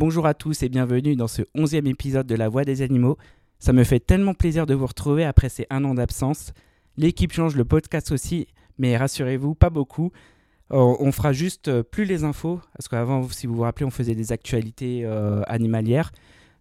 Bonjour 0.00 0.24
à 0.24 0.32
tous 0.32 0.62
et 0.62 0.70
bienvenue 0.70 1.14
dans 1.14 1.28
ce 1.28 1.42
onzième 1.54 1.86
épisode 1.86 2.26
de 2.26 2.34
La 2.34 2.48
Voix 2.48 2.64
des 2.64 2.80
animaux. 2.80 3.18
Ça 3.58 3.74
me 3.74 3.84
fait 3.84 4.00
tellement 4.00 4.32
plaisir 4.32 4.64
de 4.64 4.72
vous 4.72 4.86
retrouver 4.86 5.26
après 5.26 5.50
ces 5.50 5.66
un 5.68 5.84
an 5.84 5.92
d'absence. 5.92 6.54
L'équipe 6.96 7.30
change, 7.34 7.54
le 7.54 7.66
podcast 7.66 8.10
aussi, 8.10 8.46
mais 8.78 8.96
rassurez-vous, 8.96 9.54
pas 9.54 9.68
beaucoup. 9.68 10.10
Euh, 10.72 10.96
on 11.00 11.12
fera 11.12 11.34
juste 11.34 11.68
euh, 11.68 11.82
plus 11.82 12.06
les 12.06 12.24
infos, 12.24 12.62
parce 12.72 12.88
qu'avant, 12.88 13.28
si 13.28 13.46
vous 13.46 13.56
vous 13.56 13.60
rappelez, 13.60 13.84
on 13.84 13.90
faisait 13.90 14.14
des 14.14 14.32
actualités 14.32 15.02
euh, 15.04 15.42
animalières. 15.46 16.12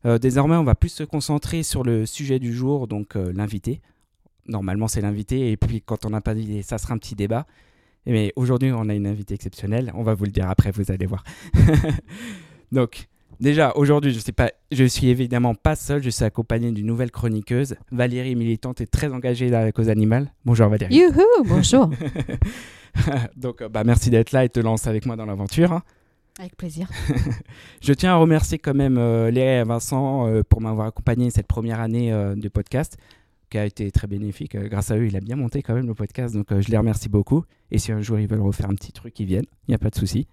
désormais, 0.03 0.57
on 0.57 0.65
va 0.65 0.75
plus 0.75 0.89
se 0.89 1.03
concentrer 1.03 1.63
sur 1.63 1.83
le 1.83 2.05
sujet 2.05 2.39
du 2.39 2.53
jour, 2.53 2.89
donc 2.89 3.15
l'invité. 3.15 3.79
Normalement, 4.47 4.89
c'est 4.89 4.99
l'invité, 4.99 5.49
et 5.49 5.55
puis 5.55 5.81
quand 5.81 6.05
on 6.05 6.09
n'a 6.09 6.19
pas 6.19 6.35
d'idée, 6.35 6.61
ça 6.61 6.77
sera 6.77 6.93
un 6.93 6.97
petit 6.97 7.15
débat. 7.15 7.47
Mais 8.05 8.33
aujourd'hui, 8.35 8.73
on 8.73 8.89
a 8.89 8.93
une 8.93 9.07
invitée 9.07 9.35
exceptionnelle. 9.35 9.93
On 9.95 10.03
va 10.03 10.13
vous 10.13 10.25
le 10.25 10.31
dire 10.31 10.49
après, 10.49 10.71
vous 10.71 10.91
allez 10.91 11.05
voir. 11.05 11.23
donc, 12.73 13.07
Déjà, 13.39 13.71
aujourd'hui, 13.75 14.11
je 14.11 14.19
sais 14.19 14.33
pas, 14.33 14.51
je 14.69 14.83
suis 14.83 15.07
évidemment 15.07 15.55
pas 15.55 15.77
seul, 15.77 16.03
je 16.03 16.09
suis 16.09 16.25
accompagné 16.25 16.73
d'une 16.73 16.85
nouvelle 16.85 17.09
chroniqueuse, 17.09 17.75
Valérie, 17.89 18.35
militante 18.35 18.81
et 18.81 18.85
très 18.85 19.13
engagée 19.13 19.49
dans 19.49 19.61
la 19.61 19.71
cause 19.71 19.87
animale. 19.87 20.33
Bonjour 20.43 20.67
Valérie. 20.67 20.93
Youhou, 20.93 21.45
bonjour. 21.45 21.89
Donc, 23.37 23.61
euh, 23.61 23.69
bah, 23.69 23.85
merci 23.85 24.09
d'être 24.09 24.33
là 24.33 24.43
et 24.43 24.49
de 24.49 24.51
te 24.51 24.59
lancer 24.59 24.89
avec 24.89 25.05
moi 25.05 25.15
dans 25.15 25.25
l'aventure. 25.25 25.71
Hein. 25.71 25.83
Avec 26.37 26.57
plaisir. 26.57 26.89
je 27.81 27.93
tiens 27.93 28.11
à 28.11 28.15
remercier 28.17 28.59
quand 28.59 28.73
même 28.73 28.97
euh, 28.97 29.31
Léa 29.31 29.61
et 29.61 29.63
Vincent 29.63 30.27
euh, 30.27 30.43
pour 30.43 30.59
m'avoir 30.59 30.87
accompagné 30.87 31.29
cette 31.29 31.47
première 31.47 31.79
année 31.79 32.11
de 32.11 32.49
podcast 32.49 32.97
qui 33.49 33.57
a 33.57 33.65
été 33.65 33.89
très 33.89 34.07
bénéfique. 34.07 34.57
grâce 34.57 34.91
à 34.91 34.97
eux, 34.97 35.07
il 35.07 35.15
a 35.15 35.21
bien 35.21 35.37
monté 35.37 35.63
quand 35.63 35.75
même 35.75 35.87
le 35.87 35.95
podcast, 35.95 36.35
donc 36.35 36.47
je 36.51 36.69
les 36.69 36.77
remercie 36.77 37.07
beaucoup. 37.07 37.45
Et 37.71 37.77
si 37.77 37.93
un 37.93 38.01
jour 38.01 38.19
ils 38.19 38.27
veulent 38.27 38.41
refaire 38.41 38.69
un 38.69 38.75
petit 38.75 38.91
truc, 38.91 39.17
ils 39.19 39.25
viennent, 39.25 39.47
il 39.67 39.71
n'y 39.71 39.75
a 39.75 39.79
pas 39.79 39.89
de 39.89 39.95
souci. 39.95 40.27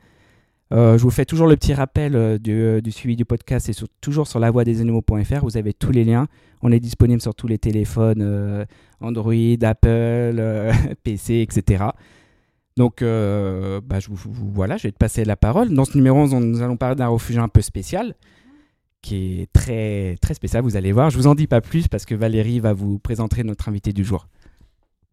Euh, 0.72 0.98
je 0.98 1.02
vous 1.02 1.10
fais 1.10 1.24
toujours 1.24 1.46
le 1.46 1.56
petit 1.56 1.74
rappel 1.74 2.16
euh, 2.16 2.38
euh, 2.48 2.80
du, 2.80 2.90
suivi 2.90 3.14
du 3.14 3.24
podcast 3.24 3.68
et 3.68 3.72
sur, 3.72 3.86
toujours 4.00 4.26
sur 4.26 4.40
lavoidesanimaux.fr. 4.40 5.40
Vous 5.42 5.56
avez 5.56 5.72
tous 5.72 5.92
les 5.92 6.04
liens. 6.04 6.26
On 6.62 6.72
est 6.72 6.80
disponible 6.80 7.20
sur 7.20 7.34
tous 7.34 7.46
les 7.46 7.58
téléphones 7.58 8.66
Android, 9.00 9.32
Apple, 9.62 10.72
PC, 11.04 11.46
etc. 11.48 11.84
Donc, 12.76 13.02
bah, 13.02 14.00
je 14.00 14.08
vous, 14.08 14.32
voilà, 14.52 14.76
je 14.76 14.84
vais 14.84 14.92
te 14.92 14.98
passer 14.98 15.24
la 15.24 15.36
parole. 15.36 15.72
Dans 15.72 15.84
ce 15.84 15.96
numéro 15.96 16.18
11, 16.18 16.34
nous 16.34 16.62
allons 16.62 16.76
parler 16.76 16.96
d'un 16.96 17.08
refuge 17.08 17.38
un 17.38 17.48
peu 17.48 17.60
spécial 17.60 18.14
qui 19.02 19.42
est 19.42 19.52
très, 19.52 20.16
très 20.20 20.34
spécial. 20.34 20.64
Vous 20.64 20.76
allez 20.76 20.92
voir. 20.92 21.10
Je 21.10 21.16
vous 21.16 21.28
en 21.28 21.34
dis 21.34 21.46
pas 21.46 21.60
plus 21.60 21.86
parce 21.86 22.04
que 22.04 22.14
Valérie 22.14 22.58
va 22.58 22.72
vous 22.72 22.98
présenter 22.98 23.44
notre 23.44 23.68
invité 23.68 23.92
du 23.92 24.04
jour. 24.04 24.26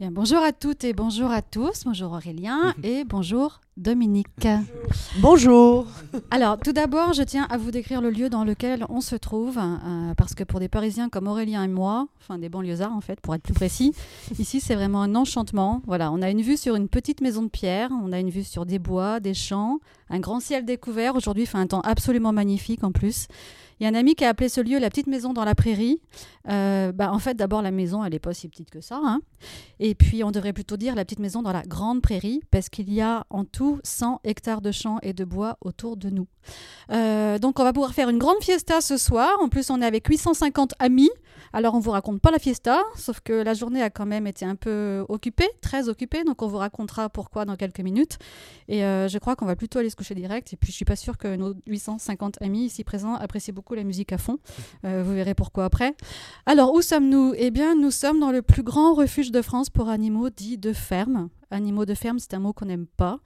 Bien, 0.00 0.10
bonjour 0.10 0.38
à 0.38 0.52
toutes 0.52 0.82
et 0.82 0.92
bonjour 0.92 1.30
à 1.30 1.40
tous. 1.40 1.84
Bonjour 1.84 2.10
Aurélien 2.10 2.74
et 2.82 3.04
bonjour 3.04 3.60
Dominique. 3.76 4.46
Bonjour. 5.20 5.88
Alors, 6.30 6.58
tout 6.58 6.72
d'abord, 6.72 7.12
je 7.12 7.22
tiens 7.24 7.44
à 7.50 7.56
vous 7.56 7.72
décrire 7.72 8.00
le 8.00 8.10
lieu 8.10 8.30
dans 8.30 8.44
lequel 8.44 8.86
on 8.88 9.00
se 9.00 9.16
trouve, 9.16 9.58
euh, 9.58 10.14
parce 10.14 10.34
que 10.34 10.44
pour 10.44 10.60
des 10.60 10.68
Parisiens 10.68 11.08
comme 11.08 11.26
Aurélien 11.26 11.64
et 11.64 11.68
moi, 11.68 12.06
enfin 12.20 12.38
des 12.38 12.48
banlieusards 12.48 12.92
en 12.92 13.00
fait, 13.00 13.20
pour 13.20 13.34
être 13.34 13.42
plus 13.42 13.52
précis, 13.52 13.92
ici 14.38 14.60
c'est 14.60 14.76
vraiment 14.76 15.02
un 15.02 15.16
enchantement. 15.16 15.82
Voilà, 15.86 16.12
on 16.12 16.22
a 16.22 16.30
une 16.30 16.42
vue 16.42 16.56
sur 16.56 16.76
une 16.76 16.88
petite 16.88 17.20
maison 17.20 17.42
de 17.42 17.48
pierre, 17.48 17.90
on 18.00 18.12
a 18.12 18.20
une 18.20 18.30
vue 18.30 18.44
sur 18.44 18.64
des 18.64 18.78
bois, 18.78 19.18
des 19.18 19.34
champs, 19.34 19.80
un 20.08 20.20
grand 20.20 20.38
ciel 20.38 20.64
découvert. 20.64 21.16
Aujourd'hui, 21.16 21.42
il 21.42 21.46
fait 21.46 21.58
un 21.58 21.66
temps 21.66 21.80
absolument 21.80 22.32
magnifique 22.32 22.84
en 22.84 22.92
plus. 22.92 23.26
Il 23.80 23.84
y 23.84 23.86
a 23.86 23.90
un 23.90 23.94
ami 23.94 24.14
qui 24.14 24.24
a 24.24 24.28
appelé 24.28 24.48
ce 24.48 24.60
lieu 24.60 24.78
la 24.78 24.88
petite 24.88 25.08
maison 25.08 25.32
dans 25.32 25.44
la 25.44 25.54
prairie. 25.54 26.00
Euh, 26.48 26.92
bah, 26.92 27.12
en 27.12 27.18
fait, 27.18 27.34
d'abord, 27.34 27.60
la 27.60 27.72
maison, 27.72 28.04
elle 28.04 28.12
n'est 28.12 28.18
pas 28.20 28.34
si 28.34 28.48
petite 28.48 28.70
que 28.70 28.80
ça. 28.80 29.00
Hein. 29.02 29.20
Et 29.80 29.94
puis, 29.94 30.22
on 30.22 30.30
devrait 30.30 30.52
plutôt 30.52 30.76
dire 30.76 30.94
la 30.94 31.04
petite 31.04 31.18
maison 31.18 31.42
dans 31.42 31.52
la 31.52 31.62
grande 31.62 32.00
prairie, 32.00 32.40
parce 32.50 32.68
qu'il 32.68 32.92
y 32.92 33.00
a 33.00 33.26
en 33.30 33.44
tout 33.44 33.63
100 33.82 34.20
hectares 34.24 34.60
de 34.60 34.72
champs 34.72 34.98
et 35.02 35.12
de 35.12 35.24
bois 35.24 35.56
autour 35.60 35.96
de 35.96 36.10
nous. 36.10 36.26
Euh, 36.90 37.38
donc 37.38 37.58
on 37.60 37.64
va 37.64 37.72
pouvoir 37.72 37.92
faire 37.94 38.08
une 38.08 38.18
grande 38.18 38.42
fiesta 38.42 38.80
ce 38.80 38.96
soir. 38.96 39.30
En 39.40 39.48
plus, 39.48 39.70
on 39.70 39.80
est 39.80 39.86
avec 39.86 40.06
850 40.06 40.74
amis. 40.78 41.10
Alors 41.52 41.74
on 41.74 41.78
vous 41.78 41.92
raconte 41.92 42.20
pas 42.20 42.32
la 42.32 42.40
fiesta, 42.40 42.82
sauf 42.96 43.20
que 43.20 43.32
la 43.32 43.54
journée 43.54 43.80
a 43.80 43.88
quand 43.88 44.06
même 44.06 44.26
été 44.26 44.44
un 44.44 44.56
peu 44.56 45.04
occupée, 45.08 45.48
très 45.60 45.88
occupée. 45.88 46.24
Donc 46.24 46.42
on 46.42 46.48
vous 46.48 46.56
racontera 46.56 47.08
pourquoi 47.08 47.44
dans 47.44 47.54
quelques 47.54 47.80
minutes. 47.80 48.18
Et 48.66 48.84
euh, 48.84 49.06
je 49.06 49.18
crois 49.18 49.36
qu'on 49.36 49.46
va 49.46 49.54
plutôt 49.54 49.78
aller 49.78 49.90
se 49.90 49.94
coucher 49.94 50.16
direct. 50.16 50.52
Et 50.52 50.56
puis 50.56 50.72
je 50.72 50.76
suis 50.76 50.84
pas 50.84 50.96
sûre 50.96 51.16
que 51.16 51.36
nos 51.36 51.54
850 51.68 52.42
amis 52.42 52.64
ici 52.64 52.82
présents 52.82 53.14
apprécient 53.14 53.54
beaucoup 53.54 53.74
la 53.74 53.84
musique 53.84 54.12
à 54.12 54.18
fond. 54.18 54.38
Euh, 54.84 55.04
vous 55.06 55.12
verrez 55.12 55.34
pourquoi 55.34 55.64
après. 55.64 55.94
Alors 56.46 56.74
où 56.74 56.82
sommes-nous? 56.82 57.34
Eh 57.36 57.52
bien, 57.52 57.76
nous 57.76 57.92
sommes 57.92 58.18
dans 58.18 58.32
le 58.32 58.42
plus 58.42 58.64
grand 58.64 58.94
refuge 58.94 59.30
de 59.30 59.40
France 59.40 59.70
pour 59.70 59.88
animaux 59.88 60.30
dits 60.30 60.58
de 60.58 60.72
ferme. 60.72 61.28
Animaux 61.54 61.86
de 61.86 61.94
ferme, 61.94 62.18
c'est 62.18 62.34
un 62.34 62.40
mot 62.40 62.52
qu'on 62.52 62.66
n'aime 62.66 62.86
pas. 62.86 63.20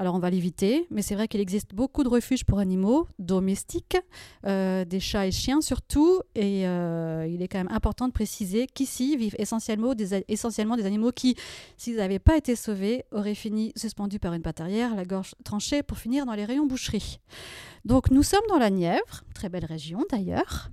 Alors 0.00 0.14
on 0.14 0.18
va 0.18 0.30
l'éviter, 0.30 0.86
mais 0.90 1.02
c'est 1.02 1.14
vrai 1.14 1.28
qu'il 1.28 1.40
existe 1.40 1.74
beaucoup 1.74 2.04
de 2.04 2.08
refuges 2.08 2.44
pour 2.46 2.58
animaux 2.58 3.06
domestiques, 3.18 3.98
euh, 4.46 4.86
des 4.86 4.98
chats 4.98 5.26
et 5.26 5.30
chiens 5.30 5.60
surtout, 5.60 6.22
et 6.34 6.66
euh, 6.66 7.26
il 7.28 7.42
est 7.42 7.48
quand 7.48 7.58
même 7.58 7.70
important 7.70 8.08
de 8.08 8.12
préciser 8.12 8.66
qu'ici 8.66 9.18
vivent 9.18 9.36
essentiellement 9.38 9.94
des, 9.94 10.24
essentiellement 10.28 10.76
des 10.76 10.86
animaux 10.86 11.12
qui, 11.12 11.36
s'ils 11.76 11.96
n'avaient 11.96 12.18
pas 12.18 12.38
été 12.38 12.56
sauvés, 12.56 13.04
auraient 13.12 13.34
fini 13.34 13.72
suspendus 13.76 14.18
par 14.18 14.32
une 14.32 14.40
patte 14.40 14.62
arrière, 14.62 14.96
la 14.96 15.04
gorge 15.04 15.34
tranchée 15.44 15.82
pour 15.82 15.98
finir 15.98 16.24
dans 16.24 16.34
les 16.34 16.46
rayons 16.46 16.64
boucherie. 16.64 17.20
Donc 17.84 18.10
nous 18.10 18.22
sommes 18.22 18.46
dans 18.48 18.58
la 18.58 18.70
Nièvre, 18.70 19.24
très 19.34 19.50
belle 19.50 19.66
région 19.66 20.02
d'ailleurs, 20.10 20.70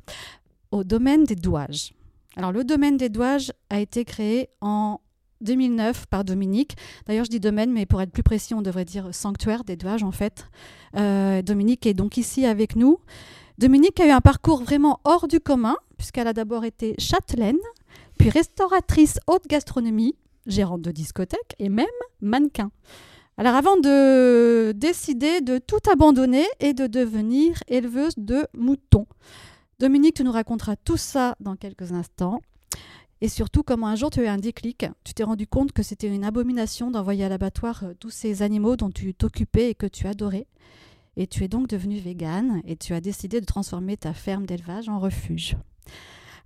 au 0.72 0.86
domaine 0.86 1.26
des 1.26 1.36
Douages. 1.36 1.92
Alors 2.38 2.54
le 2.54 2.64
domaine 2.64 2.96
des 2.96 3.10
Douages 3.10 3.52
a 3.70 3.82
été 3.82 4.06
créé 4.06 4.48
en 4.62 5.02
2009 5.42 6.06
par 6.08 6.24
Dominique. 6.24 6.76
D'ailleurs, 7.06 7.26
je 7.26 7.30
dis 7.30 7.40
domaine, 7.40 7.72
mais 7.72 7.86
pour 7.86 8.02
être 8.02 8.12
plus 8.12 8.24
précis, 8.24 8.54
on 8.54 8.62
devrait 8.62 8.86
dire 8.86 9.14
sanctuaire 9.14 9.64
des 9.64 9.78
en 10.04 10.12
fait. 10.12 10.48
Euh, 10.96 11.42
Dominique 11.42 11.86
est 11.86 11.94
donc 11.94 12.18
ici 12.18 12.46
avec 12.46 12.76
nous. 12.76 13.00
Dominique 13.58 14.00
a 14.00 14.08
eu 14.08 14.12
un 14.12 14.22
parcours 14.22 14.62
vraiment 14.62 15.00
hors 15.04 15.28
du 15.28 15.40
commun, 15.40 15.78
puisqu'elle 15.98 16.28
a 16.28 16.34
d'abord 16.34 16.66
été 16.66 16.96
châtelaine, 17.00 17.58
puis 18.18 18.30
restauratrice 18.30 19.20
haute 19.28 19.48
gastronomie, 19.48 20.16
gérante 20.46 20.82
de 20.82 20.92
discothèque 20.92 21.56
et 21.60 21.70
même 21.70 21.86
mannequin. 22.22 22.72
Alors 23.38 23.56
avant 23.56 23.78
de 23.78 24.72
décider 24.72 25.42
de 25.42 25.60
tout 25.60 25.80
abandonner 25.92 26.46
et 26.60 26.74
de 26.74 26.88
devenir 26.88 27.58
éleveuse 27.68 28.14
de 28.18 28.48
moutons. 28.56 29.06
Dominique, 29.80 30.16
tu 30.16 30.24
nous 30.24 30.32
raconteras 30.32 30.76
tout 30.76 30.98
ça 30.98 31.36
dans 31.40 31.56
quelques 31.56 31.92
instants. 31.92 32.42
Et 33.22 33.30
surtout, 33.30 33.64
comment 33.64 33.88
un 33.88 33.96
jour 33.96 34.12
tu 34.12 34.20
as 34.20 34.24
eu 34.24 34.28
un 34.28 34.38
déclic, 34.38 34.86
tu 35.04 35.14
t'es 35.14 35.24
rendu 35.24 35.48
compte 35.48 35.72
que 35.72 35.82
c'était 35.82 36.08
une 36.08 36.24
abomination 36.24 36.92
d'envoyer 36.92 37.26
à 37.26 37.30
l'abattoir 37.30 37.84
euh, 37.84 37.94
tous 38.00 38.12
ces 38.12 38.44
animaux 38.44 38.76
dont 38.76 38.92
tu 38.92 39.14
t'occupais 39.14 39.72
et 39.72 39.76
que 39.76 39.88
tu 39.88 40.06
adorais. 40.08 40.48
Et 41.16 41.26
tu 41.26 41.44
es 41.44 41.48
donc 41.48 41.68
devenu 41.68 41.98
végane 41.98 42.62
et 42.66 42.76
tu 42.76 42.94
as 42.94 43.02
décidé 43.02 43.42
de 43.42 43.46
transformer 43.46 43.98
ta 43.98 44.14
ferme 44.14 44.46
d'élevage 44.46 44.88
en 44.88 45.00
refuge. 45.00 45.58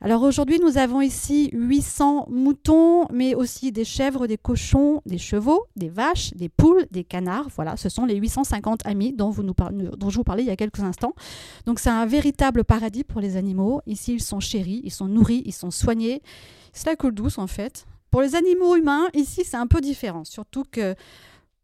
Alors 0.03 0.23
aujourd'hui, 0.23 0.59
nous 0.59 0.79
avons 0.79 0.99
ici 1.01 1.51
800 1.53 2.25
moutons, 2.31 3.05
mais 3.13 3.35
aussi 3.35 3.71
des 3.71 3.85
chèvres, 3.85 4.25
des 4.25 4.37
cochons, 4.37 4.99
des 5.05 5.19
chevaux, 5.19 5.67
des 5.75 5.89
vaches, 5.89 6.33
des 6.33 6.49
poules, 6.49 6.87
des 6.89 7.03
canards. 7.03 7.49
Voilà, 7.55 7.77
ce 7.77 7.87
sont 7.87 8.05
les 8.05 8.15
850 8.15 8.83
amis 8.87 9.13
dont, 9.13 9.29
dont 9.29 10.09
je 10.09 10.15
vous 10.15 10.23
parlais 10.23 10.41
il 10.41 10.47
y 10.47 10.51
a 10.51 10.55
quelques 10.55 10.79
instants. 10.79 11.13
Donc 11.67 11.79
c'est 11.79 11.91
un 11.91 12.07
véritable 12.07 12.63
paradis 12.63 13.03
pour 13.03 13.21
les 13.21 13.37
animaux. 13.37 13.81
Ici, 13.85 14.13
ils 14.13 14.23
sont 14.23 14.39
chéris, 14.39 14.81
ils 14.83 14.91
sont 14.91 15.07
nourris, 15.07 15.43
ils 15.45 15.53
sont 15.53 15.69
soignés. 15.69 16.23
C'est 16.73 16.87
la 16.87 16.95
coule 16.95 17.13
douce 17.13 17.37
en 17.37 17.45
fait. 17.45 17.85
Pour 18.09 18.21
les 18.23 18.35
animaux 18.35 18.75
humains, 18.75 19.07
ici, 19.13 19.43
c'est 19.45 19.57
un 19.57 19.67
peu 19.67 19.81
différent. 19.81 20.23
Surtout 20.25 20.63
que 20.71 20.95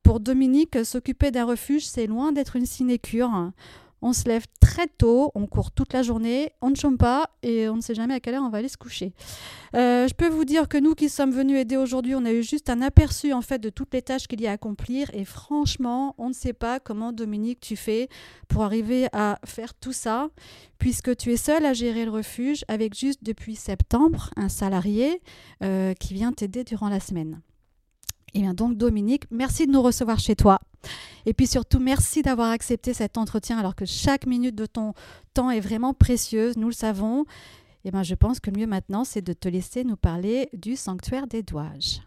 pour 0.04 0.20
Dominique, 0.20 0.86
s'occuper 0.86 1.32
d'un 1.32 1.46
refuge, 1.46 1.88
c'est 1.88 2.06
loin 2.06 2.32
d'être 2.32 2.56
une 2.56 2.68
sinécure. 2.68 3.52
On 4.02 4.14
se 4.14 4.28
lève 4.28 4.46
très 4.60 4.88
tôt, 4.88 5.32
on 5.36 5.48
court 5.48 5.72
toute 5.72 5.94
la 5.94 6.04
journée, 6.04 6.52
on 6.62 6.70
ne 6.70 6.76
chôme 6.76 6.98
pas 6.98 7.32
et 7.42 7.68
on 7.68 7.78
ne 7.78 7.82
sait 7.82 7.96
jamais 7.96 8.14
à 8.14 8.20
quelle 8.20 8.36
heure 8.36 8.44
on 8.44 8.50
va 8.50 8.60
aller 8.60 8.68
se 8.68 8.78
coucher. 8.78 9.14
Euh, 9.76 10.08
je 10.08 10.14
peux 10.14 10.28
vous 10.28 10.46
dire 10.46 10.68
que 10.68 10.78
nous 10.78 10.94
qui 10.94 11.10
sommes 11.10 11.32
venus 11.32 11.58
aider 11.58 11.78
aujourd'hui, 11.78 12.16
on 12.16 12.26
a 12.26 12.32
eu 12.32 12.44
juste 12.44 12.70
un 12.70 12.82
aperçu 12.82 13.34
en 13.34 13.42
fait 13.42 13.60
de 13.60 13.70
toutes 13.70 13.94
les 13.94 14.02
tâches 14.02 14.28
qu'il 14.28 14.42
y 14.42 14.48
a 14.48 14.52
à 14.52 14.54
accomplir 14.54 15.10
et 15.14 15.26
franchement, 15.26 16.16
on 16.18 16.30
ne 16.30 16.34
sait 16.34 16.54
pas 16.54 16.80
comment 16.80 17.12
Dominique 17.12 17.60
tu 17.60 17.76
fais 17.76 18.08
pour 18.48 18.64
arriver 18.64 19.08
à 19.14 19.40
faire 19.46 19.74
tout 19.74 19.94
ça 19.94 20.30
puisque 20.78 21.16
tu 21.16 21.32
es 21.32 21.38
seul 21.38 21.66
à 21.66 21.74
gérer 21.74 22.06
le 22.06 22.12
refuge 22.12 22.64
avec 22.68 22.94
juste 22.94 23.24
depuis 23.24 23.56
septembre 23.56 24.30
un 24.36 24.50
salarié 24.50 25.22
euh, 25.64 25.94
qui 25.94 26.14
vient 26.14 26.32
t'aider 26.32 26.64
durant 26.64 26.90
la 26.90 27.00
semaine. 27.00 27.42
Et 28.34 28.40
eh 28.40 28.42
bien 28.42 28.54
donc 28.54 28.78
Dominique, 28.78 29.24
merci 29.32 29.68
de 29.68 29.72
nous 29.72 29.82
recevoir 29.82 30.20
chez 30.20 30.36
toi. 30.36 30.60
Et 31.26 31.34
puis 31.34 31.48
surtout, 31.48 31.80
merci 31.80 32.22
d'avoir 32.22 32.52
accepté 32.52 32.94
cet 32.94 33.18
entretien 33.18 33.58
alors 33.58 33.76
que 33.76 33.86
chaque 33.86 34.26
minute 34.26 34.56
de 34.56 34.66
ton 34.66 34.94
temps 35.34 35.50
est 35.50 35.60
vraiment 35.60 35.94
précieuse, 35.94 36.58
nous 36.58 36.68
le 36.68 36.74
savons. 36.74 37.24
Et 37.84 37.90
eh 37.90 37.92
bien 37.92 38.04
je 38.04 38.16
pense 38.16 38.40
que 38.40 38.50
le 38.52 38.60
mieux 38.60 38.68
maintenant, 38.68 39.04
c'est 39.04 39.22
de 39.22 39.34
te 39.34 39.48
laisser 39.48 39.84
nous 39.84 39.98
parler 39.98 40.50
du 40.54 40.76
sanctuaire 40.76 41.28
des 41.28 41.42
Douages. 41.42 42.02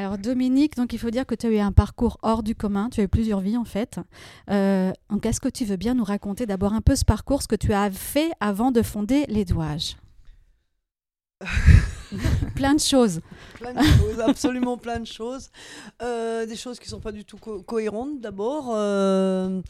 Alors 0.00 0.16
Dominique, 0.16 0.76
donc 0.76 0.94
il 0.94 0.98
faut 0.98 1.10
dire 1.10 1.26
que 1.26 1.34
tu 1.34 1.46
as 1.46 1.50
eu 1.50 1.58
un 1.58 1.72
parcours 1.72 2.16
hors 2.22 2.42
du 2.42 2.54
commun, 2.54 2.88
tu 2.88 3.02
as 3.02 3.04
eu 3.04 3.08
plusieurs 3.08 3.40
vies 3.40 3.58
en 3.58 3.66
fait. 3.66 4.00
Euh, 4.48 4.92
donc 5.10 5.26
est-ce 5.26 5.42
que 5.42 5.48
tu 5.50 5.66
veux 5.66 5.76
bien 5.76 5.92
nous 5.92 6.04
raconter 6.04 6.46
d'abord 6.46 6.72
un 6.72 6.80
peu 6.80 6.96
ce 6.96 7.04
parcours, 7.04 7.42
ce 7.42 7.48
que 7.48 7.54
tu 7.54 7.74
as 7.74 7.90
fait 7.90 8.30
avant 8.40 8.70
de 8.70 8.80
fonder 8.80 9.26
les 9.28 9.44
Douages? 9.44 9.98
Plein 12.54 12.76
de 12.76 12.80
choses. 12.80 13.20
Plein 13.56 13.74
de 13.74 13.82
choses, 13.82 14.20
absolument 14.20 14.78
plein 14.78 15.00
de 15.00 15.06
choses. 15.06 15.50
Euh, 16.00 16.46
des 16.46 16.56
choses 16.56 16.78
qui 16.78 16.86
ne 16.86 16.90
sont 16.92 17.00
pas 17.00 17.12
du 17.12 17.26
tout 17.26 17.36
co- 17.36 17.62
cohérentes 17.62 18.22
d'abord. 18.22 18.68
euh, 18.70 19.60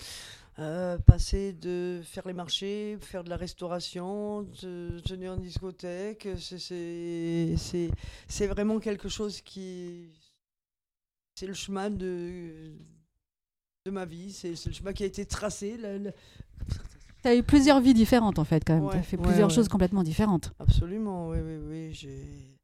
euh, 0.59 0.99
passer 0.99 1.55
de 1.55 2.03
faire 2.05 2.25
les 2.27 2.35
marchés, 2.35 2.99
faire 3.01 3.25
de 3.25 3.31
la 3.31 3.37
restauration, 3.37 4.43
de 4.63 5.01
tenir 5.01 5.33
en 5.33 5.37
discothèque, 5.39 6.29
c'est 6.37 7.57
vraiment 8.47 8.79
quelque 8.79 9.09
chose 9.09 9.41
qui... 9.41 10.11
C'est 11.41 11.47
le 11.47 11.55
chemin 11.55 11.89
de, 11.89 12.75
de 13.87 13.91
ma 13.91 14.05
vie, 14.05 14.31
c'est 14.31 14.51
le 14.67 14.73
chemin 14.75 14.93
qui 14.93 15.05
a 15.05 15.07
été 15.07 15.25
tracé. 15.25 15.79
la- 15.79 15.97
la- 15.97 16.13
Tu 17.23 17.29
as 17.29 17.35
eu 17.35 17.43
plusieurs 17.43 17.81
vies 17.81 17.95
différentes 17.95 18.39
en 18.39 18.45
fait 18.45 18.63
quand 18.63 18.75
même. 18.75 18.83
tu 18.83 18.89
Ouais, 18.91 18.99
as 19.01 19.03
fait 19.03 19.17
ouais, 19.17 19.23
plusieurs 19.23 19.49
ouais. 19.49 19.55
choses 19.55 19.67
complètement 19.67 20.03
différentes. 20.03 20.53
Absolument, 20.59 21.31
oui, 21.31 21.39
oui, 21.41 21.57
oui. 21.67 21.95
j'ai- 21.95 22.59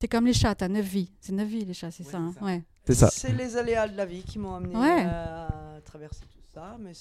C'est 0.00 0.08
comme 0.08 0.24
les 0.24 0.32
chats, 0.32 0.54
tu 0.54 0.64
as 0.64 0.68
neuf 0.70 0.86
vies. 0.86 1.10
C'est 1.20 1.32
neuf 1.32 1.46
vies 1.46 1.66
les 1.66 1.74
chats, 1.74 1.90
c'est 1.90 2.02
Ouais, 2.06 2.10
ça, 2.12 2.16
hein 2.16 2.30
c'est 2.32 2.38
ça. 2.40 2.44
Ouais. 2.46 2.62
C'est 2.86 2.94
ça. 2.94 3.10
C'est 3.10 3.32
les 3.34 3.58
aléas 3.58 3.88
de 3.88 3.96
la 3.98 4.06
vie 4.06 4.22
qui 4.22 4.38
m'ont 4.38 4.54
amené 4.54 4.74
Ouais. 4.74 5.04
à 5.04 5.78
traverser 5.84 6.20
tout 6.22 6.40
ça, 6.54 6.78
mais 6.80 6.92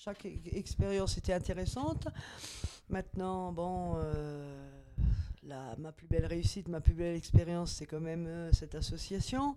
chaque 0.00 0.26
e- 0.26 0.30
expérience 0.50 1.16
était 1.16 1.32
intéressante. 1.32 2.08
Maintenant, 2.90 3.52
bon, 3.52 3.92
euh, 3.98 4.68
la, 5.44 5.76
ma 5.78 5.92
plus 5.92 6.08
belle 6.08 6.26
réussite, 6.26 6.66
ma 6.66 6.80
plus 6.80 6.94
belle 6.94 7.14
expérience, 7.14 7.70
c'est 7.70 7.86
quand 7.86 8.00
même 8.00 8.26
euh, 8.26 8.50
cette 8.52 8.74
association 8.74 9.54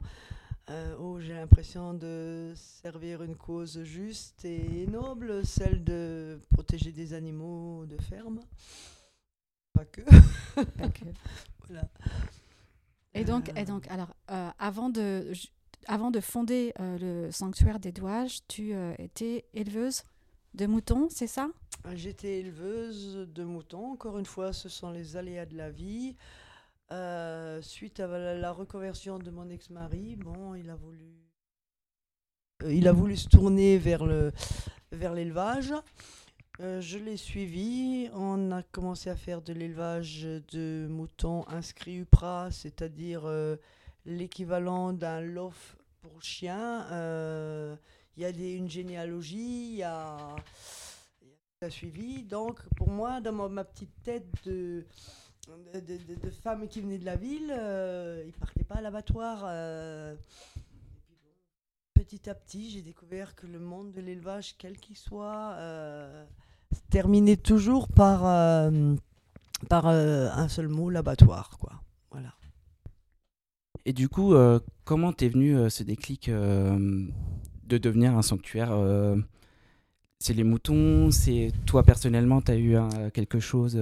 euh, 0.69 0.97
où 0.97 1.19
j'ai 1.19 1.33
l'impression 1.33 1.93
de 1.93 2.53
servir 2.55 3.21
une 3.23 3.35
cause 3.35 3.83
juste 3.83 4.43
et 4.45 4.87
noble, 4.87 5.45
celle 5.45 5.83
de 5.83 6.39
protéger 6.51 6.91
des 6.91 7.13
animaux 7.13 7.85
de 7.85 7.97
ferme. 8.01 8.39
Pas 9.73 9.85
que. 9.85 10.01
Pas 10.77 10.89
que. 10.89 11.05
Voilà. 11.67 11.87
Et 13.15 13.23
donc, 13.23 13.49
Euh, 13.49 13.53
et 13.55 13.65
donc 13.65 13.87
alors, 13.89 14.13
euh, 14.31 14.49
avant, 14.59 14.89
de, 14.89 15.31
avant 15.87 16.11
de 16.11 16.19
fonder 16.19 16.73
euh, 16.79 16.97
le 17.25 17.31
sanctuaire 17.31 17.79
des 17.79 17.91
douages, 17.91 18.39
tu 18.47 18.73
euh, 18.73 18.93
étais 18.99 19.45
éleveuse 19.53 20.03
de 20.53 20.67
moutons, 20.67 21.07
c'est 21.09 21.27
ça? 21.27 21.49
J'étais 21.93 22.39
éleveuse 22.39 23.27
de 23.33 23.43
moutons. 23.43 23.91
Encore 23.93 24.17
une 24.19 24.25
fois, 24.25 24.53
ce 24.53 24.69
sont 24.69 24.91
les 24.91 25.17
aléas 25.17 25.45
de 25.45 25.55
la 25.57 25.69
vie. 25.69 26.15
Euh, 26.91 27.61
suite 27.63 27.99
à 27.99 28.07
la, 28.35 28.51
reconversion 28.51 29.17
de 29.17 29.31
mon 29.31 29.49
ex-mari, 29.49 30.15
bon, 30.17 30.53
il 30.53 30.69
a 30.69 30.75
voulu, 30.75 31.15
euh, 32.63 32.71
il 32.71 32.87
a 32.87 32.91
voulu 32.91 33.17
se 33.17 33.27
tourner 33.27 33.79
vers 33.79 34.05
le, 34.05 34.31
vers 34.91 35.13
l'élevage. 35.13 35.73
Euh, 36.59 36.81
je 36.81 36.99
l'ai 36.99 37.17
suivi. 37.17 38.07
On 38.13 38.51
a 38.51 38.61
commencé 38.61 39.09
à 39.09 39.15
faire 39.15 39.41
de 39.41 39.51
l'élevage 39.51 40.27
de 40.51 40.85
moutons 40.87 41.47
inscrits 41.47 41.97
UPRA, 41.97 42.51
c'est-à-dire 42.51 43.23
l'équivalent 44.05 44.93
d'un 44.93 45.21
lof 45.21 45.77
pour 46.01 46.21
chien. 46.21 46.85
Il 48.15 48.21
y 48.21 48.25
a 48.25 48.31
des, 48.31 48.53
une 48.53 48.69
généalogie, 48.69 49.71
il 49.71 49.77
y 49.77 49.83
a, 49.83 50.35
y 51.61 51.65
a 51.65 51.69
suivi. 51.71 52.23
Donc, 52.23 52.61
pour 52.75 52.91
moi, 52.91 53.21
dans 53.21 53.49
ma 53.49 53.65
petite 53.65 54.03
tête 54.03 54.27
de, 54.45 54.85
de, 55.73 55.79
de- 55.79 55.97
de- 56.15 56.19
de 56.21 56.29
femme 56.29 56.67
qui 56.67 56.81
venait 56.81 56.97
de 56.97 57.05
la 57.05 57.15
ville, 57.15 57.53
euh, 57.55 58.23
il 58.25 58.33
partait 58.33 58.63
pas 58.63 58.75
à 58.75 58.81
l'abattoir. 58.81 59.43
euh. 59.45 60.15
Petit 61.93 62.29
à 62.29 62.35
petit, 62.35 62.69
j'ai 62.71 62.81
découvert 62.81 63.35
que 63.35 63.47
le 63.47 63.59
monde 63.59 63.91
de 63.91 64.01
l'élevage, 64.01 64.55
quel 64.57 64.77
qu'il 64.77 64.97
soit, 64.97 65.53
euh, 65.53 66.25
se 66.73 66.79
terminait 66.89 67.37
toujours 67.37 67.87
par, 67.87 68.25
euh, 68.25 68.95
par 69.69 69.87
un 69.87 70.47
seul 70.49 70.67
mot, 70.67 70.89
l'abattoir. 70.89 71.57
Quoi. 71.57 71.73
Voilà. 72.11 72.33
Et 73.85 73.93
du 73.93 74.09
coup, 74.09 74.33
comment 74.83 75.13
t'es 75.13 75.29
venu 75.29 75.69
ce 75.69 75.83
déclic 75.83 76.29
de 76.29 77.77
devenir 77.77 78.17
un 78.17 78.21
sanctuaire 78.21 78.73
C'est 80.19 80.33
les 80.33 80.43
moutons 80.43 81.11
C'est 81.11 81.51
toi 81.65 81.83
personnellement, 81.83 82.41
t'as 82.41 82.55
eu 82.57 82.75
un- 82.75 83.09
quelque 83.11 83.39
chose, 83.39 83.79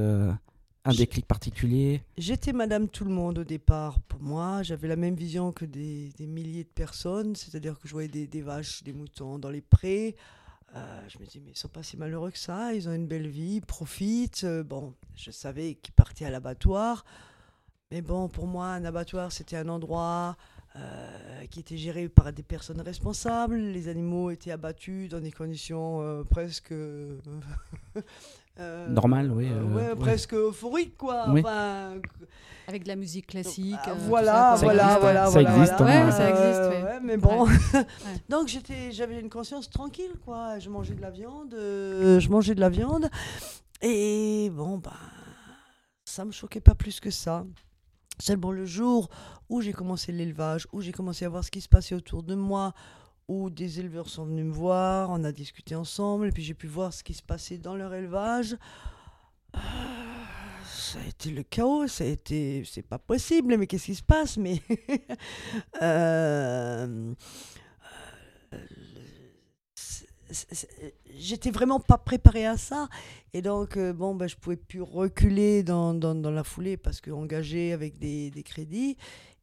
un 0.86 0.94
déclic 0.94 1.26
particulier 1.26 2.02
J'étais 2.18 2.52
Madame 2.52 2.90
Tout 2.90 3.06
le 3.06 3.12
Monde 3.12 3.40
au 3.40 3.44
départ. 3.44 4.00
Pour 4.02 4.22
moi, 4.22 4.64
j'avais 4.64 4.88
la 4.88 4.96
même 4.96 5.16
vision 5.16 5.52
que 5.52 5.66
des, 5.66 6.10
des 6.18 6.28
milliers 6.28 6.66
de 6.66 6.70
personnes, 6.70 7.36
c'est-à-dire 7.36 7.80
que 7.80 7.88
je 7.88 7.94
voyais 7.94 8.10
des, 8.10 8.28
des 8.28 8.42
vaches, 8.42 8.84
des 8.84 8.94
moutons 8.94 9.40
dans 9.40 9.50
les 9.50 9.62
prés. 9.62 10.16
Euh, 10.76 11.02
je 11.08 11.20
me 11.20 11.26
dis, 11.26 11.40
mais 11.40 11.52
ils 11.52 11.58
sont 11.58 11.70
pas 11.70 11.84
si 11.84 11.98
malheureux 11.98 12.32
que 12.32 12.38
ça, 12.38 12.74
ils 12.74 12.90
ont 12.90 12.94
une 12.94 13.08
belle 13.08 13.28
vie, 13.28 13.56
ils 13.58 13.62
profitent. 13.62 14.44
Euh, 14.44 14.64
bon, 14.64 14.94
je 15.16 15.32
savais 15.32 15.76
qu'ils 15.76 15.94
partaient 15.94 16.26
à 16.26 16.30
l'abattoir. 16.30 17.06
Mais 17.92 18.02
bon, 18.02 18.28
pour 18.28 18.48
moi, 18.48 18.68
un 18.68 18.84
abattoir, 18.84 19.32
c'était 19.32 19.56
un 19.56 19.70
endroit 19.70 20.36
euh, 20.76 21.46
qui 21.52 21.60
était 21.60 21.78
géré 21.78 22.10
par 22.10 22.34
des 22.34 22.42
personnes 22.42 22.82
responsables. 22.82 23.56
Les 23.56 23.88
animaux 23.88 24.32
étaient 24.32 24.52
abattus 24.52 25.10
dans 25.10 25.20
des 25.22 25.32
conditions 25.32 26.26
presque... 26.30 26.74
euh, 28.60 28.88
Normal, 28.88 29.32
oui, 29.32 29.48
euh, 29.50 29.60
euh, 29.60 29.64
ouais, 29.64 29.90
ouais. 29.90 29.96
presque 29.96 30.34
euphorique, 30.34 30.96
quoi. 30.98 31.26
Oui. 31.30 31.42
Enfin, 31.42 31.96
Avec 32.68 32.84
de 32.84 32.88
la 32.88 32.96
musique 32.96 33.28
classique. 33.28 33.76
ah, 33.84 33.90
euh, 33.90 33.94
voilà, 34.08 34.56
ça, 34.58 34.64
voilà, 34.66 34.84
existe, 34.84 35.00
voilà, 35.02 35.26
ça 35.26 35.32
voilà, 35.32 35.56
existe, 35.56 35.74
voilà. 35.78 36.02
hein. 36.02 36.06
Ouais, 36.06 36.12
ça 36.12 36.30
existe, 36.30 36.62
Euh, 36.62 36.84
ouais. 36.86 37.00
mais 37.04 37.18
bon. 37.18 37.46
Ouais. 37.48 37.86
Donc 38.30 38.48
j'étais, 38.48 38.92
j'avais 38.92 39.20
une 39.20 39.30
conscience 39.30 39.70
tranquille, 39.70 40.14
quoi. 40.24 40.60
Je 40.60 40.70
mangeais 40.70 40.94
de 40.94 41.02
la 41.02 41.10
viande, 41.10 41.54
euh, 41.56 42.20
je 42.20 42.30
mangeais 42.30 42.56
de 42.56 42.62
la 42.62 42.70
viande, 42.70 43.10
et 43.82 44.50
bon, 44.54 44.78
bah, 44.78 44.92
ça 46.06 46.24
me 46.26 46.32
choquait 46.32 46.62
pas 46.62 46.76
plus 46.76 47.00
que 47.00 47.10
ça. 47.12 47.46
Seulement 48.20 48.52
le 48.52 48.66
jour 48.66 49.10
où 49.50 49.62
j'ai 49.62 49.74
commencé 49.74 50.12
l'élevage, 50.12 50.68
où 50.72 50.82
j'ai 50.82 50.92
commencé 50.92 51.26
à 51.26 51.30
voir 51.30 51.44
ce 51.44 51.50
qui 51.50 51.62
se 51.62 51.68
passait 51.68 51.96
autour 51.96 52.22
de 52.22 52.36
moi, 52.36 52.74
où 53.28 53.50
des 53.50 53.80
éleveurs 53.80 54.10
sont 54.10 54.26
venus 54.26 54.46
me 54.46 54.52
voir, 54.52 55.10
on 55.10 55.24
a 55.24 55.32
discuté 55.32 55.76
ensemble, 55.76 56.28
et 56.28 56.32
puis 56.32 56.44
j'ai 56.44 56.54
pu 56.54 56.68
voir 56.68 56.94
ce 56.94 57.04
qui 57.04 57.14
se 57.14 57.24
passait 57.24 57.58
dans 57.58 57.76
leur 57.76 57.94
élevage. 57.94 58.58
euh, 59.56 59.60
Ça 60.66 61.00
a 61.00 61.08
été 61.08 61.32
le 61.32 61.44
chaos, 61.44 61.88
ça 61.88 62.04
a 62.04 62.08
été, 62.08 62.64
c'est 62.66 62.82
pas 62.82 63.00
possible, 63.00 63.58
mais 63.58 63.68
qu'est-ce 63.68 63.86
qui 63.86 63.96
se 63.96 64.04
passe 64.04 64.38
Mais 64.38 64.62
euh, 65.82 67.14
euh, 68.54 68.58
j'étais 71.16 71.52
vraiment 71.52 71.80
pas 71.80 71.98
préparée 71.98 72.46
à 72.46 72.58
ça, 72.58 72.88
et 73.34 73.42
donc 73.42 73.78
euh, 73.78 73.94
bon, 73.94 74.16
ben, 74.16 74.28
je 74.28 74.36
pouvais 74.36 74.58
plus 74.58 74.82
reculer 74.82 75.64
dans, 75.64 75.94
la 75.94 76.44
foulée 76.44 76.78
parce 76.78 77.02
que 77.02 77.12
engagé 77.12 77.74
avec 77.74 77.98
des, 77.98 78.32
des 78.32 78.44
crédits. 78.44 78.98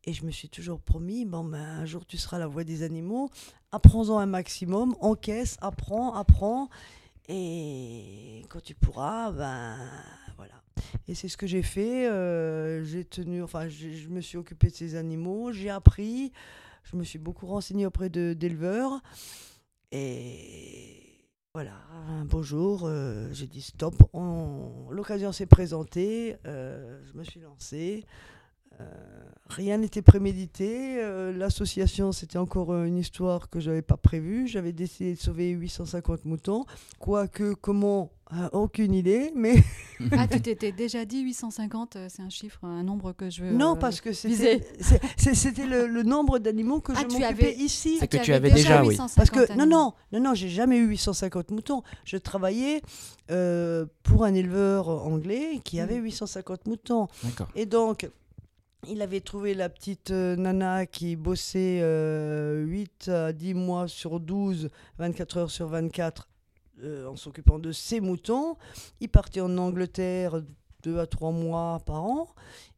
Et 0.04 0.14
je 0.14 0.24
me 0.24 0.30
suis 0.30 0.48
toujours 0.48 0.80
promis, 0.80 1.26
bon, 1.26 1.44
ben, 1.44 1.58
un 1.60 1.84
jour 1.84 2.06
tu 2.06 2.16
seras 2.16 2.38
la 2.38 2.46
voix 2.46 2.64
des 2.64 2.82
animaux, 2.82 3.28
apprends-en 3.72 4.18
un 4.18 4.26
maximum, 4.26 4.94
encaisse, 5.00 5.56
apprends, 5.60 6.14
apprends, 6.14 6.68
et 7.28 8.42
quand 8.48 8.60
tu 8.62 8.74
pourras, 8.74 9.30
ben 9.30 9.76
voilà. 10.36 10.54
Et 11.06 11.14
c'est 11.14 11.28
ce 11.28 11.36
que 11.36 11.46
j'ai 11.46 11.62
fait. 11.62 12.08
euh, 12.08 12.82
j'ai 12.84 13.04
tenu, 13.04 13.42
enfin, 13.42 13.68
je 13.68 14.08
me 14.08 14.20
suis 14.20 14.38
occupé 14.38 14.68
de 14.68 14.74
ces 14.74 14.94
animaux, 14.96 15.52
j'ai 15.52 15.70
appris, 15.70 16.32
je 16.84 16.96
me 16.96 17.04
suis 17.04 17.18
beaucoup 17.18 17.46
renseignée 17.46 17.86
auprès 17.86 18.08
d'éleveurs, 18.10 19.00
et 19.92 21.26
voilà, 21.54 21.74
un 22.08 22.24
beau 22.24 22.42
jour, 22.42 22.82
euh, 22.84 23.28
j'ai 23.32 23.46
dit 23.46 23.60
stop, 23.62 23.94
on- 24.12 24.88
l'occasion 24.90 25.32
s'est 25.32 25.46
présentée, 25.46 26.36
euh, 26.46 27.00
je 27.04 27.18
me 27.18 27.24
suis 27.24 27.40
lancée. 27.40 28.04
Euh, 28.80 28.84
rien 29.48 29.78
n'était 29.78 30.00
prémédité. 30.02 30.96
euh, 31.02 31.32
L'association, 31.36 32.12
c'était 32.12 32.38
encore 32.38 32.72
euh, 32.72 32.84
une 32.84 32.96
histoire 32.98 33.50
que 33.50 33.60
j'avais 33.60 33.82
pas 33.82 33.96
prévue. 33.96 34.46
J'avais 34.46 34.72
décidé 34.72 35.14
de 35.14 35.18
sauver 35.18 35.50
850 35.50 36.24
moutons. 36.24 36.64
Quoique, 36.98 37.54
comment? 37.54 38.10
Euh, 38.32 38.48
Aucune 38.52 38.94
idée. 38.94 39.32
Mais 39.34 39.56
Ah, 40.12 40.28
tu 40.28 40.40
t'étais 40.40 40.70
déjà 40.72 41.04
dit 41.04 41.20
850, 41.22 41.96
euh, 41.96 42.06
c'est 42.08 42.22
un 42.22 42.30
chiffre, 42.30 42.64
un 42.64 42.84
nombre 42.84 43.12
que 43.12 43.28
je 43.28 43.42
veux. 43.44 43.50
non, 43.52 43.74
parce 43.76 44.00
que 44.00 44.12
c'était 45.16 45.66
le, 45.66 45.86
le 45.88 46.02
nombre 46.04 46.38
d'animaux 46.38 46.80
que 46.80 46.92
Ah, 46.94 47.00
je 47.00 47.06
m'occupais 47.18 47.24
avais- 47.24 47.54
ici. 47.56 47.96
C'est 47.98 48.06
que 48.08 48.18
tu 48.18 48.32
avais 48.32 48.50
déjà, 48.52 48.82
oui. 48.82 48.90
850 48.94 49.16
Parce 49.16 49.30
que 49.30 49.52
non, 49.54 49.62
animaux. 49.64 49.66
non, 49.66 49.92
non, 50.12 50.20
non, 50.30 50.34
j'ai 50.34 50.48
jamais 50.48 50.78
eu 50.78 50.86
850 50.86 51.50
moutons. 51.50 51.82
Je 52.04 52.16
travaillais 52.16 52.82
euh, 53.32 53.84
pour 54.04 54.24
un 54.24 54.32
éleveur 54.32 54.88
anglais 54.88 55.60
qui 55.64 55.80
avait 55.80 55.98
Mm. 55.98 56.04
850 56.04 56.66
moutons. 56.66 57.08
D'accord. 57.24 57.48
Et 57.56 57.66
donc, 57.66 58.08
il 58.88 59.02
avait 59.02 59.20
trouvé 59.20 59.54
la 59.54 59.68
petite 59.68 60.10
euh, 60.10 60.36
nana 60.36 60.86
qui 60.86 61.16
bossait 61.16 61.80
euh, 61.82 62.62
8 62.64 63.08
à 63.08 63.32
10 63.32 63.54
mois 63.54 63.88
sur 63.88 64.20
12, 64.20 64.70
24 64.98 65.36
heures 65.36 65.50
sur 65.50 65.66
24, 65.68 66.28
euh, 66.82 67.06
en 67.06 67.16
s'occupant 67.16 67.58
de 67.58 67.72
ses 67.72 68.00
moutons. 68.00 68.56
Il 69.00 69.08
partait 69.08 69.40
en 69.42 69.56
Angleterre 69.58 70.42
2 70.82 70.98
à 70.98 71.06
3 71.06 71.30
mois 71.30 71.80
par 71.84 72.02
an 72.04 72.28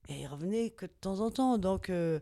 et 0.08 0.22
il 0.22 0.26
revenait 0.26 0.70
que 0.70 0.86
de 0.86 0.92
temps 1.00 1.20
en 1.20 1.30
temps. 1.30 1.56
Donc, 1.56 1.88
euh, 1.88 2.18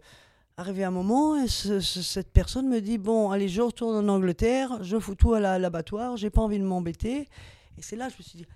arrivé 0.58 0.84
un 0.84 0.90
moment, 0.90 1.46
ce- 1.46 1.80
ce- 1.80 2.02
cette 2.02 2.30
personne 2.32 2.68
me 2.68 2.80
dit 2.82 2.98
Bon, 2.98 3.30
allez, 3.30 3.48
je 3.48 3.62
retourne 3.62 3.96
en 3.96 4.12
Angleterre, 4.12 4.82
je 4.84 4.98
fous 4.98 5.14
tout 5.14 5.32
à 5.32 5.58
l'abattoir, 5.58 6.18
j'ai 6.18 6.28
pas 6.28 6.42
envie 6.42 6.58
de 6.58 6.64
m'embêter. 6.64 7.20
Et 7.78 7.82
c'est 7.82 7.96
là 7.96 8.08
que 8.08 8.12
je 8.12 8.18
me 8.18 8.22
suis 8.24 8.36
dit 8.40 8.46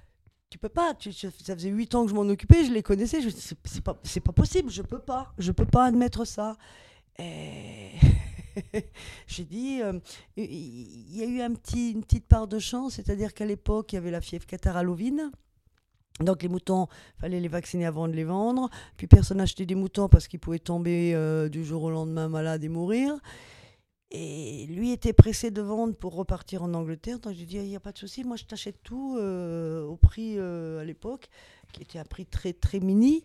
tu 0.54 0.58
peux 0.58 0.68
pas. 0.68 0.94
Tu, 0.94 1.12
ça 1.12 1.30
faisait 1.32 1.68
huit 1.68 1.92
ans 1.96 2.04
que 2.04 2.11
je 2.11 2.14
m'en 2.14 2.28
occupais, 2.28 2.64
je 2.64 2.70
les 2.70 2.84
connaissais. 2.84 3.18
C'est 3.64 3.82
pas, 3.82 3.99
c'est 4.04 4.20
pas 4.20 4.30
possible, 4.30 4.70
je 4.70 4.82
peux 4.82 5.00
pas. 5.00 5.34
Je 5.37 5.50
peux 5.50 5.66
pas 5.66 5.87
admettre 5.87 6.25
ça. 6.25 6.56
Et 7.18 7.90
j'ai 9.26 9.42
dit, 9.42 9.80
euh, 9.82 9.99
il 10.37 11.16
y 11.16 11.25
a 11.25 11.26
eu 11.26 11.40
un 11.40 11.52
petit, 11.54 11.90
une 11.90 12.04
petite 12.04 12.28
part 12.28 12.46
de 12.46 12.61
chance, 12.61 12.94
c'est-à-dire 12.94 13.34
qu'à 13.34 13.46
l'époque, 13.46 13.92
il 13.92 13.96
y 13.96 13.99
avait 13.99 14.12
la 14.12 14.20
fièvre 14.20 14.46
cataralovine. 14.46 15.32
Donc 16.20 16.44
les 16.44 16.49
moutons, 16.49 16.87
fallait 17.18 17.40
les 17.40 17.49
vacciner 17.49 17.87
avant 17.87 18.06
de 18.06 18.12
les 18.12 18.23
vendre. 18.23 18.70
Puis 18.96 19.08
personne 19.08 19.38
n'achetait 19.38 19.66
des 19.66 19.75
moutons 19.75 20.08
parce 20.08 20.28
qu'ils 20.28 20.38
pouvaient 20.38 20.61
tomber 20.61 21.16
euh, 21.16 21.49
du 21.49 21.64
jour 21.64 21.82
au 21.82 21.90
lendemain 21.90 22.28
malades 22.28 22.62
et 22.62 22.68
mourir. 22.68 23.18
Et 24.11 24.66
lui 24.66 24.92
était 24.92 25.12
pressé 25.12 25.50
de 25.50 25.62
vendre 25.62 25.94
pour 25.94 26.14
repartir 26.14 26.62
en 26.62 26.73
Angleterre. 26.75 27.18
Donc 27.18 27.34
j'ai 27.34 27.46
dit, 27.46 27.56
il 27.56 27.68
n'y 27.68 27.76
a 27.76 27.80
pas 27.80 27.92
de 27.92 27.99
souci, 27.99 28.25
moi 28.25 28.37
je 28.37 28.44
t'achète 28.44 28.82
tout 28.82 29.16
euh, 29.18 29.84
au 29.84 29.96
prix 29.96 30.34
euh, 30.38 30.80
à 30.80 30.84
l'époque, 30.84 31.28
qui 31.73 31.82
était 31.82 31.99
un 31.99 32.04
prix 32.04 32.26
très 32.26 32.52
très 32.52 32.80
mini. 32.80 33.25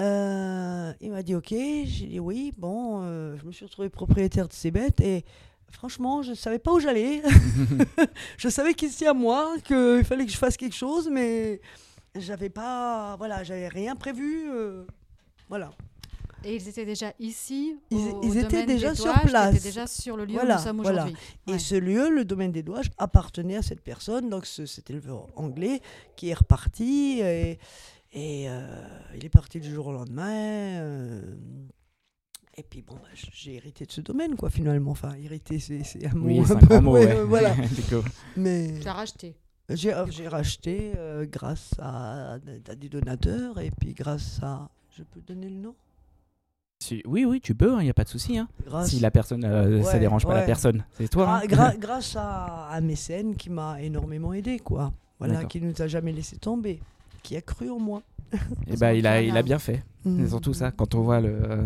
Euh, 0.00 0.92
il 1.00 1.12
m'a 1.12 1.22
dit 1.22 1.36
ok, 1.36 1.50
j'ai 1.50 2.06
dit 2.06 2.20
oui, 2.20 2.52
bon, 2.56 3.02
je 3.36 3.44
me 3.44 3.52
suis 3.52 3.64
retrouvé 3.64 3.88
propriétaire 3.88 4.48
de 4.48 4.52
ces 4.52 4.70
bêtes 4.70 5.00
et 5.00 5.24
franchement, 5.70 6.22
je 6.22 6.30
ne 6.30 6.36
savais 6.36 6.58
pas 6.58 6.72
où 6.72 6.80
j'allais. 6.80 7.22
je 8.36 8.48
savais 8.48 8.74
qu'ici 8.74 9.06
à 9.06 9.14
moi, 9.14 9.54
qu'il 9.62 10.02
fallait 10.04 10.26
que 10.26 10.32
je 10.32 10.36
fasse 10.36 10.56
quelque 10.56 10.76
chose, 10.76 11.08
mais 11.08 11.60
j'avais 12.16 12.50
pas, 12.50 13.14
voilà, 13.18 13.44
j'avais 13.44 13.68
rien 13.68 13.94
prévu. 13.94 14.50
voilà. 15.48 15.70
Et 16.46 16.56
ils 16.56 16.68
étaient 16.68 16.84
déjà 16.84 17.12
ici 17.18 17.76
Ils- 17.90 17.96
au- 17.96 18.20
ils 18.22 18.30
au 18.38 18.42
étaient 18.42 18.66
des 18.66 18.74
déjà 18.74 18.94
sur 18.94 19.12
place. 19.22 19.54
étaient 19.54 19.64
déjà 19.68 19.86
sur 19.86 20.16
le 20.16 20.24
lieu 20.26 20.34
Voilà, 20.34 20.56
où 20.56 20.58
nous 20.58 20.64
sommes 20.64 20.82
voilà. 20.82 21.02
aujourd'hui. 21.04 21.22
Et 21.46 21.52
Ouais. 21.52 21.58
ce 21.58 21.74
lieu, 21.74 22.10
le 22.10 22.24
domaine 22.24 22.52
des 22.52 22.62
Douages, 22.62 22.90
appartenait 22.98 23.56
à 23.56 23.62
cette 23.62 23.80
personne, 23.80 24.28
donc 24.28 24.44
ce- 24.46 24.66
cet 24.66 24.90
éleveur 24.90 25.26
anglais 25.36 25.80
qui 26.16 26.28
est 26.28 26.34
reparti. 26.34 27.20
Et, 27.20 27.58
et, 28.12 28.48
euh, 28.48 28.86
il 29.16 29.24
est 29.24 29.28
parti 29.30 29.58
du 29.60 29.72
jour 29.74 29.86
au 29.86 29.92
lendemain. 29.92 30.30
euh, 30.82 31.22
et 32.56 32.62
puis 32.62 32.82
bon, 32.82 32.94
bah, 32.94 33.08
j'ai 33.32 33.54
hérité 33.54 33.84
de 33.86 33.90
ce 33.92 34.00
domaine, 34.00 34.36
quoi, 34.36 34.50
finalement. 34.50 34.90
Enfin, 34.92 35.14
hérité, 35.14 35.58
c'est 35.58 35.82
un 36.06 36.14
mot 36.14 36.26
Oui, 36.28 36.42
c'est 36.46 36.52
un 36.52 36.56
un 36.56 36.60
peu- 36.60 36.80
mot, 36.80 36.92
ouais, 36.92 37.06
ouais. 37.06 37.16
euh, 37.16 37.24
voilà. 37.24 37.54
Mais 38.36 38.74
Tu 38.78 38.84
l'as 38.84 38.92
racheté. 38.92 39.34
j'ai 39.70 39.92
j'ai 40.10 40.28
racheté 40.28 40.92
euh, 40.96 41.24
grâce 41.26 41.70
à, 41.78 42.34
à 42.34 42.38
des 42.76 42.88
donateurs 42.90 43.58
et 43.60 43.70
puis 43.70 43.94
grâce 43.94 44.38
à. 44.42 44.68
Je 44.96 45.02
peux 45.02 45.20
donner 45.22 45.48
le 45.48 45.56
nom? 45.56 45.74
Oui, 47.06 47.24
oui, 47.24 47.40
tu 47.40 47.54
peux, 47.54 47.72
il 47.80 47.84
n'y 47.84 47.90
a 47.90 47.94
pas 47.94 48.04
de 48.04 48.08
souci. 48.08 48.36
Hein. 48.38 48.48
grâce, 48.66 48.90
Si 48.90 49.00
la 49.00 49.10
personne, 49.10 49.44
euh, 49.44 49.82
ça 49.82 49.94
Ouais, 49.94 50.00
dérange 50.00 50.26
pas 50.26 50.34
la 50.34 50.42
personne, 50.42 50.84
c'est 50.92 51.08
toi. 51.08 51.40
Hein. 51.42 51.46
gra- 51.46 51.76
grâce 51.78 52.16
à 52.16 52.68
un 52.72 52.80
mécène 52.80 53.36
qui 53.36 53.50
m'a 53.50 53.80
énormément 53.82 54.32
aidé, 54.32 54.58
quoi. 54.58 54.92
Voilà, 55.18 55.44
qui 55.44 55.60
nous 55.60 55.72
a 55.80 55.86
jamais 55.86 56.12
laissé 56.12 56.36
tomber, 56.36 56.80
qui 57.22 57.36
a 57.36 57.40
cru 57.40 57.70
en 57.70 57.78
moi. 57.78 58.02
Et 58.66 58.76
bah, 58.76 58.92
il 58.94 59.06
a, 59.06 59.22
il 59.22 59.36
a 59.36 59.42
Bien. 59.42 59.58
fait. 59.58 59.82
Mm. 60.04 60.22
C'est 60.24 60.28
surtout 60.30 60.52
ça, 60.54 60.70
quand 60.72 60.94
on 60.94 61.02
voit 61.02 61.20
le, 61.20 61.28
euh, 61.30 61.62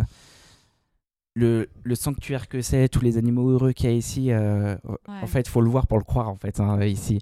le, 1.34 1.68
le 1.82 1.94
sanctuaire 1.94 2.48
que 2.48 2.60
c'est, 2.60 2.88
tous 2.88 3.00
les 3.00 3.16
animaux 3.16 3.50
heureux 3.50 3.72
qu'il 3.72 3.88
y 3.90 3.92
a 3.92 3.96
ici, 3.96 4.32
euh, 4.32 4.76
en 5.06 5.26
fait, 5.26 5.40
il 5.40 5.48
faut 5.48 5.60
le 5.60 5.70
voir 5.70 5.86
pour 5.86 5.98
le 5.98 6.04
croire, 6.04 6.28
en 6.28 6.36
fait, 6.36 6.60
hein, 6.60 6.82
ici. 6.84 7.20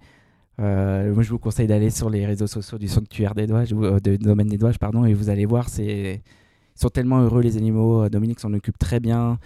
Euh, 0.58 1.12
moi, 1.12 1.22
je 1.22 1.30
vous 1.30 1.38
conseille 1.38 1.66
d'aller 1.66 1.90
sur 1.90 2.08
les 2.08 2.24
réseaux 2.24 2.46
sociaux 2.46 2.78
du 2.78 2.88
sanctuaire 2.88 3.34
des 3.34 3.46
doigts, 3.46 3.64
du 3.64 4.18
domaine 4.18 4.48
des 4.48 4.56
doigts, 4.58 4.72
pardon, 4.80 5.04
et 5.04 5.12
vous 5.14 5.28
allez 5.28 5.44
voir, 5.44 5.68
c'est, 5.68 6.22
ils 6.76 6.80
sont 6.80 6.88
tellement 6.90 7.20
heureux, 7.22 7.42
les 7.42 7.56
animaux. 7.56 8.08
Dominique 8.08 8.40
s'en 8.40 8.52
occupe 8.52 8.78
très 8.78 9.00
bien. 9.00 9.38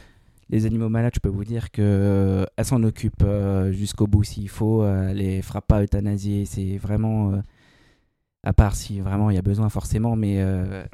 Les 0.51 0.67
animaux 0.67 0.89
malades, 0.89 1.13
je 1.15 1.21
peux 1.21 1.29
vous 1.29 1.45
dire 1.45 1.71
que 1.71 1.81
euh, 1.83 2.45
elle 2.57 2.65
s'en 2.65 2.83
occupe 2.83 3.23
euh, 3.23 3.71
jusqu'au 3.73 4.09
bout 4.09 4.25
s'il 4.25 4.49
faut. 4.49 4.83
euh, 4.83 5.11
elle 5.11 5.19
les 5.19 5.43
fera 5.43 5.61
pas 5.61 5.83
euthanasier. 5.83 6.45
C'est 6.45 6.77
vraiment, 6.77 7.33
euh, 7.35 7.37
à 8.43 8.53
part 8.53 8.75
si 8.75 9.01
vraiment 9.01 9.31
il 9.31 9.37
y 9.37 9.39
a 9.39 9.43
besoin 9.43 9.69
forcément, 9.69 10.17
mais 10.17 10.41
euh, 10.41 10.85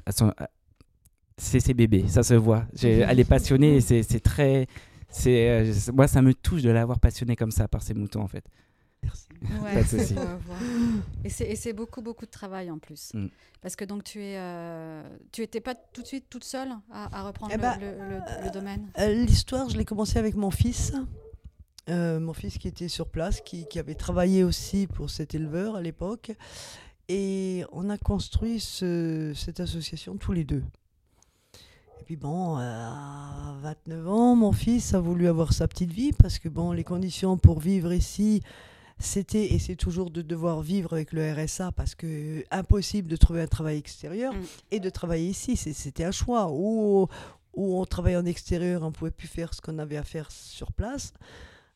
c'est 1.39 1.61
ses 1.61 1.75
bébés, 1.75 2.05
ça 2.09 2.23
se 2.23 2.35
voit. 2.35 2.65
Elle 2.83 3.21
est 3.21 3.29
passionnée 3.29 3.77
et 3.77 3.81
c'est 3.81 4.21
très. 4.21 4.67
euh, 5.27 5.73
moi, 5.95 6.09
ça 6.09 6.23
me 6.23 6.35
touche 6.35 6.63
de 6.63 6.71
l'avoir 6.71 6.99
passionnée 7.01 7.37
comme 7.37 7.51
ça 7.51 7.69
par 7.69 7.83
ces 7.83 7.95
moutons, 7.95 8.23
en 8.23 8.29
fait. 8.29 8.45
Merci. 9.03 9.27
Ouais, 9.63 9.75
Pas 9.75 9.83
de 9.83 9.87
souci. 9.89 10.15
Et 11.25 11.57
c'est- 11.57 11.73
beaucoup, 11.73 12.03
beaucoup 12.03 12.27
de 12.27 12.31
travail 12.31 12.71
en 12.71 12.79
plus. 12.79 13.13
Mm. 13.15 13.27
Parce 13.61 13.77
que 13.77 13.85
donc 13.85 14.05
tu 14.05 14.23
es, 14.23 14.37
euh, 14.39 15.03
tu 15.33 15.43
étais 15.43 15.61
pas 15.61 15.75
tout 15.75 16.03
de 16.03 16.07
suite 16.07 16.27
toute 16.31 16.45
seule 16.45 16.71
à, 16.93 17.19
à 17.21 17.23
reprendre 17.25 17.53
Eh 17.55 17.57
le, 17.57 17.63
ben, 17.63 17.79
le- 17.81 18.09
le- 18.09 18.45
le 18.45 18.51
domaine? 18.51 18.89
Euh, 18.99 19.13
L'histoire, 19.13 19.69
je 19.69 19.77
l'ai 19.77 19.85
commencé 19.85 20.19
avec 20.19 20.35
mon 20.37 20.51
fils. 20.51 20.93
Euh, 21.89 22.19
mon 22.19 22.33
fils 22.33 22.59
qui 22.59 22.67
était 22.67 22.89
sur 22.89 23.09
place, 23.09 23.41
qui, 23.41 23.67
qui 23.69 23.79
avait 23.79 23.95
travaillé 23.95 24.43
aussi 24.43 24.87
pour 24.89 25.09
cet 25.11 25.35
éleveur 25.35 25.77
à 25.77 25.81
l'époque. 25.83 26.33
Et 27.09 27.65
on 27.73 27.89
a 27.91 27.99
construit 27.99 28.59
ce- 28.59 29.33
cette 29.37 29.61
association 29.61 30.17
tous 30.17 30.33
les 30.33 30.43
deux. 30.45 30.65
Et 32.01 32.05
puis 32.05 32.17
bon, 32.17 32.57
à 32.57 33.55
29 33.63 34.09
ans, 34.09 34.35
mon 34.37 34.53
fils 34.53 34.95
a 34.95 35.01
voulu 35.01 35.29
avoir 35.29 35.53
sa 35.53 35.69
petite 35.69 35.93
vie 35.93 36.13
parce 36.13 36.39
que 36.41 36.49
bon, 36.49 36.73
les 36.73 36.85
conditions 36.85 37.37
pour 37.39 37.61
vivre 37.61 37.93
ici, 37.93 38.43
c'était 38.99 39.53
et 39.53 39.59
c'est 39.59 39.77
toujours 39.77 40.11
de 40.11 40.23
devoir 40.23 40.63
vivre 40.63 40.93
avec 40.95 41.13
le 41.13 41.33
RSA 41.33 41.73
parce 41.73 41.95
que 41.95 42.45
impossible 42.51 43.09
de 43.09 43.17
trouver 43.17 43.43
un 43.43 43.47
travail 43.47 43.77
extérieur 43.79 44.33
Mm. 44.33 44.39
et 44.71 44.81
de 44.81 44.91
travailler 44.91 45.29
ici. 45.29 45.57
C'était 45.57 46.05
un 46.05 46.11
choix. 46.13 46.49
Ou, 46.51 47.07
ou 47.55 47.79
on 47.81 47.85
travaillait 47.85 48.17
en 48.19 48.25
extérieur, 48.27 48.83
on 48.83 48.93
pouvait 48.93 49.11
plus 49.11 49.29
faire 49.29 49.53
ce 49.55 49.61
qu'on 49.61 49.79
avait 49.79 49.97
à 49.97 50.05
faire 50.05 50.31
sur 50.31 50.73
place. 50.73 51.13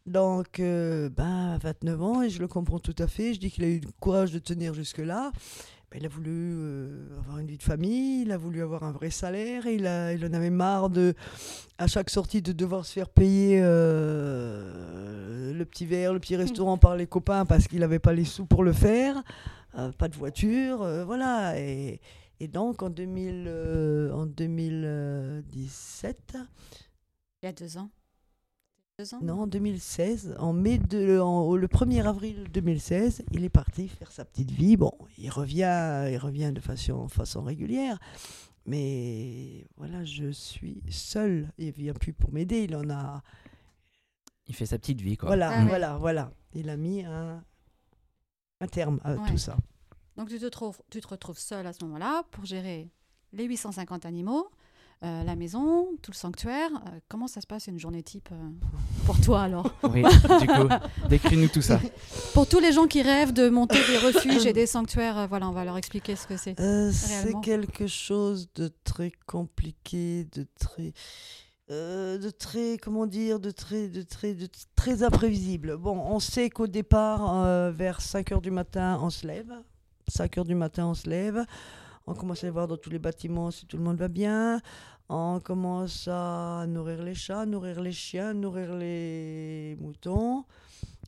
Donc, 0.07 0.61
euh, 0.61 1.09
ben, 1.11 1.53
à 1.55 1.59
29 1.59 2.03
ans, 2.03 2.23
et 2.23 2.31
je 2.31 2.41
le 2.41 2.49
comprends 2.49 2.79
tout 2.81 2.97
à 2.99 3.07
fait. 3.07 3.35
Je 3.35 3.41
dis 3.41 3.51
qu'il 3.51 3.65
a 3.65 3.69
eu 3.69 3.81
le 3.81 3.89
courage 4.01 4.33
de 4.33 4.39
tenir 4.39 4.73
jusque-là. 4.75 5.31
Ben, 5.91 5.99
il 6.01 6.07
a 6.07 6.09
voulu 6.09 6.53
euh, 6.55 7.19
avoir 7.19 7.39
une 7.39 7.49
vie 7.49 7.59
de 7.59 7.63
famille, 7.63 8.23
il 8.23 8.31
a 8.31 8.37
voulu 8.37 8.63
avoir 8.63 8.85
un 8.85 8.93
vrai 8.93 9.11
salaire, 9.11 9.67
il, 9.67 9.87
a, 9.87 10.13
il 10.13 10.25
en 10.25 10.33
avait 10.33 10.51
marre 10.51 10.89
de, 10.89 11.15
à 11.79 11.89
chaque 11.89 12.11
sortie 12.11 12.43
de 12.43 12.53
devoir 12.53 12.87
se 12.87 12.93
faire 12.93 13.09
payer 13.09 13.59
euh, 13.61 15.53
le 15.53 15.65
petit 15.65 15.87
verre, 15.87 16.13
le 16.13 16.21
petit 16.21 16.37
restaurant 16.37 16.79
par 16.79 16.97
les 16.97 17.09
copains 17.09 17.45
parce 17.45 17.67
qu'il 17.67 17.81
n'avait 17.81 17.99
pas 17.99 18.13
les 18.13 18.25
sous 18.25 18.47
pour 18.47 18.63
le 18.63 18.73
faire, 18.73 19.21
euh, 19.77 19.91
pas 19.93 20.09
de 20.09 20.17
voiture, 20.17 20.87
voilà. 21.05 21.59
Et, 21.59 22.01
et 22.43 22.49
donc 22.49 22.83
en, 22.83 22.89
2000, 22.89 23.45
euh, 23.47 24.11
en 24.13 24.25
2017, 24.25 26.39
Il 27.43 27.47
y 27.47 27.49
a 27.49 27.53
deux 27.53 27.77
ans. 27.77 27.91
Deux 29.01 29.15
ans? 29.15 29.19
Non, 29.23 29.41
en 29.43 29.47
2016, 29.47 30.37
en 30.39 30.53
mai 30.53 30.77
de, 30.77 31.19
en- 31.21 31.41
au- 31.41 31.57
le 31.57 31.69
1er 31.69 32.03
avril 32.07 32.45
2016, 32.53 33.23
il 33.33 33.45
est 33.45 33.49
parti 33.49 33.89
faire 33.89 34.13
sa 34.13 34.27
petite 34.27 34.51
vie. 34.51 34.77
Bon, 34.77 34.93
il 35.17 35.31
revient, 35.31 36.07
il 36.11 36.19
revient 36.19 36.53
de 36.55 36.61
façon, 36.61 37.09
façon 37.09 37.43
régulière. 37.43 37.99
Mais 38.67 39.67
voilà, 39.79 40.05
je 40.05 40.31
suis 40.31 40.83
seule. 40.91 41.51
Il 41.57 41.71
vient 41.73 41.95
plus 41.95 42.13
pour 42.13 42.31
m'aider. 42.31 42.65
Il 42.65 42.77
en 42.77 42.91
a. 42.91 43.23
Il 44.49 44.55
fait 44.55 44.67
sa 44.67 44.79
petite 44.79 45.01
vie, 45.01 45.17
quoi. 45.17 45.29
Voilà, 45.31 45.51
Ah 45.51 45.63
ouais. 45.63 45.69
voilà, 45.69 45.97
voilà. 45.97 46.31
Il 46.55 46.69
a 46.69 46.77
mis 46.77 47.03
un, 47.03 47.43
un 48.61 48.67
terme 48.67 49.01
à 49.03 49.15
Ouais. 49.15 49.29
tout 49.31 49.39
ça. 49.39 49.57
Donc 50.19 50.29
tu 50.29 50.39
te, 50.39 50.47
trouves, 50.47 50.79
tu 50.91 51.01
te 51.01 51.09
retrouves 51.09 51.39
seule 51.39 51.67
à 51.67 51.73
ce 51.73 51.83
moment-là 51.85 52.25
pour 52.33 52.45
gérer 52.45 52.91
les 53.33 53.45
850 53.45 54.05
animaux, 54.05 54.51
euh, 55.03 55.25
la 55.25 55.35
maison, 55.35 55.89
tout 56.03 56.11
le 56.11 56.17
sanctuaire. 56.17 56.71
Euh, 56.75 56.99
comment 57.09 57.27
ça 57.27 57.41
se 57.41 57.47
passe 57.47 57.67
une 57.69 57.79
journée 57.79 58.03
type 58.03 58.29
euh, 58.33 58.51
pour 59.07 59.19
toi 59.21 59.43
alors? 59.43 59.73
Oui, 59.83 60.03
du 60.41 60.47
coup, 60.47 60.69
décris-nous 61.09 61.49
tout 61.49 61.63
ça. 61.63 61.81
Pour 62.35 62.47
tous 62.47 62.61
les 62.61 62.73
gens 62.73 62.87
qui 62.87 63.01
rêvent 63.03 63.33
de 63.33 63.49
monter 63.49 63.79
des 63.87 63.99
refuges 63.99 64.47
et 64.47 64.53
des 64.53 64.67
sanctuaires, 64.67 65.19
euh, 65.19 65.27
voilà, 65.27 65.49
on 65.49 65.53
va 65.53 65.65
leur 65.65 65.77
expliquer 65.79 66.17
ce 66.17 66.27
que 66.27 66.37
c'est. 66.37 66.59
Euh, 66.61 66.91
c'est 66.93 67.35
quelque 67.41 67.87
chose 67.87 68.51
de 68.55 68.71
très 68.85 69.13
compliqué, 69.27 70.27
de 70.33 70.47
très, 70.59 70.93
euh, 71.71 72.19
de 72.19 72.31
très, 72.31 72.77
comment 72.77 73.07
dire, 73.07 73.41
de 73.41 73.51
très, 73.51 73.89
de 73.89 74.03
très, 74.03 74.35
de 74.35 74.49
très 74.77 75.03
imprévisible. 75.03 75.77
Bon, 75.77 75.99
on 75.99 76.21
sait 76.21 76.51
qu'au 76.51 76.67
départ, 76.67 77.43
euh, 77.45 77.71
vers 77.71 78.01
5 78.01 78.33
heures 78.33 78.41
du 78.41 78.51
matin, 78.51 78.99
on 79.03 79.09
se 79.11 79.27
lève. 79.27 79.53
5 80.09 80.39
heures 80.39 80.45
du 80.45 80.55
matin, 80.55 80.87
on 80.87 80.95
se 80.95 81.09
lève. 81.09 81.45
On 82.11 82.15
commence 82.15 82.43
à 82.43 82.51
voir 82.51 82.67
dans 82.67 82.77
tous 82.77 82.91
les 82.91 82.99
bâtiments 82.99 83.53
si 83.53 83.67
tout 83.67 83.77
le 83.77 83.85
monde 83.85 83.99
va 83.99 84.09
bien. 84.09 84.61
On 85.09 85.39
commence 85.39 86.09
à 86.11 86.65
nourrir 86.67 87.05
les 87.05 87.15
chats, 87.15 87.47
nourrir 87.47 87.81
les 87.81 87.93
chiens, 87.93 88.35
nourrir 88.35 88.75
les 88.75 89.77
moutons. 89.81 90.45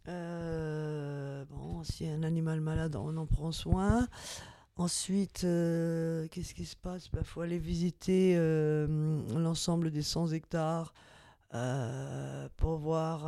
Euh, 0.07 1.45
bon, 1.51 1.81
a 1.81 2.05
un 2.05 2.23
animal 2.23 2.61
malade, 2.61 2.95
on 2.95 3.17
en 3.17 3.27
prend 3.27 3.51
soin. 3.51 4.07
Ensuite, 4.77 5.43
euh, 5.43 6.29
qu'est-ce 6.31 6.55
qui 6.55 6.65
se 6.65 6.77
passe? 6.77 7.11
Il 7.13 7.25
faut 7.25 7.41
aller 7.41 7.59
visiter 7.59 8.35
euh, 8.37 8.87
l'ensemble 9.37 9.91
des 9.91 10.03
100 10.03 10.31
hectares 10.31 10.95
euh, 11.53 12.49
pour 12.57 12.77
voir, 12.77 13.27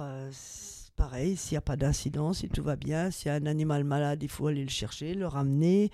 pareil, 0.94 1.36
s'il 1.36 1.54
n'y 1.54 1.58
a 1.58 1.62
pas 1.62 1.74
d'incident, 1.74 2.34
si 2.34 2.48
tout 2.48 2.62
va 2.62 2.76
bien. 2.76 3.10
S'il 3.10 3.26
y 3.26 3.30
a 3.30 3.34
un 3.34 3.46
animal 3.46 3.82
malade, 3.82 4.22
il 4.22 4.28
faut 4.28 4.46
aller 4.46 4.62
le 4.62 4.70
chercher, 4.70 5.14
le 5.14 5.26
ramener. 5.26 5.90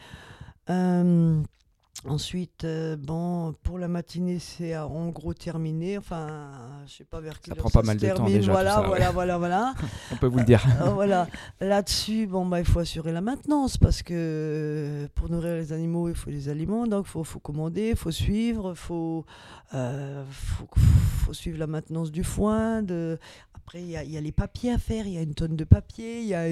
Ensuite, 2.09 2.65
euh, 2.65 2.97
bon, 2.97 3.53
pour 3.63 3.79
la 3.79 3.87
matinée, 3.87 4.39
c'est 4.39 4.75
en 4.77 5.11
gros 5.11 5.35
terminé. 5.35 5.99
Enfin, 5.99 6.51
je 6.87 6.95
sais 6.95 7.05
pas 7.05 7.21
vers 7.21 7.41
quelle 7.41 7.55
prend 7.55 7.69
heure 7.69 7.73
pas 7.73 7.83
se 7.83 7.87
mal 7.87 7.97
de 7.99 8.09
temps 8.09 8.15
termine. 8.25 8.41
tout 8.41 8.51
Voilà, 8.51 8.71
ça, 8.77 8.81
ouais. 8.81 8.87
voilà, 8.87 9.11
voilà, 9.11 9.39
voilà. 9.39 9.75
On 10.13 10.17
peut 10.17 10.27
vous 10.27 10.39
le 10.39 10.45
dire. 10.45 10.65
Euh, 10.81 10.91
voilà. 10.91 11.29
Là-dessus, 11.61 12.27
bon, 12.27 12.47
bah, 12.47 12.59
il 12.59 12.65
faut 12.65 12.79
assurer 12.79 13.13
la 13.13 13.21
maintenance 13.21 13.77
parce 13.77 14.03
que 14.03 14.15
euh, 14.15 15.09
pour 15.15 15.29
nourrir 15.29 15.57
les 15.57 15.75
animaux, 15.75 16.09
il 16.09 16.15
faut 16.15 16.31
des 16.31 16.49
aliments. 16.49 16.87
Donc, 16.87 17.05
il 17.07 17.11
faut, 17.11 17.23
faut 17.23 17.39
commander, 17.39 17.91
il 17.91 17.97
faut 17.97 18.11
suivre, 18.11 18.71
il 18.71 18.79
faut, 18.79 19.27
euh, 19.75 20.25
faut, 20.31 20.69
faut 20.75 21.35
suivre 21.35 21.59
la 21.59 21.67
maintenance 21.67 22.11
du 22.11 22.25
foin. 22.25 22.83
De... 22.83 23.19
Après, 23.55 23.83
il 23.83 23.89
y 23.89 24.13
y 24.13 24.17
a 24.17 24.21
les 24.23 24.33
papiers 24.33 24.73
à 24.73 24.79
faire. 24.79 25.07
Il 25.07 25.13
y 25.13 25.19
a 25.19 25.23
une 25.23 25.35
tonne 25.35 25.55
de 25.55 25.65
papier. 25.65 26.23
Il 26.23 26.29
y 26.29 26.35
a. 26.35 26.47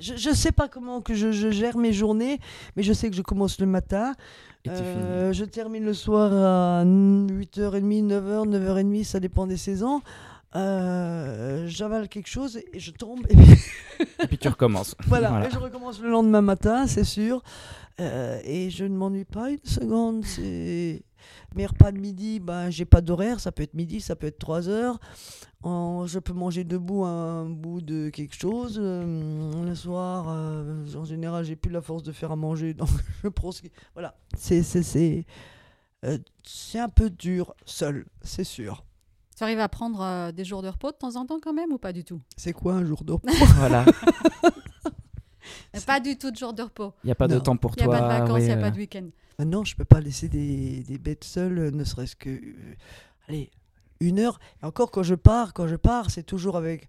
je, 0.00 0.16
je 0.16 0.30
sais 0.30 0.52
pas 0.52 0.68
comment 0.68 1.00
que 1.00 1.14
je, 1.14 1.32
je 1.32 1.50
gère 1.50 1.76
mes 1.78 1.92
journées, 1.92 2.38
mais 2.76 2.82
je 2.82 2.92
sais 2.92 3.10
que 3.10 3.16
je 3.16 3.22
commence 3.22 3.58
le 3.60 3.66
matin. 3.66 4.14
Euh, 4.66 5.32
je 5.32 5.44
termine 5.44 5.84
le 5.84 5.94
soir 5.94 6.30
à 6.32 6.84
8h30, 6.84 8.06
9h, 8.06 8.48
9h30, 8.48 9.04
ça 9.04 9.18
dépend 9.20 9.46
des 9.46 9.56
saisons. 9.56 10.02
Euh, 10.56 11.66
J'avale 11.66 12.08
quelque 12.08 12.28
chose 12.28 12.58
et 12.72 12.78
je 12.80 12.90
tombe. 12.90 13.20
Et 13.30 13.36
puis, 13.36 13.44
finis. 13.46 14.10
Et 14.22 14.26
puis 14.26 14.38
tu 14.38 14.48
recommences. 14.48 14.94
voilà, 15.06 15.30
Voilà. 15.30 15.46
et 15.46 15.50
je 15.50 15.58
recommence 15.58 16.00
le 16.00 16.10
lendemain 16.10 16.40
matin, 16.42 16.86
c'est 16.86 17.04
sûr. 17.04 17.42
Euh, 18.00 18.38
et 18.44 18.70
je 18.70 18.84
ne 18.84 18.96
m'ennuie 18.96 19.24
pas 19.24 19.50
une 19.50 19.64
seconde. 19.64 20.24
Mes 21.56 21.66
repas 21.66 21.92
de 21.92 21.98
midi, 21.98 22.40
ben, 22.40 22.70
j'ai 22.70 22.84
pas 22.84 23.00
d'horaire, 23.00 23.40
ça 23.40 23.52
peut 23.52 23.62
être 23.62 23.74
midi, 23.74 24.00
ça 24.00 24.16
peut 24.16 24.26
être 24.28 24.38
3 24.38 24.68
heures. 24.68 24.98
En- 25.62 26.06
je 26.06 26.18
peux 26.20 26.32
manger 26.32 26.62
debout 26.64 27.04
un 27.04 27.44
bout 27.46 27.80
de 27.80 28.10
quelque 28.10 28.36
chose. 28.36 28.78
Euh, 28.80 29.64
le 29.64 29.74
soir, 29.74 30.26
euh, 30.28 30.86
en 30.94 31.04
général, 31.04 31.44
j'ai 31.44 31.56
plus 31.56 31.70
la 31.72 31.80
force 31.82 32.02
de 32.04 32.12
faire 32.12 32.30
à 32.30 32.36
manger, 32.36 32.74
donc 32.74 32.88
je 33.24 33.28
prends 33.28 33.50
ce 33.52 33.62
qui- 33.62 33.72
Voilà, 33.94 34.16
c'est 34.36 34.62
c'est 34.62 34.82
c'est 34.84 35.26
euh, 36.04 36.16
c'est 36.44 36.78
un 36.78 36.88
peu 36.88 37.10
dur 37.10 37.54
seul, 37.66 38.06
c'est 38.22 38.44
sûr. 38.44 38.84
Tu 39.36 39.42
arrives 39.44 39.58
à 39.60 39.68
prendre 39.68 40.00
euh, 40.00 40.32
des 40.32 40.44
jours 40.44 40.62
de 40.62 40.68
repos 40.68 40.90
de 40.92 40.96
temps 40.96 41.16
en 41.16 41.26
temps 41.26 41.38
quand 41.42 41.52
même 41.52 41.72
ou 41.72 41.78
pas 41.78 41.92
du 41.92 42.04
tout? 42.04 42.20
C'est 42.36 42.52
quoi 42.52 42.74
un 42.74 42.84
jour 42.84 43.02
d'eau 43.04 43.20
Voilà. 43.56 43.84
Euh, 45.76 45.80
Pas 45.86 46.00
du 46.00 46.16
tout 46.16 46.30
de 46.30 46.36
jours 46.36 46.54
de 46.54 46.62
repos. 46.62 46.94
Il 47.04 47.08
n'y 47.08 47.12
a 47.12 47.14
pas 47.14 47.28
de 47.28 47.34
Non. 47.34 47.40
temps 47.40 47.56
pour 47.56 47.72
Il 47.76 47.80
n'y 47.80 47.82
a 47.82 47.86
toi. 47.86 47.98
pas 47.98 48.02
de 48.04 48.08
vacances, 48.20 48.38
il 48.38 48.40
ouais, 48.40 48.46
n'y 48.46 48.52
a 48.52 48.56
pas 48.56 48.70
de 48.70 48.76
week-end. 48.78 49.08
Maintenant, 49.38 49.64
je 49.64 49.76
peux 49.76 49.84
pas 49.84 50.00
laisser 50.00 50.28
des, 50.28 50.82
des 50.82 50.98
bêtes 50.98 51.24
seules, 51.24 51.74
ne 51.74 51.84
serait-ce 51.84 52.16
que, 52.16 52.40
allez, 53.28 53.50
une 54.00 54.18
heure. 54.20 54.38
Et 54.62 54.66
encore, 54.66 54.90
quand 54.90 55.02
je 55.02 55.14
pars, 55.14 55.52
quand 55.52 55.66
je 55.68 55.76
pars, 55.76 56.10
c'est 56.10 56.22
toujours 56.22 56.56
avec 56.56 56.88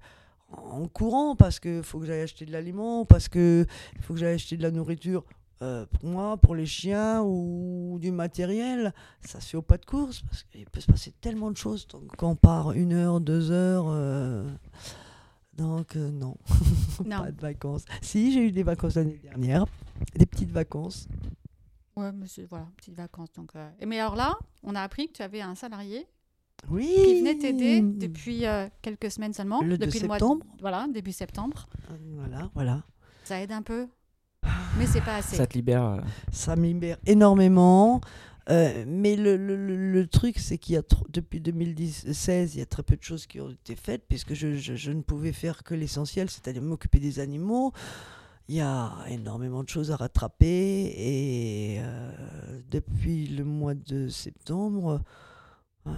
en 0.51 0.87
courant 0.87 1.35
parce 1.35 1.59
que 1.59 1.81
faut 1.83 1.99
que 1.99 2.05
j'aille 2.05 2.21
acheter 2.21 2.45
de 2.45 2.51
l'aliment, 2.51 3.05
parce 3.05 3.27
que 3.29 3.65
faut 4.01 4.13
que 4.13 4.19
j'aille 4.19 4.33
acheter 4.35 4.57
de 4.57 4.63
la 4.63 4.71
nourriture 4.71 5.23
euh, 5.61 5.85
pour 5.87 6.05
moi, 6.09 6.37
pour 6.37 6.55
les 6.55 6.65
chiens 6.65 7.21
ou 7.21 7.97
du 7.99 8.11
matériel. 8.11 8.93
Ça 9.21 9.39
se 9.41 9.49
fait 9.49 9.57
au 9.57 9.61
pas 9.61 9.77
de 9.77 9.85
course 9.85 10.21
parce 10.21 10.43
qu'il 10.43 10.65
peut 10.69 10.79
se 10.81 10.87
passer 10.87 11.13
tellement 11.21 11.51
de 11.51 11.57
choses 11.57 11.85
donc, 11.87 12.15
quand 12.17 12.29
on 12.31 12.35
part 12.35 12.71
une 12.71 12.93
heure, 12.93 13.19
deux 13.19 13.51
heures. 13.51 13.85
euh, 13.89 14.49
donc 15.53 15.95
euh, 15.95 16.09
non, 16.11 16.37
Non. 17.05 17.19
pas 17.23 17.31
de 17.31 17.41
vacances. 17.41 17.83
Si 18.01 18.31
j'ai 18.31 18.47
eu 18.47 18.51
des 18.51 18.63
vacances 18.63 18.95
l'année 18.95 19.19
dernière, 19.21 19.65
des 20.15 20.25
petites 20.25 20.51
vacances. 20.51 21.07
Ouais, 21.95 22.11
c'est- 22.27 22.45
voilà, 22.45 22.67
petites 22.77 22.95
vacances. 22.95 23.29
Donc, 23.35 23.51
mais 23.85 23.99
alors 23.99 24.15
là, 24.15 24.37
on 24.63 24.73
a 24.75 24.81
appris 24.81 25.07
que 25.09 25.13
tu 25.13 25.21
avais 25.21 25.41
un 25.41 25.55
salarié 25.55 26.07
Oui. 26.69 26.87
qui 27.05 27.19
venait 27.19 27.37
t'aider 27.37 27.81
depuis 27.81 28.45
euh, 28.45 28.67
quelques 28.81 29.09
semaines 29.11 29.33
seulement. 29.33 29.61
Le 29.61 29.77
2 29.77 29.85
depuis 29.87 30.05
mois 30.05 30.17
de- 30.17 30.21
septembre. 30.23 30.45
Voilà, 30.61 30.87
début 30.93 31.11
septembre. 31.11 31.67
Voilà, 32.15 32.49
voilà. 32.53 32.83
Ça 33.23 33.41
aide 33.41 33.51
un 33.51 33.61
peu, 33.61 33.87
mais 34.77 34.85
c'est 34.87 35.01
pas 35.01 35.15
assez. 35.17 35.35
Ça 35.35 35.47
te 35.47 35.53
libère. 35.55 35.83
euh, 35.85 36.01
Ça 36.31 36.55
me 36.55 36.65
libère 36.65 36.97
énormément. 37.05 38.01
Euh, 38.49 38.83
mais 38.87 39.15
le, 39.15 39.37
le- 39.37 39.91
le- 39.91 40.07
truc, 40.07 40.39
c'est 40.39 40.57
qu'il 40.57 40.73
y 40.73 40.77
a 40.77 40.81
trop- 40.81 41.05
depuis 41.09 41.39
2016, 41.39 42.55
il 42.55 42.59
y 42.59 42.61
a 42.61 42.65
très 42.65 42.81
peu 42.81 42.95
de 42.97 43.03
choses 43.03 43.27
qui 43.27 43.39
ont 43.39 43.51
été 43.51 43.75
faites, 43.75 44.03
puisque 44.07 44.33
je, 44.33 44.55
je- 44.55 44.75
je 44.75 44.91
ne 44.91 45.01
pouvais 45.01 45.33
faire 45.33 45.63
que 45.63 45.75
l'essentiel, 45.75 46.31
c'est-à-dire 46.31 46.63
m'occuper 46.63 46.99
des 46.99 47.19
animaux. 47.19 47.73
Il 48.47 48.55
y 48.55 48.61
a 48.61 48.91
énormément 49.07 49.63
de 49.63 49.69
choses 49.69 49.91
à 49.91 49.95
rattraper. 49.97 50.45
Et 50.97 51.77
euh, 51.79 52.11
depuis 52.71 53.27
le 53.27 53.43
mois 53.43 53.75
de 53.75 54.07
septembre, 54.07 55.01
euh, 55.87 55.91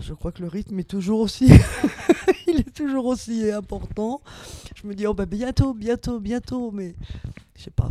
je 0.00 0.14
crois 0.14 0.32
que 0.32 0.42
le 0.42 0.48
rythme 0.48 0.78
est 0.78 0.88
toujours 0.88 1.20
aussi. 1.20 1.46
il 2.46 2.60
est 2.60 2.74
toujours 2.74 3.06
aussi 3.06 3.50
important. 3.50 4.20
Je 4.74 4.86
me 4.86 4.94
dis, 4.94 5.06
oh 5.06 5.14
bah 5.14 5.26
bientôt, 5.26 5.74
bientôt, 5.74 6.20
bientôt. 6.20 6.70
Mais 6.70 6.94
je 7.56 7.62
sais 7.64 7.70
pas. 7.70 7.88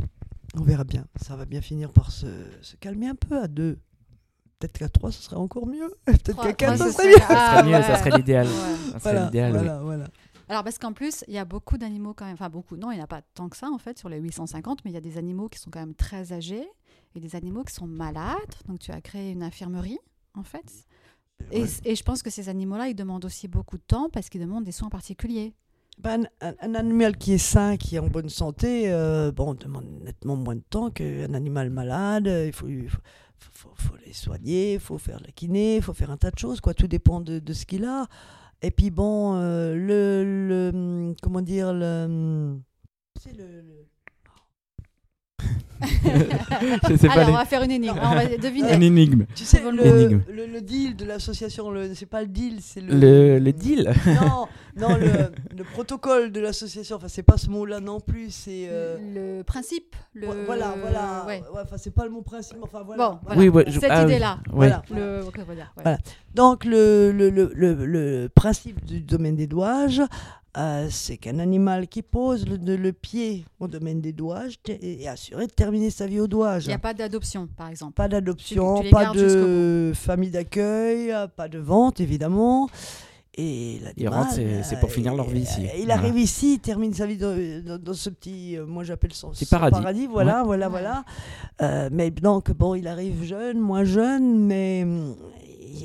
On 0.56 0.62
verra 0.64 0.84
bien. 0.84 1.06
Ça 1.22 1.36
va 1.36 1.46
bien 1.46 1.62
finir 1.62 1.92
par 1.92 2.12
se, 2.12 2.28
se 2.62 2.76
calmer 2.78 3.08
un 3.08 3.16
peu 3.16 3.40
à 3.42 3.48
deux. 3.48 3.80
Peut-être 4.60 4.78
qu'à 4.80 4.90
trois, 4.90 5.12
ce 5.12 5.22
serait 5.22 5.36
encore 5.36 5.68
mieux. 5.68 5.88
Peut-être 6.06 6.42
qu'à 6.42 6.54
quatre, 6.54 6.78
ce 6.84 6.92
serait 6.92 7.10
mieux. 7.10 7.18
Ça 7.18 7.26
Ah, 7.30 7.52
serait 7.60 7.64
mieux, 7.70 7.76
ouais. 7.76 7.84
ça 7.84 7.98
serait 8.00 8.18
l'idéal. 8.18 8.48
Ouais. 8.48 9.00
Voilà, 9.02 9.30
oui. 9.32 9.86
voilà. 9.86 10.06
Alors 10.50 10.64
parce 10.64 10.78
qu'en 10.78 10.94
plus, 10.94 11.26
il 11.28 11.34
y 11.34 11.38
a 11.38 11.44
beaucoup 11.46 11.78
d'animaux 11.78 12.14
quand 12.14 12.24
même, 12.24 12.36
enfin 12.36 12.50
beaucoup, 12.50 12.78
non, 12.78 12.92
il 12.92 12.96
n'y 12.96 13.02
en 13.02 13.04
a 13.04 13.08
pas 13.08 13.22
tant 13.34 13.50
que 13.50 13.58
ça 13.58 13.68
en 13.70 13.78
fait 13.78 14.00
sur 14.00 14.08
les 14.08 14.18
850, 14.18 14.86
mais 14.86 14.92
il 14.92 14.94
y 14.94 14.98
a 14.98 15.02
des 15.02 15.18
animaux 15.18 15.50
qui 15.50 15.60
sont 15.60 15.70
quand 15.70 15.82
même 15.82 15.94
très 15.94 16.32
âgés 16.32 16.66
et 17.16 17.20
des 17.20 17.36
animaux 17.36 17.66
qui 17.66 17.74
sont 17.74 17.86
malades. 17.86 18.38
Donc 18.68 18.80
tu 18.80 18.92
as 18.92 19.02
créé 19.02 19.32
une 19.32 19.44
infirmerie 19.44 20.00
en 20.36 20.44
fait. 20.44 20.87
Et, 21.52 21.62
Ouais. 21.64 21.70
et 21.86 21.96
je 21.96 22.04
pense 22.04 22.22
que 22.24 22.30
ces 22.30 22.50
animaux-là, 22.50 22.88
ils 22.90 22.96
demandent 22.96 23.26
aussi 23.26 23.48
beaucoup 23.48 23.78
de 23.78 23.84
temps 23.88 24.10
parce 24.12 24.30
qu'ils 24.30 24.42
demandent 24.42 24.64
des 24.66 24.72
soins 24.72 24.90
particuliers. 24.90 25.54
Ben, 26.00 26.28
un, 26.42 26.54
un 26.62 26.76
animal 26.76 27.18
qui 27.18 27.34
est 27.34 27.38
sain, 27.38 27.76
qui 27.78 27.96
est 27.96 28.00
en 28.00 28.08
bonne 28.08 28.30
santé, 28.30 28.92
euh, 28.92 29.32
bon, 29.32 29.56
demande 29.56 29.86
nettement 30.04 30.36
moins 30.36 30.56
de 30.56 30.64
temps 30.70 30.92
qu'un 30.92 31.34
animal 31.34 31.70
malade. 31.72 32.28
Il 32.46 32.54
faut, 32.54 32.68
il 32.68 32.88
faut, 32.90 33.00
faut- 33.52 33.70
faut 33.76 33.96
les 34.06 34.14
soigner, 34.14 34.74
il 34.74 34.80
faut 34.80 34.98
faire 35.00 35.20
la 35.22 35.32
kiné, 35.32 35.78
il 35.78 35.82
faut 35.82 35.94
faire 35.94 36.12
un 36.12 36.18
tas 36.18 36.30
de 36.32 36.38
choses. 36.38 36.62
Quoi. 36.62 36.74
Tout 36.76 36.88
dépend 36.88 37.20
de, 37.22 37.40
de 37.40 37.54
ce 37.54 37.66
qu'il 37.66 37.86
a. 37.86 38.06
Et 38.62 38.70
puis 38.72 38.92
bon, 38.92 39.36
euh, 39.38 39.74
le, 39.76 40.48
le, 40.48 40.72
hum, 40.74 41.16
comment 41.22 41.42
dire, 41.42 41.74
le, 41.74 42.04
hum, 42.06 42.62
c'est 43.20 43.34
le, 43.36 43.62
le- 43.62 43.88
Je 46.90 46.96
sais 46.96 47.08
pas 47.08 47.14
Alors 47.14 47.28
les- 47.28 47.34
on 47.34 47.38
va 47.38 47.46
faire 47.46 47.62
une 47.62 47.72
énigme, 47.72 48.00
on 48.02 48.16
va 48.16 48.26
deviner. 48.26 48.74
Une 48.74 48.82
énigme. 48.84 49.26
tu 49.36 49.44
sais, 49.46 49.62
le, 49.62 49.84
L'énigme. 49.84 50.22
le, 50.32 50.48
le 50.48 50.62
deal 50.62 50.96
de 50.96 51.06
l'association, 51.06 51.72
c'est 51.94 52.08
pas 52.08 52.22
le 52.22 52.28
deal, 52.28 52.58
c'est 52.62 52.82
le, 52.82 52.96
Le, 52.96 53.40
le 53.40 53.54
deal 53.54 53.94
non, 54.08 54.48
non, 54.76 54.96
le, 54.98 55.32
le 55.56 55.64
protocole 55.64 56.32
de 56.32 56.40
l'association. 56.40 56.96
Enfin, 56.96 57.08
c'est 57.08 57.22
pas 57.24 57.38
ce 57.38 57.50
mot-là 57.50 57.80
non 57.80 58.00
plus. 58.00 58.32
C'est 58.32 58.68
euh, 58.70 58.98
Le 59.38 59.44
principe, 59.44 59.96
le... 60.14 60.28
Voilà, 60.46 60.74
voilà. 60.82 61.24
Ouais. 61.28 61.44
Ouais, 61.54 61.62
enfin, 61.64 61.78
c'est 61.78 61.94
pas 61.94 62.06
le 62.06 62.10
mot 62.12 62.22
principe. 62.22 62.58
Enfin, 62.62 62.82
voilà. 62.84 63.10
Bon, 63.10 63.20
voilà. 63.24 63.36
voilà. 63.36 63.42
Oui, 63.42 63.50
ouais, 63.50 63.66
je- 63.68 63.80
Cette 63.80 63.92
ah 63.92 64.04
idée-là. 64.04 64.40
Ouais. 64.52 64.72
Voilà. 65.76 65.98
Donc, 66.34 66.66
le, 66.66 67.12
le, 67.12 67.30
le, 67.30 67.52
le, 67.54 67.86
le 67.86 68.30
principe 68.34 68.84
du 68.86 69.02
domaine 69.02 69.36
des 69.36 69.48
douages, 69.48 70.02
euh, 70.58 70.88
c'est 70.90 71.18
qu'un 71.18 71.40
animal 71.40 71.88
qui 71.88 72.02
pose 72.02 72.46
le, 72.48 72.92
pied 72.92 73.46
au 73.60 73.68
domaine 73.68 74.02
des 74.02 74.12
douages 74.14 74.56
est 74.68 75.08
assuré 75.08 75.46
de 75.48 75.52
terminer 75.52 75.90
sa 75.92 76.08
vie 76.08 76.20
au 76.20 76.28
douage. 76.28 76.66
Il 76.66 76.70
n'y 76.70 76.74
a 76.74 76.80
pas 76.80 76.94
d'adoption, 76.96 77.48
par 77.56 77.70
exemple. 77.70 77.94
Pas 77.94 78.08
d'adoption, 78.08 78.76
Tu- 78.76 78.80
tu 78.80 78.86
les 78.86 78.92
pas 78.92 79.12
de 79.14 79.92
famille 79.94 80.32
d'accueil, 80.32 81.12
euh, 81.12 81.28
pas 81.28 81.48
de 81.48 81.60
vente, 81.60 82.00
évidemment. 82.00 82.70
Et 83.40 83.80
l'animal, 83.84 84.14
rentrent, 84.22 84.34
c'est- 84.34 84.64
c'est 84.64 84.80
pour 84.80 84.92
finir 84.92 85.14
leur 85.14 85.30
vie 85.30 85.42
ici. 85.42 85.62
euh, 85.68 85.70
Il 85.78 85.86
Voilà. 85.86 85.94
arrive 86.02 86.18
ici, 86.18 86.54
il 86.56 86.60
termine 86.60 86.92
sa 86.92 87.06
vie 87.06 87.18
dans, 87.18 87.36
dans- 87.64 87.78
dans 87.78 87.94
ce 87.94 88.10
petit, 88.10 88.58
euh, 88.58 88.66
moi 88.66 88.84
j'appelle 88.84 89.14
son, 89.14 89.32
son 89.32 89.46
paradis. 89.46 90.08
voilà, 90.08 90.42
voilà, 90.44 90.66
Ouais. 90.66 90.72
voilà. 90.72 91.06
Euh, 91.62 91.90
mais 91.92 92.10
donc, 92.10 92.50
bon, 92.52 92.74
il 92.74 92.88
arrive 92.88 93.24
jeune, 93.24 93.60
moins 93.60 93.84
jeune, 93.84 94.40
mais 94.40 94.88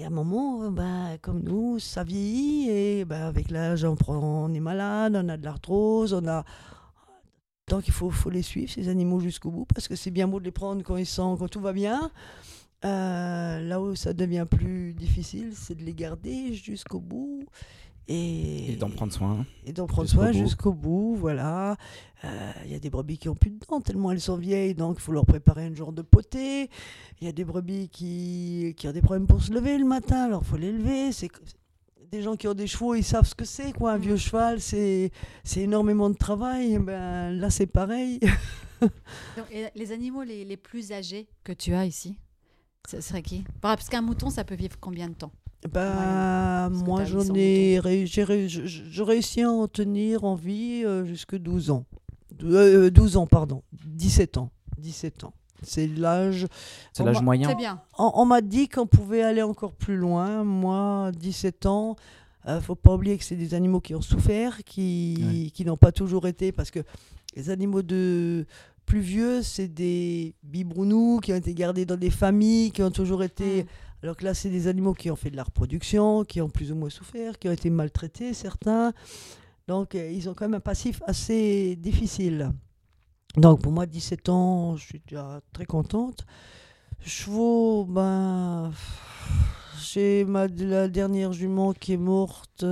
y 0.01 0.05
a 0.05 0.09
un 0.09 0.11
moment, 0.11 0.65
euh, 0.65 0.71
bah, 0.71 1.19
comme 1.21 1.43
nous, 1.43 1.79
ça 1.79 2.05
vieillit 2.05 2.71
et 2.71 3.05
bah, 3.05 3.27
avec 3.27 3.51
l'âge, 3.51 3.85
on, 3.85 3.97
on 4.09 4.53
est 4.55 4.61
malade, 4.61 5.15
on 5.17 5.29
a 5.29 5.37
de 5.37 5.45
l'arthrose, 5.45 6.13
on 6.13 6.27
a. 6.27 6.45
Donc 7.69 7.89
il 7.89 7.93
faut, 7.93 8.11
faut 8.11 8.31
les 8.31 8.43
suivre, 8.43 8.71
ces 8.71 8.89
animaux, 8.89 9.21
jusqu'au 9.21 9.51
bout, 9.51 9.65
parce 9.65 9.89
que 9.89 9.97
c'est 9.97 10.11
bien 10.11 10.29
beau 10.29 10.41
de 10.41 10.45
les 10.45 10.51
prendre 10.51 10.83
quand 10.83 10.97
ils 10.97 11.07
sont, 11.07 11.37
quand 11.37 11.49
tout 11.49 11.61
va 11.61 11.73
bien. 11.73 12.11
Euh, 12.85 13.61
là 13.61 13.81
où 13.81 13.95
ça 13.95 14.13
devient 14.13 14.47
plus 14.51 14.93
difficile, 14.95 15.53
c'est 15.55 15.77
de 15.77 15.85
les 15.85 15.95
garder 15.95 16.53
jusqu'au 16.53 16.99
bout 16.99 17.45
et, 18.09 18.73
Et 18.73 18.77
d'en 18.77 18.91
prendre 18.91 19.13
soin. 19.13 19.47
et 19.65 19.73
d'en 19.73 19.87
prendre 19.87 20.09
jusqu'au 20.09 20.23
soin 20.23 20.33
bout. 20.33 20.39
jusqu'au 20.39 20.73
bout. 20.73 21.17
Voilà. 21.17 21.77
Euh, 22.25 22.53
Il 22.65 22.73
y 22.73 22.75
a 22.75 22.79
des 22.79 22.91
brebis 22.91 23.19
qui 23.19 23.29
ont 23.29 23.35
plus 23.35 23.51
de 23.51 23.59
dents 23.69 23.81
tellement 23.81 24.11
elles 24.13 24.21
sont 24.21 24.37
vieilles, 24.37 24.75
donc 24.75 24.97
il 24.99 25.03
faut 25.03 25.13
leur 25.13 25.27
préparer 25.27 25.67
un 25.67 25.75
genre 25.75 25.93
de 25.93 26.03
potée. 26.03 26.69
Il 27.21 27.27
y 27.27 27.29
a 27.29 27.33
des 27.33 27.45
brebis 27.45 27.89
qui, 27.89 28.75
qui 28.77 28.89
ont 28.89 28.93
des 28.93 29.03
problèmes 29.03 29.27
pour 29.27 29.43
se 29.43 29.53
lever 29.53 29.79
le 29.79 29.85
matin, 29.85 30.25
alors 30.25 30.43
il 30.45 30.49
faut 30.49 30.57
les 30.57 30.73
lever. 30.73 31.13
C'est 31.13 31.29
des 32.11 32.21
gens 32.23 32.37
qui 32.37 32.47
ont 32.47 32.55
des 32.55 32.67
chevaux, 32.67 32.95
ils 32.95 33.05
savent 33.05 33.27
ce 33.27 33.35
que 33.35 33.45
c'est 33.47 33.73
quoi 33.73 33.93
un 33.93 33.99
vieux 33.99 34.17
cheval, 34.19 34.61
c'est 34.61 35.11
c'est 35.45 35.61
énormément 35.63 36.11
de 36.11 36.17
travail. 36.17 36.75
Eh 36.75 36.79
Ben 36.79 37.31
là 37.31 37.49
c'est 37.51 37.67
pareil. 37.67 38.21
Donc, 38.83 39.47
et 39.53 39.67
les 39.75 39.93
animaux 39.93 40.23
les, 40.25 40.45
les 40.45 40.57
plus 40.57 40.93
âgés 40.93 41.29
que 41.45 41.53
tu 41.53 41.73
as 41.73 41.87
ici, 41.87 42.17
ce 42.89 43.01
serait 43.01 43.23
qui? 43.23 43.45
Parce 43.61 43.89
qu'un 43.89 44.03
mouton, 44.03 44.29
ça 44.29 44.43
peut 44.45 44.57
vivre 44.57 44.77
combien 44.81 45.09
de 45.09 45.15
temps? 45.15 45.31
Bah, 45.71 46.69
moi, 46.71 47.05
j'en 47.05 47.21
800 47.21 47.35
ai, 47.37 47.79
ré- 47.81 48.07
j'ai 48.07 48.25
ré- 48.25 48.49
je- 48.49 48.67
je- 48.67 48.83
je 48.91 49.03
réussis 49.03 49.43
à 49.43 49.51
en 49.51 49.69
tenir 49.69 50.25
en 50.25 50.35
vie 50.35 50.83
euh, 50.85 51.05
jusque 51.05 51.37
12 51.37 51.71
ans. 51.71 51.85
Euh, 52.43 52.91
12 52.91 53.17
ans, 53.17 53.27
pardon. 53.27 53.63
17 53.87 54.39
ans. 54.39 54.51
17 54.79 55.25
ans. 55.25 55.33
C'est 55.63 55.87
l'âge. 55.87 56.49
C'est 56.93 57.05
l'âge 57.05 57.17
m'a- 57.17 57.23
moyen. 57.23 57.49
C'est 57.49 57.55
bien. 57.55 57.81
On, 57.97 58.11
on 58.17 58.25
m'a 58.25 58.41
dit 58.41 58.69
qu'on 58.69 58.87
pouvait 58.87 59.23
aller 59.23 59.43
encore 59.43 59.73
plus 59.73 59.97
loin. 59.97 60.43
Moi, 60.43 61.13
17 61.17 61.67
ans, 61.67 61.95
euh, 62.49 62.61
faut 62.61 62.75
pas 62.75 62.95
oublier 62.95 63.17
que 63.17 63.23
c'est 63.25 63.37
des 63.37 63.55
animaux 63.55 63.81
qui 63.81 63.95
ont 63.95 64.01
souffert, 64.01 64.65
qui, 64.65 65.19
Ouais. 65.45 65.51
qui 65.51 65.65
n'ont 65.65 65.77
pas 65.77 65.93
toujours 65.93 66.27
été. 66.27 66.51
Parce 66.51 66.73
que 66.73 66.81
les 67.37 67.51
animaux 67.51 67.83
de 67.83 68.45
plus 68.85 68.99
vieux, 69.01 69.43
c'est 69.43 69.69
des 69.69 70.35
bibrounous 70.43 71.21
qui 71.21 71.33
ont 71.33 71.37
été 71.37 71.55
gardés 71.55 71.87
dans 71.87 71.97
des 71.97 72.11
familles, 72.11 72.73
qui 72.73 72.83
ont 72.83 72.91
toujours 72.91 73.23
été. 73.23 73.63
Mm. 73.63 73.67
Alors 74.03 74.17
que 74.17 74.25
là, 74.25 74.35
c'est 74.35 74.51
des 74.51 74.67
animaux 74.67 74.95
qui 74.95 75.11
ont 75.11 75.17
fait 75.17 75.31
de 75.31 75.37
la 75.37 75.45
reproduction, 75.45 76.25
qui 76.25 76.41
ont 76.41 76.49
plus 76.49 76.73
ou 76.73 76.75
moins 76.75 76.91
souffert, 76.91 77.39
qui 77.39 77.49
ont 77.49 77.53
été 77.53 77.71
maltraités, 77.71 78.35
certains. 78.35 78.93
Donc, 79.69 79.95
euh, 79.95 80.11
ils 80.11 80.29
ont 80.29 80.35
quand 80.35 80.47
même 80.47 80.55
un 80.55 80.61
passif 80.61 81.03
assez 81.07 81.77
difficile. 81.77 82.51
Donc, 83.37 83.63
pour 83.63 83.71
moi, 83.71 83.87
17 83.87 84.29
ans, 84.29 84.77
je 84.77 84.85
suis 84.85 85.03
déjà 85.07 85.41
très 85.53 85.67
contente. 85.67 86.27
Chevaux, 87.05 87.85
ben. 87.85 88.73
J'ai 89.81 90.25
ma, 90.25 90.47
la 90.47 90.89
dernière 90.89 91.33
jument 91.33 91.73
qui 91.73 91.95
est 91.95 91.99
morte. 91.99 92.65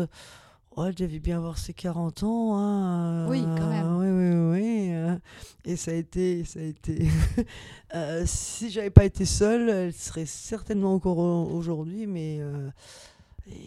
Ouais, 0.76 0.88
elle 0.88 0.94
devait 0.94 1.18
bien 1.18 1.36
avoir 1.38 1.58
ses 1.58 1.72
40 1.74 2.22
ans. 2.22 2.56
hein, 2.56 3.26
Oui, 3.28 3.40
quand 3.58 3.68
même. 3.68 3.86
euh, 3.86 4.50
Oui, 4.52 4.58
oui, 4.58 4.60
oui. 4.62 4.92
euh, 4.94 5.16
Et 5.64 5.76
ça 5.76 5.90
a 5.90 5.94
été. 5.94 6.44
Ça 6.44 6.60
a 6.60 6.62
été 6.62 7.08
euh, 7.94 8.22
si 8.26 8.70
j'avais 8.70 8.90
pas 8.90 9.04
été 9.04 9.24
seule, 9.24 9.68
elle 9.68 9.92
serait 9.92 10.26
certainement 10.26 10.94
encore 10.94 11.18
au- 11.18 11.50
aujourd'hui, 11.50 12.06
mais. 12.06 12.38
euh, 12.40 12.70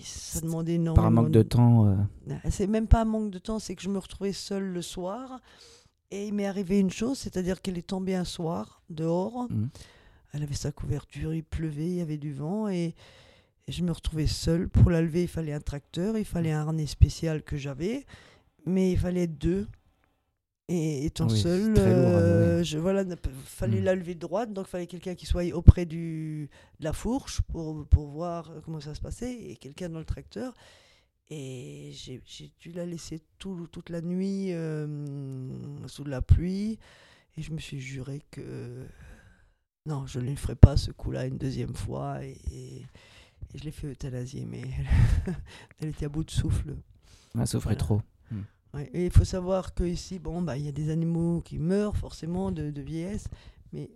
ça 0.02 0.40
demandait 0.40 0.76
énormément. 0.76 0.96
Par 0.96 1.06
un 1.06 1.10
manque 1.12 1.32
de 1.32 1.42
temps. 1.42 1.88
euh, 1.88 1.96
C'est 2.50 2.68
même 2.68 2.88
pas 2.88 3.02
un 3.02 3.06
manque 3.06 3.32
de 3.32 3.40
temps, 3.40 3.60
c'est 3.60 3.76
que 3.76 3.82
je 3.82 3.90
me 3.90 3.98
retrouvais 3.98 4.32
seule 4.32 4.64
le 4.64 4.82
soir. 4.82 5.42
Et 6.10 6.28
il 6.28 6.34
m'est 6.34 6.46
arrivé 6.46 6.80
une 6.80 6.92
chose, 6.92 7.18
c'est-à-dire 7.18 7.62
qu'elle 7.62 7.78
est 7.78 7.88
tombée 7.88 8.16
un 8.16 8.24
soir 8.24 8.82
dehors. 8.90 9.48
Mhm. 9.50 9.70
Elle 10.32 10.44
avait 10.44 10.54
sa 10.56 10.72
couverture, 10.72 11.34
il 11.34 11.44
pleuvait, 11.44 11.86
il 11.88 11.96
y 11.96 12.02
avait 12.02 12.18
du 12.18 12.34
vent. 12.34 12.70
Et, 12.70 12.96
et 13.68 13.72
je 13.72 13.84
me 13.84 13.92
retrouvais 13.92 14.28
seule. 14.28 14.68
Pour 14.70 14.90
la 14.92 15.02
lever, 15.02 15.24
il 15.24 15.28
fallait 15.28 15.54
un 15.54 15.62
tracteur, 15.62 16.18
il 16.18 16.26
fallait 16.26 16.52
un 16.52 16.62
harnais 16.62 16.86
spécial 16.88 17.44
que 17.44 17.58
j'avais. 17.58 18.06
Mais 18.66 18.92
il 18.94 18.98
fallait 18.98 19.28
deux. 19.28 19.68
Et 20.70 21.06
étant 21.06 21.28
Oui, 21.28 21.38
seule, 21.38 21.74
très 21.74 21.90
lourd 21.94 22.08
à 22.08 22.20
euh, 22.22 22.64
je, 22.64 22.78
voilà, 22.78 23.02
il 23.04 23.18
fallait 23.46 23.82
Mm. 23.82 23.84
la 23.84 23.96
lever 23.96 24.16
droite. 24.16 24.54
Donc 24.54 24.66
il 24.68 24.70
fallait 24.70 24.88
quelqu'un 24.88 25.14
qui 25.16 25.26
soit 25.26 25.44
auprès 25.54 25.86
du, 25.86 26.50
de 26.80 26.84
la 26.86 26.94
fourche 26.94 27.42
pour, 27.42 27.86
pour 27.88 28.08
voir 28.08 28.50
comment 28.64 28.80
ça 28.80 28.96
se 28.96 29.02
passait. 29.02 29.34
Et 29.34 29.56
quelqu'un 29.58 29.90
dans 29.90 30.00
le 30.00 30.06
tracteur. 30.06 30.54
Et 31.30 31.92
j'ai 31.94 32.22
j'ai 32.26 32.52
dû 32.60 32.72
la 32.74 32.86
laisser 32.86 33.22
tout- 33.40 33.68
toute 33.72 33.90
la 33.90 34.02
nuit 34.02 34.54
euh, 34.54 34.88
sous 35.88 36.04
la 36.06 36.22
pluie. 36.22 36.80
Et 37.38 37.42
je 37.42 37.52
me 37.52 37.60
suis 37.60 37.80
juré 37.80 38.22
que 38.32 38.86
non, 39.86 40.06
je 40.06 40.20
ne 40.20 40.30
le 40.30 40.36
ferai 40.36 40.56
pas 40.56 40.78
ce 40.78 40.92
coup-là 40.92 41.26
une 41.26 41.38
deuxième 41.38 41.76
fois. 41.76 42.24
Et, 42.24 42.38
et- 42.52 42.86
et 43.54 43.58
je 43.58 43.64
l'ai 43.64 43.72
fait 43.72 43.88
euthanasier, 43.88 44.46
mais 44.46 44.62
elle 45.80 45.90
était 45.90 46.06
à 46.06 46.10
bout 46.10 46.24
de 46.24 46.32
souffle. 46.32 46.76
Elle 47.38 47.48
souffrait 47.48 47.76
Voilà. 47.76 47.80
trop. 47.80 48.02
Ouais, 48.74 48.90
Et 48.94 49.06
il 49.06 49.12
faut 49.12 49.24
savoir 49.26 49.76
qu'ici, 49.76 50.18
bon, 50.18 50.42
bah, 50.42 50.58
il 50.58 50.66
y 50.66 50.68
a 50.68 50.72
des 50.72 50.90
animaux 50.90 51.42
qui 51.42 51.60
meurent 51.60 51.96
forcément 51.96 52.52
de, 52.52 52.72
de 52.72 52.82
vieillesse, 52.82 53.28
mais 53.72 53.92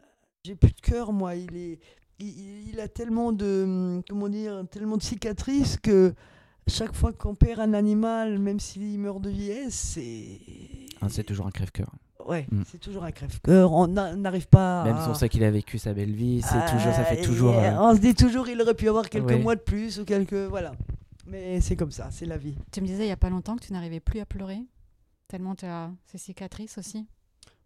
euh, 0.00 0.04
j'ai 0.44 0.56
plus 0.56 0.72
de 0.72 0.80
cœur, 0.80 1.12
moi. 1.12 1.36
Il, 1.36 1.56
est, 1.56 1.78
il- 2.18 2.80
a 2.80 2.88
tellement 2.88 3.30
de, 3.32 3.62
hum, 3.64 4.02
comment 4.08 4.28
dire, 4.28 4.64
tellement 4.72 4.96
de 4.96 5.02
cicatrices 5.04 5.76
que 5.76 6.14
chaque 6.66 6.94
fois 6.96 7.12
qu'on 7.12 7.36
perd 7.36 7.60
un 7.60 7.74
animal, 7.74 8.40
même 8.40 8.58
s'il 8.58 8.98
meurt 8.98 9.20
de 9.22 9.30
vieillesse, 9.30 9.74
c'est. 9.94 10.40
Ah, 11.00 11.08
c'est 11.08 11.22
toujours 11.24 11.46
un 11.46 11.50
crève-cœur. 11.52 11.92
Ouais, 12.28 12.46
Mm. 12.50 12.62
c'est 12.70 12.78
toujours 12.78 13.04
un 13.04 13.10
crève-cœur. 13.12 13.72
On 13.72 13.86
n'a- 13.88 14.14
n'arrive 14.16 14.48
pas 14.48 14.84
Même 14.84 14.96
à. 14.96 15.02
si 15.04 15.08
on 15.08 15.14
sait 15.14 15.28
qu'il 15.28 15.42
a 15.44 15.50
vécu 15.50 15.78
sa 15.78 15.92
belle 15.92 16.12
vie, 16.14 16.40
c'est 16.42 16.54
Ah, 16.54 16.70
toujours, 16.70 16.92
ça 16.94 17.04
fait 17.04 17.22
toujours. 17.22 17.54
euh, 17.58 17.72
On 17.78 17.94
se 17.94 18.00
dit 18.00 18.14
toujours, 18.14 18.48
il 18.48 18.60
aurait 18.62 18.74
pu 18.74 18.88
avoir 18.88 19.08
quelques 19.08 19.26
Ouais. 19.26 19.38
mois 19.38 19.54
de 19.56 19.60
plus 19.60 19.98
ou 20.00 20.04
quelques. 20.04 20.34
Voilà. 20.34 20.72
Mais 21.26 21.60
c'est 21.60 21.76
comme 21.76 21.90
ça, 21.92 22.08
c'est 22.10 22.26
la 22.26 22.36
vie. 22.36 22.56
Tu 22.72 22.80
me 22.80 22.86
disais 22.86 23.04
il 23.04 23.08
y 23.08 23.12
a 23.12 23.16
pas 23.16 23.30
longtemps 23.30 23.56
que 23.56 23.64
tu 23.64 23.72
n'arrivais 23.72 24.00
plus 24.00 24.20
à 24.20 24.26
pleurer, 24.26 24.60
tellement 25.28 25.54
tu 25.54 25.64
as 25.66 25.90
ces 26.06 26.18
cicatrices 26.18 26.78
aussi. 26.78 27.06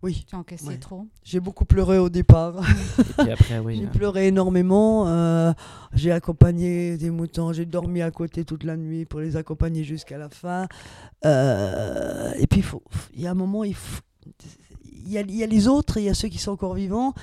Oui, 0.02 0.24
Tu 0.28 0.36
as 0.36 0.38
encaissé 0.38 0.66
Ouais. 0.68 0.76
trop. 0.76 1.06
j'ai 1.24 1.40
beaucoup 1.40 1.64
pleuré 1.64 1.96
au 1.98 2.10
départ. 2.10 2.56
Et 2.98 3.22
puis 3.22 3.30
après, 3.32 3.58
oui. 3.58 3.76
J'ai 3.80 3.86
euh, 3.86 3.90
pleuré 3.90 4.26
énormément. 4.28 5.08
euh, 5.08 5.52
j'ai 5.94 6.12
accompagné 6.12 6.98
des 6.98 7.10
moutons. 7.10 7.52
J'ai 7.54 7.64
dormi 7.64 8.02
à 8.02 8.10
côté 8.10 8.44
toute 8.44 8.62
la 8.62 8.76
nuit 8.76 9.06
pour 9.06 9.20
les 9.20 9.36
accompagner 9.36 9.84
jusqu'à 9.84 10.18
la 10.18 10.28
fin. 10.28 10.68
Euh, 11.24 12.32
et 12.38 12.46
puis, 12.46 12.60
il 12.60 12.62
faut- 12.62 12.82
il 13.14 13.22
y 13.22 13.26
a 13.26 13.30
un 13.30 13.34
moment, 13.34 13.64
il 13.64 13.74
faut- 13.74 14.02
il 14.84 15.10
y 15.10 15.18
a, 15.18 15.20
il 15.22 15.34
y 15.36 15.42
a 15.42 15.46
les 15.46 15.68
autres, 15.68 15.98
il 15.98 16.04
y 16.04 16.08
a 16.08 16.14
ceux 16.14 16.28
qui 16.28 16.38
sont 16.38 16.52
encore 16.52 16.74
vivants. 16.74 17.14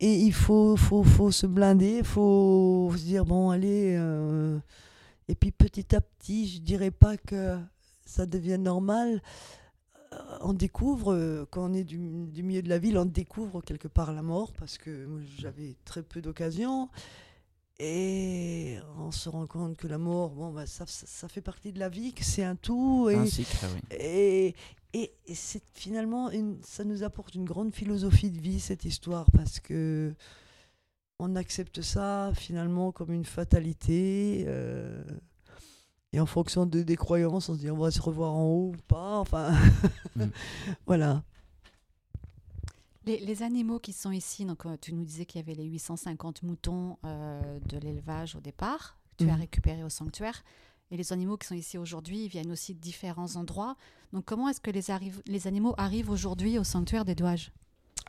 Et 0.00 0.14
il 0.14 0.32
faut, 0.32 0.76
faut, 0.76 1.02
faut 1.02 1.32
se 1.32 1.46
blinder, 1.46 1.98
il 1.98 2.04
faut 2.04 2.92
se 2.96 3.02
dire, 3.02 3.24
bon, 3.24 3.50
allez. 3.50 3.96
euh, 3.98 4.58
et 5.26 5.34
puis 5.34 5.50
petit 5.50 5.94
à 5.94 6.00
petit, 6.00 6.48
je 6.48 6.60
dirais 6.60 6.90
pas 6.92 7.16
que 7.16 7.58
ça 8.06 8.24
devient 8.24 8.58
normal. 8.58 9.22
On 10.40 10.54
découvre, 10.54 11.46
quand 11.50 11.70
on 11.70 11.74
est 11.74 11.84
du, 11.84 11.98
du 11.98 12.42
milieu 12.42 12.62
de 12.62 12.68
la 12.68 12.78
ville, 12.78 12.96
on 12.96 13.04
découvre 13.04 13.60
quelque 13.60 13.88
part 13.88 14.12
la 14.12 14.22
mort 14.22 14.52
parce 14.52 14.78
que 14.78 15.06
j'avais 15.38 15.76
très 15.84 16.02
peu 16.02 16.22
d'occasions. 16.22 16.88
Et 17.80 18.76
on 18.98 19.12
se 19.12 19.28
rend 19.28 19.46
compte 19.46 19.76
que 19.76 19.86
la 19.86 19.98
mort, 19.98 20.30
bon, 20.30 20.52
bah, 20.52 20.66
ça, 20.66 20.84
ça, 20.86 21.06
ça 21.06 21.28
fait 21.28 21.40
partie 21.40 21.72
de 21.72 21.78
la 21.78 21.88
vie, 21.88 22.12
que 22.12 22.24
c'est 22.24 22.42
un 22.42 22.56
tout. 22.56 23.08
Et, 23.08 23.14
un 23.14 23.26
cycle, 23.26 23.56
oui. 23.72 23.80
et, 23.96 24.54
et, 24.94 25.12
et 25.26 25.34
c'est 25.34 25.62
finalement, 25.74 26.30
une, 26.30 26.58
ça 26.64 26.82
nous 26.82 27.04
apporte 27.04 27.34
une 27.36 27.44
grande 27.44 27.72
philosophie 27.72 28.30
de 28.30 28.40
vie, 28.40 28.58
cette 28.58 28.84
histoire, 28.84 29.30
parce 29.30 29.60
que 29.60 30.12
on 31.20 31.36
accepte 31.36 31.82
ça 31.82 32.32
finalement 32.34 32.90
comme 32.92 33.12
une 33.12 33.24
fatalité. 33.24 34.44
euh, 34.48 35.02
et 36.12 36.20
en 36.20 36.26
fonction 36.26 36.64
de, 36.66 36.82
des 36.82 36.96
croyances, 36.96 37.48
on 37.48 37.54
se 37.54 37.58
dit 37.60 37.70
on 37.70 37.76
va 37.76 37.90
se 37.90 38.00
revoir 38.00 38.34
en 38.34 38.44
haut 38.44 38.72
ou 38.74 38.82
pas. 38.88 39.18
Enfin, 39.18 39.52
Mm. 40.16 40.24
voilà. 40.86 41.22
Les, 43.08 43.20
les 43.20 43.42
animaux 43.42 43.78
qui 43.78 43.94
sont 43.94 44.10
ici, 44.10 44.44
donc 44.44 44.66
euh, 44.66 44.76
tu 44.78 44.92
nous 44.92 45.02
disais 45.06 45.24
qu'il 45.24 45.40
y 45.40 45.42
avait 45.42 45.54
les 45.54 45.64
850 45.64 46.42
moutons 46.42 46.98
euh, 47.06 47.58
de 47.66 47.78
l'élevage 47.78 48.36
au 48.36 48.40
départ, 48.40 48.98
que 49.16 49.24
tu 49.24 49.30
as 49.30 49.34
Mhm. 49.34 49.40
récupérés 49.40 49.82
au 49.82 49.88
sanctuaire. 49.88 50.44
Et 50.90 50.96
les 50.98 51.10
animaux 51.14 51.38
qui 51.38 51.46
sont 51.46 51.54
ici 51.54 51.78
aujourd'hui, 51.78 52.24
ils 52.24 52.28
viennent 52.28 52.52
aussi 52.52 52.74
de 52.74 52.80
différents 52.80 53.36
endroits. 53.36 53.76
Donc 54.12 54.26
comment 54.26 54.46
est-ce 54.50 54.60
que 54.60 54.70
les, 54.70 54.82
les 55.26 55.46
animaux 55.46 55.74
arrivent 55.78 56.10
aujourd'hui 56.10 56.58
au 56.58 56.64
sanctuaire 56.64 57.06
des 57.06 57.14
Douages? 57.14 57.50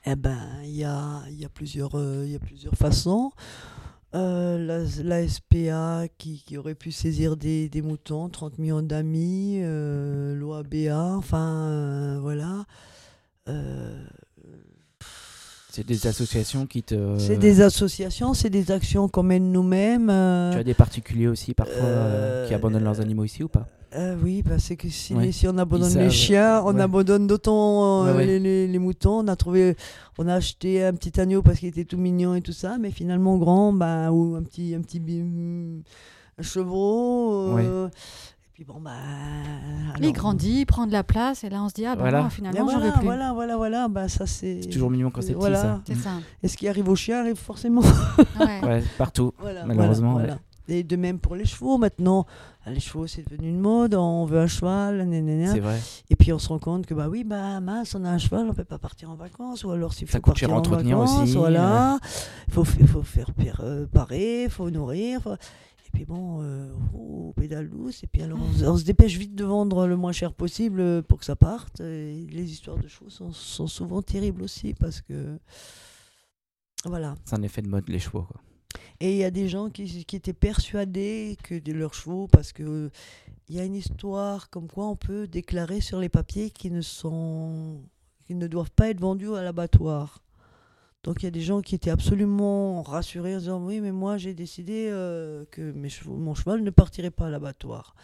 Eh 0.06 0.18
ben, 0.18 0.38
il 0.64 0.76
y 0.76 0.84
a, 0.84 1.24
y, 1.30 1.46
a 1.46 1.50
plusieurs, 1.50 1.96
euh, 1.96 2.26
y 2.28 2.36
a 2.36 2.40
plusieurs 2.40 2.76
façons. 2.76 3.32
Euh, 4.16 4.58
la, 4.58 5.04
la 5.04 5.28
SPA 5.28 6.08
qui, 6.18 6.44
qui 6.44 6.58
aurait 6.58 6.76
pu 6.76 6.92
saisir 6.92 7.38
des, 7.38 7.70
des 7.70 7.82
moutons, 7.82 8.28
30 8.28 8.58
millions 8.58 8.82
d'amis, 8.82 9.60
euh, 9.62 10.36
l'OABA, 10.36 11.16
enfin 11.16 11.68
euh, 11.70 12.20
voilà. 12.20 12.66
C'est 15.72 15.86
des 15.86 16.08
associations 16.08 16.66
qui 16.66 16.82
te. 16.82 17.18
c'est 17.20 17.38
des 17.38 17.62
associations, 17.62 18.34
c'est 18.34 18.50
des 18.50 18.72
actions 18.72 19.08
qu'on 19.08 19.22
mène 19.24 19.52
nous-mêmes. 19.52 20.10
euh, 20.10 20.52
Tu 20.52 20.58
as 20.58 20.64
des 20.64 20.74
particuliers 20.74 21.28
aussi 21.28 21.54
parfois 21.54 21.76
euh, 21.84 22.48
qui 22.48 22.54
Euh, 22.54 22.58
abandonnent 22.58 22.84
leurs 22.84 23.00
animaux 23.02 23.24
ici 23.24 23.44
ou 23.44 23.48
pas? 23.50 23.68
Euh, 23.96 24.16
oui, 24.24 24.42
bah, 24.44 24.58
c'est 24.58 24.76
que 24.76 24.90
si, 24.90 25.14
Ouais. 25.14 25.26
les- 25.28 25.32
si 25.32 25.48
on 25.48 25.58
abandonne 25.60 25.96
les 25.98 26.10
chiens, 26.10 26.62
on 26.66 26.76
ouais. 26.76 26.82
abandonne 26.82 27.28
d'autant 27.28 28.06
euh, 28.08 28.16
Ouais. 28.16 28.26
Les, 28.26 28.40
les- 28.40 28.68
les 28.68 28.80
moutons. 28.80 29.20
On 29.20 29.28
a 29.28 29.36
trouvé, 29.36 29.76
on 30.18 30.28
a 30.28 30.34
acheté 30.36 30.84
un 30.84 30.94
petit 30.94 31.20
agneau 31.20 31.42
parce 31.44 31.60
qu'il 31.60 31.70
était 31.70 31.86
tout 31.86 31.98
mignon 31.98 32.34
et 32.36 32.42
tout 32.42 32.52
ça, 32.54 32.78
mais 32.80 32.90
finalement 32.92 33.38
grand, 33.38 33.72
bah, 33.72 34.12
ou 34.12 34.36
un 34.36 34.44
petit, 34.44 34.74
un 34.76 34.82
petit 34.82 35.00
bi- 35.00 35.22
un 36.40 36.44
chevreau. 36.44 37.58
euh, 37.58 37.90
puis 38.60 38.66
bon, 38.66 38.82
bah. 38.82 38.92
Il 40.00 40.04
alors, 40.04 40.14
grandit, 40.14 40.60
il 40.60 40.66
prend 40.66 40.86
de 40.86 40.92
la 40.92 41.06
place, 41.06 41.46
et 41.46 41.50
là 41.50 41.64
on 41.64 41.70
se 41.70 41.74
dit, 41.76 41.86
ah 41.86 41.96
ben 41.96 42.02
Voilà. 42.02 42.30
finalement, 42.30 42.68
j'en 42.68 42.78
voilà, 42.78 42.86
veux 42.88 42.92
plus. 42.92 43.06
voilà, 43.06 43.32
voilà, 43.32 43.56
voilà, 43.56 43.88
bah, 43.88 44.10
ça 44.10 44.28
c'est. 44.28 44.64
C'est 44.64 44.68
toujours 44.70 44.92
mignon 44.92 45.12
quand 45.12 45.22
c'est 45.22 45.28
petit, 45.28 45.40
voilà. 45.40 45.62
ça. 45.62 45.82
C'est 45.88 45.96
ça. 45.96 46.10
Et 46.44 46.50
ce 46.50 46.58
qui 46.58 46.68
arrive 46.68 46.90
aux 46.90 46.96
chiens 46.98 47.22
arrive 47.22 47.38
forcément. 47.38 47.80
Ouais. 48.38 48.62
Ouais, 48.62 48.84
partout. 48.98 49.32
Voilà, 49.40 49.64
Malheureusement, 49.66 50.12
voilà, 50.12 50.28
voilà. 50.28 50.40
Et 50.68 50.84
de 50.84 50.96
même 50.98 51.20
pour 51.20 51.36
les 51.38 51.46
chevaux, 51.46 51.78
maintenant, 51.78 52.26
les 52.68 52.82
chevaux 52.82 53.08
c'est 53.08 53.24
devenu 53.30 53.48
une 53.48 53.62
mode, 53.62 53.96
on 53.96 54.26
veut 54.26 54.40
un 54.40 54.48
cheval, 54.48 55.08
nanana. 55.08 55.54
C'est 55.54 55.62
vrai. 55.62 55.80
Et 56.10 56.18
puis 56.18 56.34
on 56.34 56.38
se 56.40 56.50
rend 56.50 56.60
compte 56.60 56.86
que 56.86 56.94
bah 56.94 57.08
oui, 57.10 57.24
bah 57.24 57.62
mince, 57.62 57.96
on 57.96 58.04
a 58.04 58.10
un 58.10 58.18
cheval, 58.18 58.46
on 58.50 58.54
peut 58.54 58.66
pas 58.66 58.78
partir 58.78 59.10
en 59.10 59.16
vacances, 59.16 59.64
ou 59.64 59.72
alors 59.72 59.94
s'il 59.94 60.06
faut 60.06 60.12
Ça 60.12 60.20
coûte 60.20 60.36
cher 60.36 60.50
partir 60.50 60.74
à 60.74 60.74
en 60.74 60.76
entretenir 60.76 60.98
vacances, 61.00 61.24
aussi, 61.24 61.38
Voilà, 61.38 61.98
il 62.50 62.54
faut, 62.54 62.66
faut 62.66 63.04
faire 63.04 63.32
euh, 63.62 63.86
parer, 63.88 64.44
il 64.44 64.50
faut 64.50 64.70
nourrir. 64.70 65.22
faut- 65.22 65.36
Et 65.90 65.98
puis 65.98 66.06
bon, 66.06 66.42
euh, 66.44 66.72
oh, 66.94 67.34
pédale 67.36 67.70
douce. 67.70 68.04
Et 68.04 68.08
puis 68.08 68.22
alors 68.22 68.40
on, 68.42 68.54
se- 68.54 68.64
on 68.64 68.78
se 68.78 68.84
dépêche 68.86 69.18
vite 69.18 69.34
de 69.36 69.44
vendre 69.44 69.88
le 69.88 69.98
moins 69.98 70.12
cher 70.12 70.34
possible 70.34 70.80
euh, 70.80 71.02
pour 71.02 71.20
que 71.20 71.26
ça 71.26 71.36
parte. 71.36 71.82
Et 71.82 72.28
les 72.30 72.52
histoires 72.52 72.78
de 72.78 72.88
chevaux 72.88 73.10
sont, 73.10 73.32
sont 73.32 73.68
souvent 73.68 74.02
terribles 74.02 74.44
aussi 74.44 74.74
parce 74.74 75.02
que 75.02 75.38
voilà. 76.86 77.16
C'est 77.26 77.36
un 77.36 77.42
effet 77.44 77.62
de 77.62 77.68
mode, 77.68 77.90
les 77.90 78.00
chevaux. 78.00 78.24
Quoi. 78.24 78.40
Et 79.02 79.12
il 79.12 79.18
y 79.18 79.24
a 79.24 79.32
des 79.32 79.50
gens 79.50 79.70
qui, 79.70 80.06
qui 80.06 80.16
étaient 80.16 80.34
persuadés 80.34 81.38
que 81.44 81.58
de 81.58 81.72
leurs 81.74 81.94
chevaux, 81.94 82.28
parce 82.28 82.52
que 82.54 82.90
il 83.48 83.56
y 83.56 83.60
a 83.60 83.64
une 83.66 83.76
histoire 83.76 84.50
comme 84.50 84.68
quoi 84.68 84.88
on 84.88 84.96
peut 84.96 85.28
déclarer 85.28 85.82
sur 85.82 86.00
les 86.00 86.10
papiers 86.10 86.52
qui 86.52 86.70
ne 86.70 86.82
sont 86.82 87.82
qui 88.28 88.36
ne 88.36 88.46
doivent 88.48 88.72
pas 88.72 88.90
être 88.90 89.00
vendus 89.00 89.34
à 89.36 89.42
l'abattoir. 89.42 90.22
Donc 91.04 91.22
il 91.22 91.26
y 91.26 91.28
a 91.28 91.32
des 91.32 91.42
gens 91.42 91.62
qui 91.62 91.76
étaient 91.76 91.90
absolument 91.92 92.82
rassurés 92.84 93.36
en 93.36 93.40
disant 93.40 93.66
oui 93.66 93.80
mais 93.80 93.92
moi 93.94 94.18
j'ai 94.18 94.34
décidé 94.34 94.90
euh, 94.92 95.46
que 95.50 95.72
mes 95.72 95.88
chevaux- 95.90 96.18
mon 96.18 96.36
cheval 96.36 96.62
ne 96.62 96.70
partirait 96.72 97.12
pas 97.12 97.28
à 97.28 97.30
l'abattoir. 97.30 97.96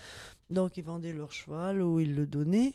Donc 0.49 0.77
ils 0.77 0.83
vendaient 0.83 1.11
leur 1.13 1.31
cheval 1.31 1.81
ou 1.81 1.99
ils 1.99 2.15
le 2.15 2.25
donnaient. 2.25 2.73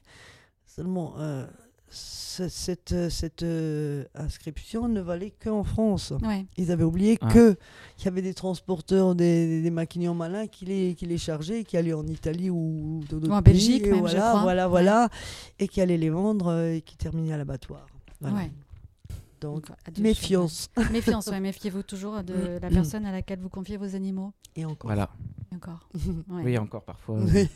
Seulement 0.66 1.14
euh, 1.18 1.46
ce- 1.88 2.48
cette, 2.48 2.92
euh, 2.92 3.08
cette 3.08 3.42
euh, 3.42 4.04
inscription 4.14 4.88
ne 4.88 5.00
valait 5.00 5.32
qu'en 5.42 5.64
France. 5.64 6.12
Ouais. 6.22 6.44
Ils 6.58 6.70
avaient 6.70 6.84
oublié 6.84 7.16
Ah. 7.22 7.28
que 7.32 7.56
qu'il 7.96 8.04
y 8.04 8.08
avait 8.08 8.22
des 8.22 8.34
transporteurs, 8.34 9.14
des, 9.14 9.62
des 9.62 9.70
maquignons 9.70 10.14
malins 10.14 10.46
qui 10.46 10.66
les, 10.66 10.94
qui 10.94 11.06
les 11.06 11.18
chargeaient, 11.18 11.64
qui 11.64 11.76
allaient 11.78 11.94
en 11.94 12.06
Italie 12.06 12.50
ou 12.50 13.00
dans 13.08 13.16
d'autres 13.18 13.32
en 13.32 13.42
pays, 13.42 13.54
Belgique 13.54 13.86
et 13.86 13.90
même, 13.92 14.06
je 14.06 14.16
voilà, 14.16 14.28
crois. 14.28 14.42
Voilà, 14.42 14.64
Ouais. 14.66 14.70
voilà, 14.70 15.08
et 15.58 15.66
qui 15.66 15.80
allaient 15.80 15.96
les 15.96 16.10
vendre 16.10 16.48
euh, 16.48 16.74
et 16.74 16.82
qui 16.82 16.96
terminaient 16.98 17.32
à 17.32 17.38
l'abattoir. 17.38 17.86
Voilà. 18.20 18.36
Ouais. 18.36 18.50
Donc, 19.40 19.66
méfiance. 19.98 20.68
ouais. 20.76 20.88
Méfiance, 20.90 21.26
ouais, 21.28 21.40
méfiez-vous 21.40 21.82
toujours 21.82 22.22
de 22.22 22.58
la 22.60 22.68
personne 22.70 23.06
à 23.06 23.12
laquelle 23.12 23.38
vous 23.40 23.48
confiez 23.48 23.76
vos 23.76 23.94
animaux. 23.94 24.32
Et 24.56 24.64
encore. 24.64 24.88
Voilà. 24.88 25.10
Et 25.52 25.56
Encore. 25.56 25.88
Ouais. 26.28 26.42
Oui, 26.44 26.58
encore 26.58 26.82
parfois. 26.84 27.18
Ouais. 27.20 27.48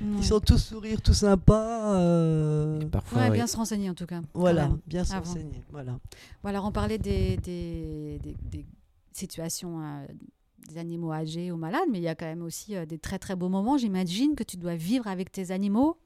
Ils 0.00 0.24
sont 0.24 0.40
tous 0.40 0.58
sourires, 0.58 1.00
tout 1.02 1.14
sympas. 1.14 1.94
euh, 1.96 2.80
parfois, 2.88 3.22
Ouais, 3.22 3.28
oui. 3.30 3.34
bien 3.36 3.46
se 3.46 3.56
renseigner 3.56 3.90
en 3.90 3.94
tout 3.94 4.06
cas. 4.06 4.20
Voilà, 4.34 4.68
même. 4.68 4.78
bien 4.86 5.02
avant. 5.10 5.24
s'enseigner. 5.24 5.62
Voilà. 5.70 5.92
Bon, 6.42 6.48
alors 6.48 6.64
on 6.66 6.72
parlait 6.72 6.98
des, 6.98 7.36
des, 7.38 8.18
des- 8.22 8.36
des 8.50 8.66
situations 9.12 9.80
euh, 9.82 10.06
des 10.68 10.78
animaux 10.78 11.12
âgés 11.12 11.52
ou 11.52 11.56
malades, 11.56 11.88
mais 11.90 11.98
il 11.98 12.04
y 12.04 12.08
a 12.08 12.14
quand 12.14 12.24
même 12.26 12.42
aussi 12.42 12.74
euh, 12.76 12.86
des 12.86 12.98
très 12.98 13.18
très 13.18 13.36
beaux 13.36 13.48
moments. 13.48 13.76
J'imagine 13.78 14.34
que 14.34 14.42
tu 14.44 14.56
dois 14.56 14.74
vivre 14.76 15.06
avec 15.06 15.30
tes 15.30 15.50
animaux. 15.50 15.98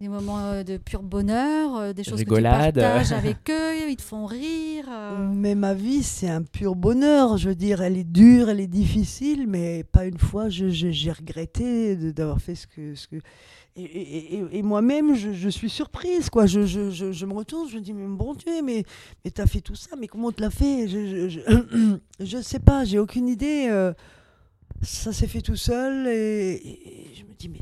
Des 0.00 0.08
moments 0.08 0.46
euh, 0.46 0.62
de 0.62 0.78
pur 0.78 1.02
bonheur, 1.02 1.76
euh, 1.76 1.92
des 1.92 2.04
choses 2.04 2.20
Rigolade. 2.20 2.74
que 2.74 2.80
tu 2.80 2.86
partages 2.86 3.12
avec 3.12 3.36
eux, 3.50 3.90
ils 3.90 3.96
te 3.96 4.00
font 4.02 4.24
rire. 4.24 4.86
euh. 4.88 5.28
Mais 5.30 5.54
ma 5.54 5.74
vie, 5.74 6.02
c'est 6.02 6.30
un 6.30 6.40
pur 6.42 6.74
bonheur. 6.74 7.36
Je 7.36 7.50
veux 7.50 7.54
dire, 7.54 7.82
elle 7.82 7.98
est 7.98 8.04
dure, 8.10 8.48
elle 8.48 8.60
est 8.60 8.66
difficile, 8.66 9.46
mais 9.46 9.84
pas 9.84 10.06
une 10.06 10.16
fois 10.16 10.48
j'ai 10.48 11.12
regretté 11.12 11.96
d'avoir 12.14 12.40
fait 12.40 12.54
ce 12.54 12.66
que. 12.66 12.94
Ce 12.94 13.08
que... 13.08 13.16
Et, 13.76 13.82
et- 13.82 14.34
et- 14.36 14.58
et 14.58 14.62
moi-même, 14.62 15.14
je, 15.14 15.34
je 15.34 15.48
suis 15.50 15.68
surprise, 15.68 16.30
quoi. 16.30 16.46
Je, 16.46 16.64
je- 16.64 16.90
je- 16.90 17.12
je 17.12 17.26
me 17.26 17.34
retourne, 17.34 17.68
je 17.68 17.76
me 17.76 17.82
dis, 17.82 17.92
mais 17.92 18.06
bon 18.08 18.32
Dieu, 18.32 18.62
mais, 18.64 18.84
mais 19.22 19.30
t'as 19.30 19.46
fait 19.46 19.60
tout 19.60 19.74
ça, 19.76 19.96
mais 20.00 20.06
comment 20.06 20.32
tu 20.32 20.40
l'as 20.40 20.48
fait? 20.50 20.88
Je 20.88 21.28
je, 21.28 21.28
je, 21.28 21.98
je 22.24 22.38
sais 22.40 22.58
pas, 22.58 22.84
j'ai 22.86 22.98
aucune 22.98 23.28
idée. 23.28 23.68
ça 24.80 25.12
s'est 25.12 25.26
fait 25.26 25.42
tout 25.42 25.56
seul, 25.56 26.06
et, 26.08 26.52
et 26.54 27.14
je 27.14 27.22
me 27.24 27.34
dis, 27.38 27.50
mais 27.50 27.60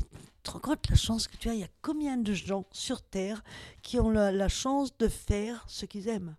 te 0.49 0.53
rends 0.53 0.59
compte 0.59 0.89
la 0.89 0.95
chance 0.95 1.27
que 1.27 1.37
tu 1.37 1.49
as 1.49 1.53
Il 1.53 1.59
y 1.61 1.63
a 1.63 1.67
combien 1.81 2.17
de 2.17 2.33
gens 2.33 2.65
sur 2.71 3.01
Terre 3.01 3.43
qui 3.81 3.99
ont 3.99 4.09
la, 4.09 4.31
la 4.31 4.47
chance 4.47 4.95
de 4.97 5.07
faire 5.07 5.63
ce 5.67 5.85
qu'ils 5.85 6.07
aiment? 6.07 6.35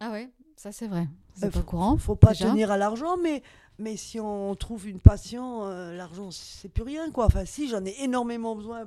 Ah 0.00 0.10
ouais, 0.10 0.30
ça 0.56 0.72
c'est 0.72 0.86
vrai. 0.88 1.08
C'est 1.34 1.46
Euh, 1.46 1.50
pas 1.50 1.62
courant. 1.62 1.96
faut 1.96 2.16
pas 2.16 2.32
déjà. 2.32 2.50
tenir 2.50 2.70
à 2.70 2.76
l'argent, 2.76 3.16
mais, 3.16 3.42
mais 3.78 3.96
si 3.96 4.18
on 4.20 4.54
trouve 4.54 4.88
une 4.88 5.00
passion, 5.00 5.64
euh, 5.66 5.94
l'argent, 5.96 6.30
c'est 6.30 6.68
plus 6.68 6.82
rien, 6.82 7.10
quoi. 7.10 7.26
Enfin, 7.26 7.44
si, 7.44 7.68
j'en 7.68 7.84
ai 7.84 7.94
énormément 8.02 8.56
besoin, 8.56 8.84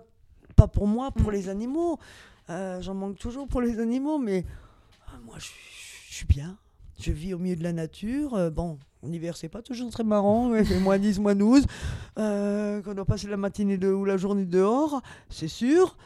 pas 0.55 0.67
pour 0.67 0.87
moi, 0.87 1.11
pour 1.11 1.29
Mm. 1.29 1.33
les 1.33 1.49
animaux. 1.49 1.99
Euh, 2.49 2.81
j'en 2.81 2.93
manque 2.93 3.17
toujours 3.17 3.47
pour 3.47 3.61
les 3.61 3.79
animaux, 3.79 4.17
mais 4.17 4.39
euh, 5.13 5.17
moi, 5.25 5.37
je 5.39 5.47
suis 6.13 6.25
bien. 6.25 6.57
Je 7.03 7.11
vis 7.11 7.33
au 7.33 7.37
milieu 7.37 7.57
de 7.57 7.63
la 7.63 7.73
nature. 7.73 8.33
Euh, 8.33 8.49
bon, 8.49 8.77
en 9.01 9.11
hiver, 9.11 9.35
c'est 9.35 9.49
pas 9.49 9.61
toujours 9.61 9.89
très 9.91 10.05
marrant. 10.05 10.55
Il 10.55 10.63
fait 10.63 10.79
moins 10.79 10.97
10, 10.97 11.19
moins 11.19 11.35
12. 11.35 11.65
Euh, 12.17 12.81
quand 12.81 12.91
on 12.91 12.93
doit 12.93 13.03
passer 13.05 13.27
la 13.27 13.35
matinée 13.35 13.77
de, 13.77 13.89
ou 13.91 14.05
la 14.05 14.15
journée 14.15 14.45
dehors, 14.45 15.01
c'est 15.29 15.49
sûr. 15.49 15.97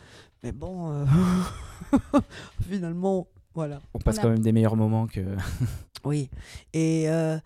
Mais 0.42 0.52
bon, 0.52 0.92
euh, 0.92 1.06
finalement, 2.68 3.28
voilà. 3.54 3.80
On 3.94 4.00
passe 4.00 4.16
On 4.16 4.20
a- 4.20 4.22
quand 4.24 4.30
même 4.30 4.40
des 4.40 4.52
meilleurs 4.52 4.76
moments 4.76 5.06
que. 5.08 5.22
Oui. 6.04 6.30
Et 6.74 7.10
euh, 7.10 7.38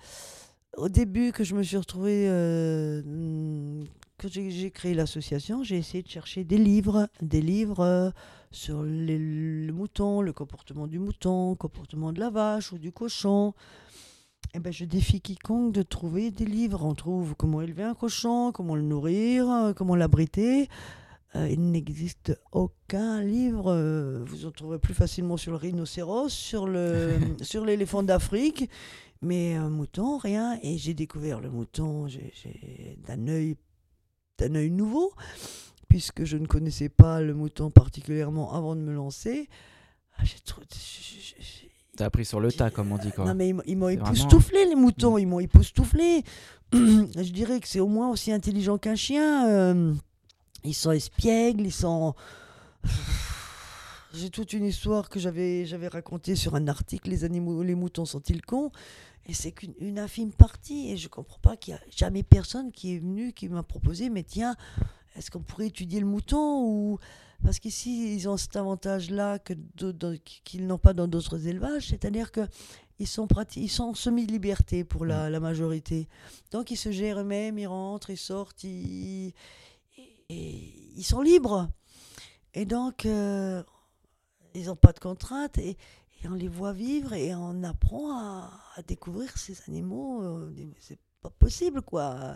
au 0.77 0.87
début 0.87 1.31
que 1.31 1.43
je 1.43 1.55
me 1.55 1.63
suis 1.63 1.77
retrouvée, 1.77 2.27
euh, 2.29 3.01
hmm, 3.03 3.83
quand 4.21 4.29
j'ai 4.31 4.69
créé 4.69 4.93
l'association, 4.93 5.63
j'ai 5.63 5.77
essayé 5.77 6.03
de 6.03 6.07
chercher 6.07 6.43
des 6.43 6.59
livres, 6.59 7.07
des 7.21 7.41
livres 7.41 7.79
euh, 7.79 8.11
sur 8.51 8.83
les, 8.83 9.17
le 9.17 9.73
mouton, 9.73 10.21
le 10.21 10.31
comportement 10.31 10.85
du 10.85 10.99
mouton, 10.99 11.51
le 11.51 11.55
comportement 11.55 12.13
de 12.13 12.19
la 12.19 12.29
vache 12.29 12.71
ou 12.71 12.77
du 12.77 12.91
cochon. 12.91 13.53
Eh 14.53 14.59
ben, 14.59 14.71
je 14.71 14.85
défie 14.85 15.21
quiconque 15.21 15.73
de 15.73 15.81
trouver 15.81 16.29
des 16.29 16.45
livres. 16.45 16.83
On 16.85 16.93
trouve 16.93 17.35
comment 17.35 17.61
élever 17.61 17.83
un 17.83 17.95
cochon, 17.95 18.51
comment 18.51 18.75
le 18.75 18.81
nourrir, 18.83 19.49
euh, 19.49 19.73
comment 19.73 19.95
l'abriter. 19.95 20.67
Euh, 21.35 21.47
il 21.49 21.71
n'existe 21.71 22.37
aucun 22.51 23.23
livre. 23.23 23.71
euh, 23.71 24.23
vous 24.25 24.45
en 24.45 24.51
trouverez 24.51 24.77
plus 24.79 24.93
facilement 24.93 25.37
sur 25.37 25.51
le 25.51 25.57
rhinocéros, 25.57 26.29
sur 26.29 26.67
le 26.67 27.13
sur 27.41 27.65
l'éléphant 27.65 28.03
d'Afrique, 28.03 28.69
mais 29.21 29.55
un 29.55 29.69
mouton, 29.69 30.17
rien. 30.17 30.59
Et 30.61 30.77
j'ai 30.77 30.93
découvert 30.93 31.39
le 31.39 31.49
mouton 31.49 32.07
j'ai- 32.07 32.33
d'un 33.07 33.27
œil 33.27 33.55
d'un 34.41 34.55
œil 34.55 34.71
nouveau, 34.71 35.13
puisque 35.87 36.23
je 36.23 36.37
ne 36.37 36.45
connaissais 36.47 36.89
pas 36.89 37.21
le 37.21 37.33
mouton 37.33 37.69
particulièrement 37.71 38.53
avant 38.53 38.75
de 38.75 38.81
me 38.81 38.93
lancer. 38.93 39.47
Ah, 40.17 40.23
j'ai 40.25 40.35
j'ai- 40.45 41.71
T'as 41.97 42.05
appris 42.05 42.25
sur 42.25 42.39
le 42.39 42.51
tas, 42.51 42.69
comme 42.71 42.91
on 42.91 42.97
dit. 42.97 43.11
Quoi. 43.11 43.25
non, 43.25 43.35
mais 43.35 43.49
ils 43.49 43.53
m'ont- 43.53 43.63
ils 43.67 43.75
m'ont 43.77 43.87
vraiment- 43.87 44.07
époustouflé, 44.07 44.65
les 44.65 44.75
moutons. 44.75 45.17
Ils 45.17 45.25
m'ont 45.27 45.39
époustouflé. 45.41 46.23
Je 46.73 47.31
dirais 47.31 47.59
que 47.59 47.67
c'est 47.67 47.81
au 47.81 47.87
moins 47.87 48.09
aussi 48.09 48.31
intelligent 48.31 48.77
qu'un 48.77 48.95
chien. 48.95 49.47
euh, 49.49 49.93
ils 50.63 50.73
sont 50.73 50.91
espiègles, 50.91 51.65
ils 51.65 51.71
sont. 51.73 52.13
J'ai 54.13 54.29
toute 54.29 54.51
une 54.53 54.65
histoire 54.65 55.09
que 55.09 55.19
j'avais 55.19 55.65
j'avais 55.65 55.87
racontée 55.87 56.35
sur 56.35 56.55
un 56.55 56.67
article 56.67 57.09
Les 57.09 57.23
animaux, 57.23 57.63
les 57.63 57.75
moutons 57.75 58.05
sont-ils 58.05 58.41
cons? 58.41 58.71
Et 59.27 59.33
c'est 59.33 59.51
qu'une 59.51 59.73
une 59.79 59.99
infime 59.99 60.33
partie. 60.33 60.91
Et 60.91 60.97
je 60.97 61.07
comprends 61.07 61.39
pas 61.39 61.55
qu'il 61.55 61.73
y 61.73 61.77
a 61.77 61.81
jamais 61.95 62.23
personne 62.23 62.71
qui 62.71 62.95
est 62.95 62.99
venu 62.99 63.31
qui 63.31 63.47
m'a 63.47 63.63
proposé. 63.63 64.09
Mais 64.09 64.23
tiens, 64.23 64.55
est-ce 65.15 65.31
qu'on 65.31 65.39
pourrait 65.41 65.67
étudier 65.67 65.99
le 65.99 66.05
mouton 66.05 66.63
ou 66.65 66.99
parce 67.43 67.59
qu'ici 67.59 68.13
ils 68.15 68.27
ont 68.29 68.37
cet 68.37 68.55
avantage-là 68.55 69.39
que 69.39 69.53
d'autres- 69.75 69.97
dans- 69.97 70.17
qu'ils 70.43 70.67
n'ont 70.67 70.77
pas 70.77 70.93
dans 70.93 71.07
d'autres 71.07 71.47
élevages, 71.47 71.87
c'est-à-dire 71.87 72.31
que 72.31 72.41
ils 72.99 73.07
sont 73.07 73.27
ils 73.55 73.69
sont 73.69 73.85
en 73.85 73.93
semi-liberté 73.95 74.83
pour 74.83 75.05
la, 75.05 75.29
la 75.29 75.39
majorité. 75.39 76.07
Donc 76.51 76.69
ils 76.69 76.75
se 76.77 76.91
gèrent 76.91 77.19
eux-mêmes, 77.21 77.57
ils 77.57 77.65
rentrent, 77.65 78.11
ils 78.11 78.17
sortent, 78.17 78.63
ils, 78.63 79.33
et 80.29 80.73
ils 80.95 81.03
sont 81.03 81.21
libres. 81.21 81.67
Et 82.53 82.65
donc 82.65 83.05
euh, 83.07 83.63
ils 84.55 84.65
n'ont 84.67 84.75
pas 84.75 84.91
de 84.91 84.99
contraintes 84.99 85.57
et, 85.57 85.69
et 86.23 86.27
on 86.27 86.33
les 86.33 86.47
voit 86.47 86.73
vivre 86.73 87.13
et 87.13 87.33
on 87.35 87.63
apprend 87.63 88.11
à, 88.17 88.49
à 88.75 88.81
découvrir 88.81 89.37
ces 89.37 89.57
animaux. 89.67 90.21
euh, 90.23 90.53
c'est 90.79 90.99
pas 91.21 91.29
possible 91.29 91.81
quoi. 91.81 92.35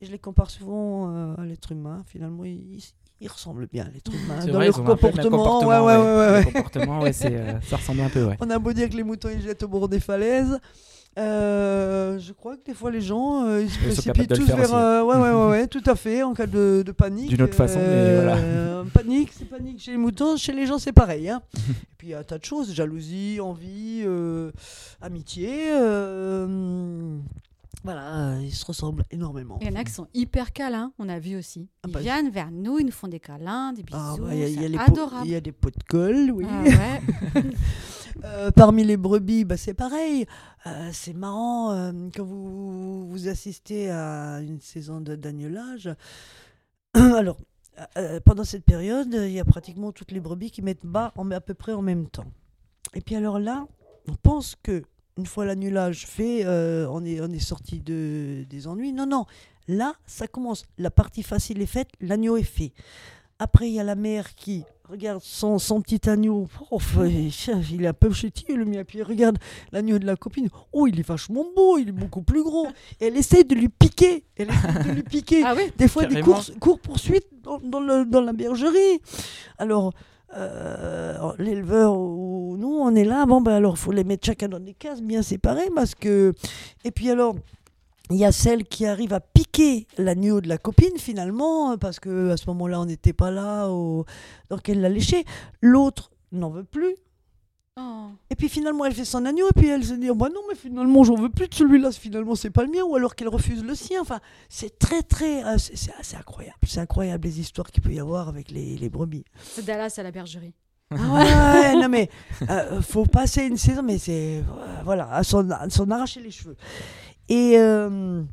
Et 0.00 0.06
je 0.06 0.10
les 0.10 0.18
compare 0.18 0.50
souvent 0.50 1.14
euh, 1.14 1.34
à 1.36 1.44
l'être 1.44 1.72
humain. 1.72 2.02
Finalement, 2.06 2.44
ils, 2.44 2.80
ils 3.20 3.28
ressemblent 3.28 3.66
bien 3.66 3.84
à 3.86 3.90
l'être 3.90 4.12
humain 4.14 4.38
dans 4.46 4.52
vrai, 4.54 4.66
leur 4.66 4.74
comportement. 4.82 5.60
Ouais, 5.66 5.78
ouais, 5.78 5.80
ouais. 5.80 5.96
ouais, 5.98 6.16
ouais, 6.16 6.30
Le 6.30 6.36
ouais. 6.38 6.44
comportement, 6.52 7.00
ouais, 7.00 7.12
euh, 7.26 7.60
ça 7.62 7.76
ressemble 7.76 8.00
un 8.00 8.08
peu, 8.08 8.24
ouais. 8.24 8.36
On 8.40 8.48
a 8.48 8.58
beau 8.58 8.72
dire 8.72 8.88
que 8.88 8.96
les 8.96 9.02
moutons 9.02 9.28
ils 9.28 9.42
jettent 9.42 9.62
au 9.62 9.68
bord 9.68 9.88
des 9.88 10.00
falaises. 10.00 10.58
Euh, 11.18 12.18
je 12.18 12.32
crois 12.32 12.56
que 12.56 12.64
des 12.64 12.74
fois 12.74 12.90
les 12.90 13.00
gens 13.00 13.44
euh, 13.44 13.62
ils 13.62 13.70
se 13.70 13.78
précipitent 13.78 14.32
tous 14.34 14.46
vers. 14.46 14.74
euh, 14.74 15.02
ouais, 15.02 15.16
ouais, 15.16 15.30
ouais, 15.32 15.48
ouais, 15.50 15.66
tout 15.68 15.82
à 15.86 15.94
fait, 15.96 16.22
en 16.22 16.34
cas 16.34 16.46
de, 16.46 16.82
de 16.86 16.92
panique. 16.92 17.28
D'une 17.30 17.42
autre 17.42 17.54
façon, 17.54 17.78
mais 17.80 18.14
voilà. 18.16 18.36
euh, 18.36 18.84
Panique, 18.94 19.30
c'est 19.36 19.44
panique 19.44 19.80
chez 19.80 19.90
les 19.92 19.96
moutons, 19.96 20.36
chez 20.36 20.52
les 20.52 20.66
gens 20.66 20.78
c'est 20.78 20.92
pareil. 20.92 21.28
Hein. 21.28 21.42
Et 21.56 21.94
puis 21.98 22.08
il 22.08 22.10
y 22.10 22.14
a 22.14 22.20
un 22.20 22.24
tas 22.24 22.38
de 22.38 22.44
choses 22.44 22.72
jalousie, 22.72 23.38
envie, 23.40 24.04
amitié. 25.02 25.70
Voilà, 27.82 28.32
euh, 28.34 28.40
ils 28.42 28.54
se 28.54 28.64
ressemblent 28.66 29.04
énormément. 29.10 29.58
Il 29.60 29.68
y 29.68 29.70
en 29.70 29.76
a 29.76 29.84
qui 29.84 29.92
sont 29.92 30.06
hyper 30.14 30.52
câlins, 30.52 30.92
on 30.98 31.08
a 31.08 31.18
vu 31.18 31.36
aussi. 31.36 31.68
Ah 31.82 31.86
Ils 31.88 31.92
bah, 31.94 32.00
viennent 32.00 32.30
vers 32.30 32.50
nous, 32.50 32.78
ils 32.78 32.84
nous 32.86 32.92
font 32.92 33.08
des 33.08 33.20
câlins, 33.20 33.72
des 33.72 33.82
bisous. 33.82 33.98
Ah, 33.98 34.16
bah, 34.18 34.34
il 34.34 34.40
y 34.40 34.42
a- 34.44 34.48
il 34.48 34.54
y, 34.54 34.58
a 34.58 34.62
c'est 34.62 34.68
les 34.68 34.76
pots- 34.78 34.90
adorable. 34.92 35.26
il 35.26 35.32
y 35.32 35.34
a 35.34 35.40
des 35.40 35.52
pots 35.52 35.70
de 35.70 35.82
colle, 35.88 36.30
oui. 36.30 36.44
Ah 36.48 36.62
ouais. 36.64 37.42
Euh, 38.24 38.50
parmi 38.50 38.84
les 38.84 38.96
brebis, 38.96 39.44
bah, 39.44 39.56
c'est 39.56 39.72
pareil. 39.74 40.26
Euh, 40.66 40.90
c'est 40.92 41.14
marrant 41.14 41.92
quand 42.14 42.24
vous, 42.24 43.08
vous 43.08 43.28
assistez 43.28 43.90
à 43.90 44.40
une 44.40 44.60
saison 44.60 45.00
de- 45.00 45.16
d'agnelage. 45.16 45.88
Alors, 46.94 47.38
pendant 48.26 48.44
cette 48.44 48.64
période, 48.64 49.08
il 49.14 49.32
y 49.32 49.40
a 49.40 49.44
pratiquement 49.44 49.90
toutes 49.92 50.10
les 50.12 50.20
brebis 50.20 50.50
qui 50.50 50.60
mettent 50.60 50.84
bas 50.84 51.12
en, 51.16 51.30
à 51.30 51.40
peu 51.40 51.54
près 51.54 51.72
en 51.72 51.80
même 51.82 52.08
temps. 52.08 52.26
Et 52.94 53.00
puis 53.00 53.14
alors 53.14 53.38
là, 53.38 53.66
on 54.08 54.14
pense 54.16 54.54
que 54.62 54.82
une 55.20 55.26
fois 55.26 55.44
l'agnelage 55.44 56.06
fait, 56.06 56.40
euh, 56.44 56.86
on 56.90 57.04
est, 57.04 57.20
on 57.20 57.30
est 57.30 57.38
sorti 57.38 57.78
de, 57.80 58.44
des 58.48 58.66
ennuis. 58.66 58.92
Non, 58.92 59.06
non. 59.06 59.26
Là, 59.68 59.94
ça 60.06 60.26
commence. 60.26 60.64
La 60.78 60.90
partie 60.90 61.22
facile 61.22 61.60
est 61.62 61.66
faite, 61.66 61.88
l'agneau 62.00 62.36
est 62.38 62.42
fait. 62.42 62.72
Après, 63.38 63.68
il 63.68 63.74
y 63.74 63.80
a 63.80 63.84
la 63.84 63.94
mère 63.94 64.34
qui 64.34 64.64
regarde 64.88 65.20
son, 65.22 65.58
son 65.58 65.80
petit 65.80 66.08
agneau. 66.10 66.48
Oh, 66.70 66.78
il 67.06 67.84
est 67.84 67.86
un 67.86 67.92
peu 67.92 68.12
chétif, 68.12 68.48
le 68.48 68.64
mien. 68.64 68.82
Puis 68.84 69.02
regarde 69.02 69.38
l'agneau 69.72 69.98
de 69.98 70.04
la 70.06 70.16
copine. 70.16 70.48
Oh, 70.72 70.86
il 70.86 70.98
est 70.98 71.06
vachement 71.06 71.44
beau, 71.54 71.78
il 71.78 71.88
est 71.90 71.92
beaucoup 71.92 72.22
plus 72.22 72.42
gros. 72.42 72.66
Et 73.00 73.06
elle 73.06 73.16
essaie 73.16 73.44
de 73.44 73.54
lui 73.54 73.68
piquer. 73.68 74.24
Elle 74.36 74.48
essaie 74.50 74.84
de 74.88 74.90
lui 74.92 75.02
piquer. 75.02 75.42
Ah 75.44 75.54
oui 75.56 75.70
Des 75.78 75.88
fois, 75.88 76.02
des 76.04 76.16
Carrément. 76.16 76.32
courses, 76.34 76.52
cours 76.60 76.80
poursuites 76.80 77.28
dans, 77.42 77.58
dans, 77.60 77.80
le- 77.80 78.04
dans 78.04 78.20
la 78.20 78.32
bergerie. 78.32 79.00
Alors, 79.58 79.92
euh, 80.36 81.32
l'éleveur 81.38 81.96
ou 81.96 82.56
nous, 82.58 82.68
on 82.68 82.94
est 82.94 83.04
là. 83.04 83.26
Bon, 83.26 83.40
ben 83.40 83.52
alors, 83.52 83.74
il 83.74 83.78
faut 83.78 83.92
les 83.92 84.04
mettre 84.04 84.26
chacun 84.26 84.48
dans 84.48 84.60
des 84.60 84.74
cases 84.74 85.02
bien 85.02 85.22
séparées. 85.22 85.70
Parce 85.74 85.94
que... 85.94 86.32
Et 86.84 86.90
puis 86.90 87.10
alors, 87.10 87.34
il 88.10 88.16
y 88.16 88.24
a 88.24 88.32
celle 88.32 88.64
qui 88.64 88.86
arrive 88.86 89.12
à 89.12 89.20
piquer 89.20 89.86
l'agneau 89.98 90.40
de 90.40 90.48
la 90.48 90.58
copine, 90.58 90.96
finalement, 90.98 91.78
parce 91.78 92.00
que 92.00 92.30
à 92.30 92.36
ce 92.36 92.46
moment-là, 92.48 92.80
on 92.80 92.86
n'était 92.86 93.12
pas 93.12 93.30
là. 93.30 93.68
Au... 93.68 94.04
Donc, 94.50 94.68
elle 94.68 94.80
l'a 94.80 94.88
léché. 94.88 95.24
L'autre 95.60 96.10
n'en 96.32 96.50
veut 96.50 96.64
plus. 96.64 96.94
Oh. 97.78 98.08
Et 98.30 98.34
puis 98.34 98.48
finalement, 98.48 98.84
elle 98.84 98.94
fait 98.94 99.04
son 99.04 99.24
agneau 99.24 99.46
et 99.48 99.52
puis 99.54 99.68
elle 99.68 99.84
se 99.84 99.94
dit 99.94 100.08
bah 100.14 100.28
non, 100.32 100.40
mais 100.48 100.54
finalement, 100.54 101.04
j'en 101.04 101.14
veux 101.14 101.28
plus 101.28 101.48
de 101.48 101.54
celui-là. 101.54 101.92
Finalement, 101.92 102.34
c'est 102.34 102.50
pas 102.50 102.64
le 102.64 102.70
mien. 102.70 102.82
Ou 102.84 102.96
alors 102.96 103.14
qu'elle 103.14 103.28
refuse 103.28 103.62
le 103.62 103.74
sien. 103.74 104.00
Enfin, 104.00 104.20
c'est 104.48 104.78
très 104.78 105.02
très, 105.02 105.44
euh, 105.44 105.56
c'est 105.58 106.16
incroyable. 106.16 106.58
C'est 106.66 106.80
incroyable 106.80 107.24
les 107.24 107.40
histoires 107.40 107.70
qu'il 107.70 107.82
peut 107.82 107.92
y 107.92 108.00
avoir 108.00 108.28
avec 108.28 108.50
les, 108.50 108.76
les 108.76 108.88
brebis. 108.88 109.24
C'est 109.42 109.64
Dallas 109.64 109.94
à 109.98 110.02
la 110.02 110.10
bergerie. 110.10 110.54
Ah 110.92 111.54
ouais, 111.54 111.80
non 111.80 111.88
mais 111.88 112.10
euh, 112.50 112.82
faut 112.82 113.06
passer 113.06 113.44
une 113.44 113.56
saison, 113.56 113.80
mais 113.80 113.96
c'est 113.98 114.38
euh, 114.38 114.42
voilà, 114.84 115.08
à 115.12 115.22
s'en 115.22 115.48
arracher 115.48 116.20
les 116.20 116.32
cheveux. 116.32 116.56
Et 117.28 117.56
euh, 117.58 118.24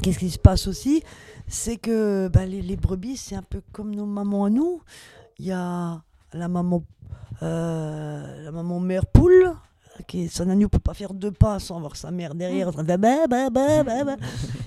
qu'est-ce 0.00 0.20
qui 0.20 0.30
se 0.30 0.38
passe 0.38 0.68
aussi, 0.68 1.02
c'est 1.48 1.76
que 1.76 2.28
bah, 2.28 2.46
les, 2.46 2.62
les 2.62 2.76
brebis, 2.76 3.16
c'est 3.16 3.34
un 3.34 3.42
peu 3.42 3.60
comme 3.72 3.96
nos 3.96 4.06
mamans 4.06 4.44
à 4.44 4.50
nous. 4.50 4.80
Il 5.40 5.46
y 5.46 5.50
a 5.50 6.00
la 6.32 6.46
maman, 6.46 6.84
la 7.40 8.50
maman 8.52 8.80
mère 8.80 9.06
poule. 9.06 9.52
Qui, 10.06 10.28
son 10.28 10.48
agneau 10.48 10.68
peut 10.68 10.78
pas 10.78 10.94
faire 10.94 11.12
deux 11.12 11.32
pas 11.32 11.58
sans 11.58 11.76
avoir 11.76 11.96
sa 11.96 12.12
mère 12.12 12.36
derrière. 12.36 12.68
en 12.68 12.72
train 12.72 12.84
de 12.84 12.96
bah, 12.96 13.26
bah, 13.28 13.50
bah, 13.50 13.82
bah, 13.82 14.04
bah. 14.04 14.16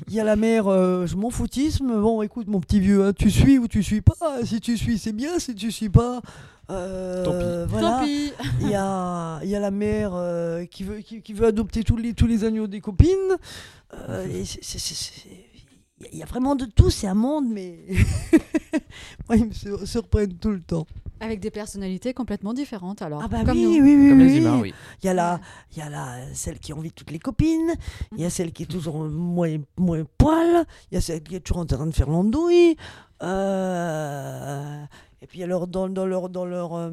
Il 0.10 0.13
y 0.13 0.19
a 0.19 0.25
la 0.25 0.36
mère, 0.36 0.67
euh, 0.67 1.05
je 1.07 1.15
m'en 1.15 1.29
foutisme. 1.29 2.01
Bon, 2.01 2.21
écoute, 2.21 2.47
mon 2.47 2.60
petit 2.60 2.81
vieux, 2.81 3.05
hein, 3.05 3.13
tu 3.17 3.31
suis 3.31 3.57
ou 3.57 3.69
tu 3.69 3.81
suis 3.81 4.01
pas? 4.01 4.43
Si 4.43 4.60
tu 4.60 4.77
suis, 4.77 4.99
c'est 4.99 5.13
bien. 5.13 5.39
Si 5.39 5.55
tu 5.55 5.71
suis 5.71 5.88
pas, 5.89 6.19
euh, 6.69 7.23
Tant 7.23 7.31
pis. 7.31 7.71
voilà. 7.71 7.89
Tant 7.99 8.03
pis. 8.03 8.34
Il 8.60 8.69
y 8.69 8.75
a, 8.75 9.39
il 9.43 9.49
y 9.49 9.55
a 9.55 9.60
la 9.62 9.71
mère 9.71 10.12
euh, 10.15 10.65
qui, 10.65 10.84
veut, 10.84 10.97
qui, 10.99 11.21
qui 11.21 11.31
veut 11.31 11.47
adopter 11.47 11.86
tous 11.86 11.95
les, 11.95 12.13
tous 12.13 12.27
les 12.27 12.43
agneaux 12.43 12.67
des 12.67 12.81
copines. 12.81 13.38
Euh, 14.10 14.27
et 14.27 14.43
c'est- 14.43 14.62
il 16.01 16.05
y 16.05 16.07
a- 16.07 16.09
il 16.13 16.17
y 16.19 16.23
a 16.23 16.25
vraiment 16.25 16.55
de 16.55 16.65
tout, 16.65 16.89
c'est 16.89 17.07
un 17.07 17.13
monde, 17.13 17.45
mais 17.49 17.79
moi, 19.29 19.35
ils 19.37 19.45
me 19.45 19.51
sur- 19.53 19.87
surprennent 19.87 20.33
tout 20.37 20.51
le 20.51 20.61
temps. 20.61 20.85
Avec 21.19 21.39
des 21.39 21.51
personnalités 21.51 22.13
complètement 22.15 22.53
différentes, 22.53 23.01
alors. 23.03 23.21
Ah 23.23 23.27
bah 23.27 23.43
comme 23.45 23.55
oui, 23.57 23.63
nous. 23.63 23.71
oui, 23.83 23.95
oui, 23.95 24.09
Comme 24.09 24.17
oui, 24.19 24.25
les 24.25 24.31
oui. 24.33 24.37
humains, 24.39 24.59
oui. 24.59 24.73
Il 25.03 25.05
y 25.05 25.09
a 25.09 25.13
la, 25.13 25.39
il 25.71 25.77
y 25.77 25.81
a 25.81 25.89
la, 25.89 26.17
celle 26.33 26.57
qui 26.59 26.71
a 26.71 26.75
envie 26.75 26.91
toutes 26.91 27.11
les 27.11 27.19
copines, 27.19 27.73
il 28.15 28.21
y 28.21 28.25
a 28.25 28.29
celle 28.31 28.51
qui 28.51 28.63
est 28.63 28.65
toujours 28.65 29.03
moins, 29.07 29.57
moins 29.77 30.03
poil, 30.17 30.65
il 30.91 30.95
y 30.95 30.97
a 30.97 31.01
celle 31.01 31.21
qui 31.21 31.35
est 31.35 31.39
toujours 31.41 31.61
en 31.61 31.65
train 31.67 31.85
de 31.85 31.91
faire 31.93 32.09
l'andouille. 32.09 32.75
euh, 33.61 34.83
et 35.21 35.27
puis 35.27 35.43
alors 35.43 35.67
dans, 35.67 35.87
dans 35.89 36.05
leur, 36.07 36.29
dans 36.29 36.45
leur, 36.45 36.73
euh, 36.73 36.89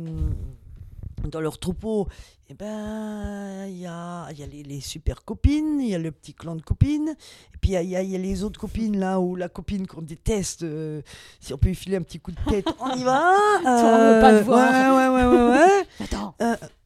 dans 1.27 1.41
leur 1.41 1.59
troupeau, 1.59 2.07
eh 2.49 2.55
ben, 2.55 3.67
il 3.67 3.79
y 3.79 3.87
a, 3.87 4.31
y 4.33 4.43
a 4.43 4.47
les, 4.47 4.63
les 4.63 4.81
super 4.81 5.25
copines, 5.25 5.81
il 5.81 5.89
y 5.89 5.95
a 5.95 5.99
le 5.99 6.13
petit 6.13 6.33
clan 6.35 6.55
de 6.57 6.63
copines, 6.63 7.09
et 7.55 7.59
puis 7.61 7.73
il 7.73 7.81
y 7.83 7.87
y 7.87 8.07
y 8.07 8.15
a 8.15 8.19
les 8.19 8.45
autres 8.45 8.61
copines 8.61 8.99
là 8.99 9.21
où 9.21 9.35
la 9.37 9.49
copine 9.49 9.87
qu'on 9.87 10.03
déteste, 10.03 10.63
euh, 10.63 11.03
si 11.41 11.53
on 11.53 11.59
peut 11.59 11.69
lui 11.69 11.75
filer 11.75 11.97
un 11.97 12.03
petit 12.03 12.21
coup 12.21 12.31
de 12.33 12.41
tête, 12.49 12.67
on 12.81 12.91
y 12.97 13.03
va. 13.05 13.33
on 13.59 14.15
veut 14.15 14.21
pas 14.21 14.31
te 14.31 14.37
Euh, 14.37 14.43
voir. 14.43 14.97
Ouais, 14.97 15.27
ouais, 15.27 15.51
ouais. 15.51 15.87
Attends. 16.01 16.35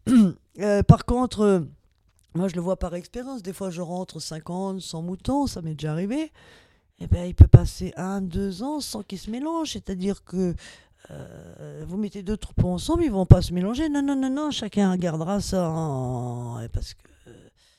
Euh, 0.60 0.82
par 0.82 1.06
contre, 1.06 1.40
euh, 1.40 1.60
moi 2.34 2.46
je 2.46 2.56
le 2.56 2.60
vois 2.60 2.76
par 2.78 2.94
expérience, 2.94 3.42
des 3.42 3.54
fois 3.54 3.70
je 3.70 3.80
rentre 3.80 4.20
50, 4.20 4.82
100 4.82 5.00
moutons, 5.00 5.46
ça 5.46 5.62
m'est 5.62 5.72
déjà 5.72 5.92
arrivé. 5.92 6.30
Et 6.98 7.06
ben, 7.06 7.24
il 7.24 7.34
peut 7.34 7.46
passer 7.46 7.94
un, 7.96 8.20
deux 8.20 8.62
ans 8.62 8.80
sans 8.80 9.02
qu'ils 9.02 9.18
se 9.18 9.30
mélangent. 9.30 9.72
C'est-à-dire 9.72 10.22
que 10.24 10.54
euh, 11.12 11.84
vous 11.86 11.96
mettez 11.96 12.22
deux 12.22 12.36
troupeaux 12.36 12.68
ensemble, 12.70 13.04
ils 13.04 13.10
vont 13.10 13.26
pas 13.26 13.42
se 13.42 13.52
mélanger. 13.52 13.88
Non, 13.88 14.02
non, 14.02 14.16
non, 14.16 14.30
non, 14.30 14.50
chacun 14.50 14.96
gardera 14.96 15.40
ça 15.40 15.68
en- 15.70 16.58
parce 16.72 16.94
que 16.94 17.00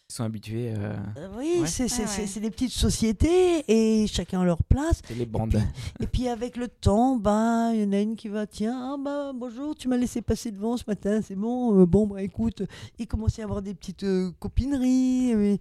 Ils 0.09 0.13
sont 0.15 0.23
habitués. 0.25 0.71
euh, 0.77 0.93
euh, 1.17 1.27
oui, 1.39 1.55
Ouais. 1.61 1.67
c'est 1.67 1.87
c'est- 1.87 2.03
Ah 2.05 2.21
ouais. 2.21 2.41
des 2.41 2.51
petites 2.51 2.71
sociétés 2.73 3.63
et 3.67 4.05
chacun 4.05 4.41
a 4.41 4.45
leur 4.45 4.61
place. 4.63 5.01
c'est 5.07 5.15
les 5.15 5.25
bandes. 5.25 5.59
Et 6.01 6.05
puis 6.05 6.27
avec 6.27 6.55
le 6.57 6.67
temps, 6.67 7.15
ben 7.15 7.71
il 7.73 7.81
y 7.81 7.85
en 7.85 7.93
a 7.93 7.99
une 7.99 8.15
qui 8.15 8.27
va 8.27 8.45
tiens, 8.45 8.93
ah 8.93 8.97
bah 9.03 9.31
bonjour, 9.33 9.73
tu 9.75 9.87
m'as 9.87 9.97
laissé 9.97 10.21
passer 10.21 10.51
devant 10.51 10.77
ce 10.77 10.83
matin, 10.87 11.21
c'est 11.23 11.35
bon. 11.35 11.79
Euh, 11.81 11.85
bon 11.87 12.05
bah 12.05 12.21
écoute, 12.21 12.61
il 12.99 13.07
commençait 13.07 13.41
à 13.41 13.45
avoir 13.45 13.63
des 13.63 13.73
petites 13.73 14.03
euh, 14.03 14.29
copineries, 14.39 15.31
et, 15.31 15.53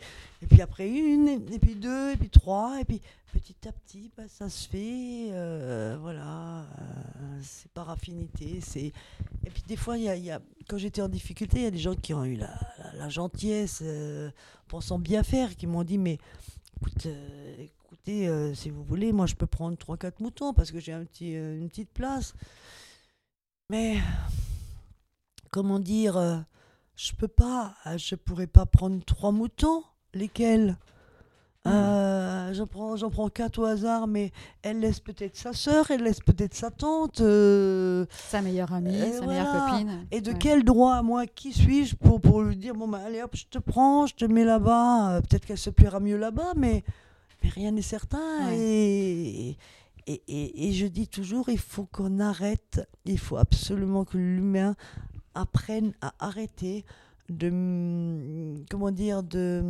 et 0.42 0.46
puis 0.50 0.61
après 0.61 0.88
une, 0.90 1.28
et 1.28 1.58
puis 1.58 1.74
deux, 1.76 2.11
et 2.12 2.16
puis 2.16 2.28
trois, 2.28 2.78
et 2.80 2.85
puis 2.85 3.00
petit 3.32 3.66
à 3.66 3.72
petit, 3.72 4.10
bah, 4.16 4.28
ça 4.28 4.48
se 4.48 4.68
fait, 4.68 5.30
euh, 5.32 5.96
voilà, 6.00 6.60
euh, 6.60 7.40
c'est 7.42 7.70
par 7.72 7.88
affinité, 7.88 8.60
c'est. 8.60 8.92
Et 9.44 9.50
puis 9.50 9.62
des 9.66 9.76
fois, 9.76 9.96
il 9.96 10.04
y 10.04 10.30
a, 10.30 10.40
quand 10.68 10.76
j'étais 10.76 11.00
en 11.00 11.08
difficulté, 11.08 11.58
il 11.58 11.62
y 11.64 11.66
a 11.66 11.70
des 11.70 11.78
gens 11.78 11.94
qui 11.94 12.12
ont 12.12 12.24
eu 12.24 12.36
la, 12.36 13.08
gentillesse, 13.08 13.80
euh, 13.82 14.30
pensant 14.68 14.98
bien 14.98 15.22
faire, 15.22 15.56
qui 15.56 15.66
m'ont 15.66 15.82
dit 15.82 15.98
mais 15.98 16.18
euh, 17.06 17.56
écoutez, 17.58 18.54
si 18.54 18.70
vous 18.70 18.84
voulez, 18.84 19.12
moi 19.12 19.26
je 19.26 19.34
peux 19.34 19.46
prendre 19.46 19.76
3-4 19.76 20.14
moutons 20.20 20.52
parce 20.52 20.70
que 20.70 20.78
j'ai 20.78 20.92
un 20.92 21.04
petit, 21.04 21.32
une 21.32 21.68
petite 21.68 21.90
place. 21.90 22.34
Mais, 23.70 23.98
comment 25.50 25.78
dire, 25.78 26.44
je 26.94 27.12
peux 27.14 27.28
pas, 27.28 27.74
je 27.96 28.14
pourrais 28.14 28.46
pas 28.46 28.66
prendre 28.66 29.02
trois 29.04 29.32
moutons. 29.32 29.82
Lesquels? 30.14 30.76
Euh, 31.66 32.53
J'en 32.55 32.66
prends, 32.66 32.96
j'en 32.96 33.09
prends 33.09 33.29
quatre 33.29 33.59
au 33.61 33.64
hasard, 33.64 34.07
mais 34.07 34.31
elle 34.62 34.81
laisse 34.81 35.01
peut-être 35.01 35.37
sa 35.37 35.53
sœur, 35.55 35.90
elle 35.90 36.03
laisse 36.03 36.20
peut-être 36.20 36.55
sa 36.55 36.70
tante. 36.70 37.20
euh, 37.20 38.05
Sa 38.11 38.42
meilleure 38.42 38.72
amie, 38.72 38.98
sa 39.12 39.25
meilleure 39.27 39.70
copine. 39.70 40.07
et 40.11 40.20
de 40.20 40.33
Ouais. 40.33 40.38
quel 40.38 40.64
droit, 40.64 41.01
moi, 41.03 41.27
qui 41.27 41.53
suis-je 41.53 41.96
pour, 41.96 42.20
pour 42.20 42.42
lui 42.42 42.57
dire, 42.57 42.75
bon, 42.75 42.88
bah, 42.88 43.01
allez 43.07 43.22
hop, 43.22 43.35
je 43.35 43.46
te 43.46 43.59
prends, 43.59 44.07
je 44.07 44.14
te 44.14 44.25
mets 44.27 44.44
là-bas. 44.44 45.12
Euh, 45.16 45.20
Peut-être 45.22 45.46
qu'elle 45.46 45.57
se 45.59 45.70
plaira 45.70 45.98
mieux 46.01 46.18
là-bas, 46.18 46.53
mais, 46.57 46.85
mais 47.42 47.48
rien 47.48 47.70
n'est 47.70 47.81
certain. 47.81 48.48
Ouais. 48.48 48.59
Et, 48.59 49.57
et, 50.07 50.22
et, 50.29 50.68
et 50.68 50.72
je 50.72 50.87
dis 50.87 51.09
toujours, 51.09 51.48
il 51.48 51.59
faut 51.59 51.87
qu'on 51.90 52.18
arrête, 52.20 52.87
il 53.07 53.18
faut 53.18 53.37
absolument 53.38 54.05
que 54.05 54.18
l'humain 54.18 54.75
apprenne 55.35 55.92
à 56.03 56.12
arrêter 56.18 56.85
de, 57.31 57.48
hum, 57.48 58.64
comment 58.68 58.90
dire, 58.90 59.22
de... 59.22 59.62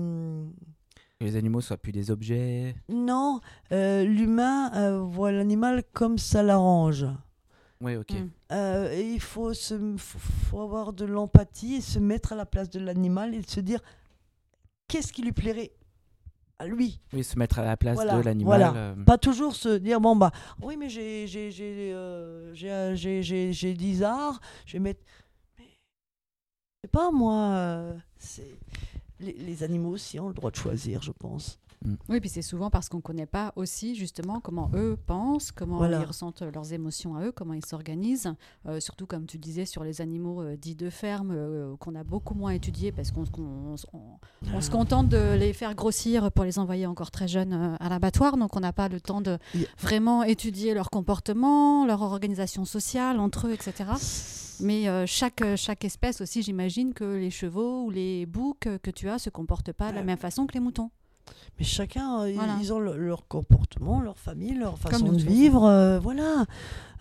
Que 1.23 1.27
les 1.29 1.37
animaux 1.37 1.61
soient 1.61 1.77
plus 1.77 1.93
des 1.93 2.11
objets. 2.11 2.75
Non, 2.89 3.41
euh, 3.71 4.03
l'humain 4.03 4.73
euh, 4.75 4.99
voit 4.99 5.31
l'animal 5.31 5.85
comme 5.93 6.19
ça 6.19 6.43
l'arrange. 6.43 7.07
Oui, 7.81 7.95
ok. 7.95 8.11
Mm. 8.11 8.29
Euh, 8.51 9.01
il 9.15 9.21
faut, 9.21 9.55
se, 9.55 9.75
faut, 9.99 10.19
faut 10.19 10.61
avoir 10.61 10.93
de 10.93 11.05
l'empathie 11.05 11.77
et 11.77 11.81
se 11.81 12.01
mettre 12.01 12.33
à 12.33 12.35
la 12.37 12.45
place 12.45 12.71
de 12.71 12.81
l'animal 12.81 13.37
et 13.37 13.43
se 13.43 13.61
dire 13.61 13.79
qu'est-ce 14.89 15.13
qui 15.13 15.23
lui 15.23 15.31
plairait 15.31 15.71
à 16.59 16.67
lui? 16.67 16.99
Oui, 17.13 17.23
se 17.23 17.39
mettre 17.39 17.61
à 17.61 17.65
la 17.65 17.77
place 17.77 17.95
Voilà, 17.95 18.17
de 18.19 18.23
l'animal. 18.25 18.59
voilà. 18.61 18.75
euh, 18.77 19.05
Pas 19.05 19.17
toujours 19.19 19.55
se 19.55 19.77
dire 19.79 20.01
bon 20.01 20.17
bah 20.17 20.33
oui 20.61 20.77
mais 20.77 20.89
j'ai 20.89 21.29
j'ai 21.29 21.51
j'ai 21.53 21.93
euh, 21.95 22.53
j'ai 22.53 22.71
euh, 22.73 22.95
j'ai- 22.97 23.23
j'ai- 23.23 23.53
j'ai 23.53 23.75
10 23.75 24.03
arts, 24.03 24.41
je 24.67 24.73
vais 24.75 24.79
mettre 24.81 25.01
mais 25.59 25.67
c'est 26.83 26.91
pas 26.91 27.11
moi 27.13 27.35
euh, 27.55 27.97
c'est 28.19 28.55
les, 29.23 29.33
les 29.33 29.63
animaux 29.63 29.91
aussi 29.91 30.19
ont 30.21 30.29
le 30.29 30.35
droit 30.35 30.51
de 30.51 30.57
choisir 30.57 31.03
je 31.03 31.13
pense. 31.13 31.59
Oui, 32.09 32.21
puis 32.21 32.29
c'est 32.29 32.43
souvent 32.43 32.71
parce 32.71 32.89
qu'on 32.89 32.99
ne 32.99 33.03
connaît 33.03 33.27
pas 33.27 33.53
aussi 33.57 33.97
justement 33.97 34.39
comment 34.39 34.71
eux 34.73 34.97
pensent, 35.05 35.51
comment 35.51 35.79
Voilà. 35.79 35.99
ils 36.01 36.05
ressentent 36.05 36.43
leurs 36.43 36.73
émotions 36.73 37.17
à 37.17 37.25
eux, 37.25 37.33
comment 37.33 37.55
ils 37.55 37.67
s'organisent. 37.67 38.33
Euh, 38.69 38.79
surtout, 38.79 39.05
comme 39.05 39.27
tu 39.27 39.37
disais, 39.37 39.65
sur 39.67 39.83
les 39.83 40.01
animaux 40.01 40.43
euh, 40.43 40.57
dits 40.57 40.77
de 40.77 40.91
ferme, 40.91 41.33
euh, 41.35 41.75
qu'on 41.81 41.97
a 41.97 42.05
beaucoup 42.05 42.35
moins 42.35 42.53
étudiés 42.53 42.93
parce 42.93 43.11
qu'on 43.11 43.25
qu'on- 43.25 43.75
on- 43.95 43.99
on 44.55 44.61
se 44.61 44.71
contente 44.71 45.09
de 45.09 45.35
les 45.37 45.53
faire 45.53 45.75
grossir 45.75 46.31
pour 46.31 46.45
les 46.45 46.61
envoyer 46.61 46.87
encore 46.87 47.11
très 47.11 47.27
jeunes 47.27 47.53
euh, 47.53 47.75
à 47.81 47.89
l'abattoir. 47.89 48.37
Donc, 48.37 48.55
on 48.57 48.61
n'a 48.61 48.73
pas 48.73 48.89
le 48.89 49.01
temps 49.01 49.21
de 49.21 49.37
Yeah. 49.53 49.67
vraiment 49.81 50.23
étudier 50.23 50.75
leur 50.75 50.89
comportement, 50.89 51.85
leur 51.85 52.03
organisation 52.03 52.65
sociale 52.65 53.19
entre 53.19 53.49
eux, 53.49 53.55
etc. 53.55 53.91
Mais 54.62 54.88
euh, 54.88 55.05
chaque, 55.07 55.42
chaque 55.57 55.85
espèce 55.85 56.20
aussi, 56.20 56.42
j'imagine 56.42 56.94
que 56.94 57.05
les 57.05 57.31
chevaux 57.31 57.85
ou 57.85 57.90
les 57.90 58.27
boucs 58.27 58.68
que 58.83 58.90
tu 58.90 59.09
as 59.09 59.18
se 59.18 59.29
comportent 59.31 59.72
pas 59.72 59.90
de 59.90 59.96
la 59.96 60.01
Euh, 60.01 60.04
même 60.04 60.19
façon 60.19 60.46
que 60.46 60.54
les 60.54 60.60
moutons. 60.60 60.90
Mais 61.58 61.65
chacun, 61.65 62.21
euh, 62.23 62.31
ils- 62.31 62.35
Voilà. 62.35 62.56
ils 62.60 62.73
ont 62.73 62.79
le- 62.81 62.96
leur 62.96 63.27
comportement, 63.29 64.00
leur 64.00 64.19
famille, 64.19 64.54
leur 64.54 64.79
façon 64.79 65.13
de 65.13 65.17
vivre. 65.19 65.65
euh, 65.65 65.98
voilà. 66.00 66.46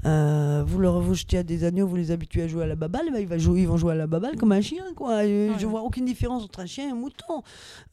Euh, 0.05 0.63
vous 0.65 0.79
leur 0.79 0.99
vous 0.99 1.13
jetez 1.13 1.37
à 1.37 1.43
des 1.43 1.63
agneaux, 1.63 1.85
vous 1.87 1.95
les 1.95 2.09
habituez 2.11 2.43
à 2.43 2.47
jouer 2.47 2.63
à 2.63 2.67
la 2.67 2.75
baballe, 2.75 3.09
bah, 3.11 3.19
ils, 3.19 3.27
va 3.27 3.37
jouer, 3.37 3.61
ils 3.61 3.67
vont 3.67 3.77
jouer 3.77 3.91
à 3.93 3.95
la 3.95 4.07
baballe 4.07 4.35
comme 4.37 4.51
un 4.51 4.61
chien. 4.61 4.83
Quoi. 4.95 5.23
Je 5.23 5.51
Ouais. 5.51 5.65
vois 5.65 5.81
aucune 5.81 6.05
différence 6.05 6.43
entre 6.43 6.59
un 6.61 6.65
chien 6.65 6.87
et 6.87 6.91
un 6.91 6.95
mouton. 6.95 7.43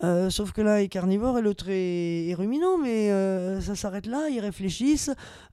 Euh, 0.02 0.30
sauf 0.30 0.52
que 0.52 0.62
l'un 0.62 0.76
est 0.78 0.88
carnivore 0.88 1.38
et 1.38 1.42
l'autre 1.42 1.66
est, 1.68 2.28
est 2.28 2.34
ruminant. 2.34 2.78
Mais 2.78 3.10
euh, 3.10 3.60
ça 3.60 3.74
s'arrête 3.74 4.06
là, 4.06 4.28
ils 4.30 4.40
réfléchissent. 4.40 5.10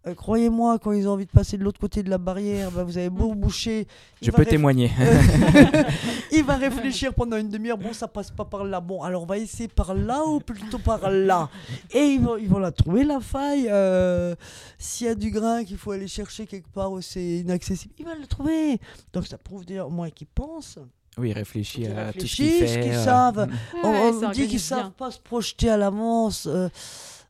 Euh, 0.08 0.14
Croyez-moi, 0.14 0.80
quand 0.80 0.92
ils 0.94 1.08
ont 1.08 1.12
envie 1.14 1.26
de 1.26 1.32
passer 1.32 1.58
de 1.58 1.64
l'autre 1.64 1.80
côté 1.80 2.04
de 2.04 2.10
la 2.10 2.18
barrière, 2.20 2.72
bah, 2.72 2.84
vous 2.84 2.98
avez 2.98 3.10
beau 3.10 3.34
boucher. 3.34 3.88
il 4.22 4.28
Je 4.28 4.32
peux 4.32 4.46
témoigner. 4.46 4.92
il 6.32 6.44
va 6.44 6.56
réfléchir 6.58 7.14
pendant 7.14 7.38
une 7.38 7.50
demi-heure. 7.50 7.78
Bon, 7.78 7.92
ça 7.94 8.08
passe 8.08 8.32
pas 8.32 8.46
par 8.46 8.64
là. 8.64 8.80
Bon, 8.80 9.02
alors 9.02 9.24
on 9.24 9.26
va 9.26 9.38
essayer 9.38 9.68
par 9.68 9.94
là 9.94 10.24
ou 10.26 10.40
plutôt 10.40 10.80
par 10.80 11.10
là? 11.10 11.50
Et 11.94 12.00
ils 12.06 12.22
vont, 12.22 12.38
ils 12.38 12.48
vont 12.48 12.60
la 12.60 12.72
trouver, 12.72 13.04
la 13.04 13.20
faille. 13.20 13.68
Euh, 13.70 14.36
S'il 14.78 15.08
y 15.08 15.10
a 15.10 15.16
du 15.16 15.32
grain 15.32 15.64
qu'il 15.64 15.78
faut 15.78 15.92
aller 15.92 16.08
chercher 16.08 16.45
quelque 16.46 16.70
part 16.70 16.92
où 16.92 17.02
c'est 17.02 17.40
inaccessible, 17.40 17.94
il 17.98 18.06
va 18.06 18.16
le 18.16 18.28
trouver. 18.28 18.80
Donc 19.14 19.28
ça 19.28 19.38
prouve 19.38 19.66
d'ailleurs 19.66 19.88
au 19.88 19.92
moins 19.92 20.10
qu'ils 20.10 20.28
pensent. 20.28 20.80
Oui, 21.18 21.32
réfléchis 21.32 21.82
Qu'ils 21.84 21.92
à 21.98 22.12
tout 22.12 22.28
ce 22.28 22.36
qu'il 22.36 22.50
fait. 22.52 22.94
savent. 23.04 23.48
mm. 23.48 23.78
On, 23.86 24.12
Ouais, 24.20 24.32
dit 24.34 24.48
qu'ils 24.48 24.60
savent 24.60 24.92
pas 24.92 25.12
se 25.12 25.20
projeter 25.20 25.70
à 25.70 25.78
l'avance. 25.78 26.46
euh, 26.46 26.68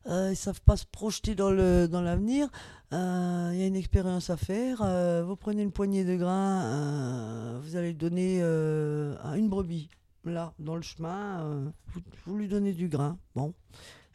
euh, 0.08 0.30
ils 0.32 0.36
savent 0.36 0.60
pas 0.62 0.76
se 0.76 0.84
projeter 0.86 1.34
dans 1.34 1.50
le 1.50 1.86
dans 1.88 2.00
l'avenir. 2.00 2.48
Euh, 2.92 3.50
Il 3.52 3.58
y 3.60 3.62
a 3.62 3.66
une 3.66 3.76
expérience 3.76 4.28
à 4.30 4.36
faire. 4.36 4.80
euh, 4.82 5.22
vous 5.24 5.36
prenez 5.36 5.62
une 5.62 5.72
poignée 5.72 6.04
de 6.04 6.16
grains, 6.16 6.62
euh, 6.64 7.60
vous 7.62 7.76
allez 7.76 7.88
le 7.88 7.98
donner 7.98 8.38
euh, 8.42 9.16
à 9.22 9.36
une 9.36 9.48
brebis. 9.48 9.88
Là, 10.24 10.52
dans 10.58 10.74
le 10.74 10.82
chemin, 10.82 11.44
euh, 11.44 11.68
vous, 11.92 12.00
vous 12.26 12.36
lui 12.36 12.48
donnez 12.48 12.72
du 12.72 12.88
grain. 12.88 13.16
Bon, 13.36 13.54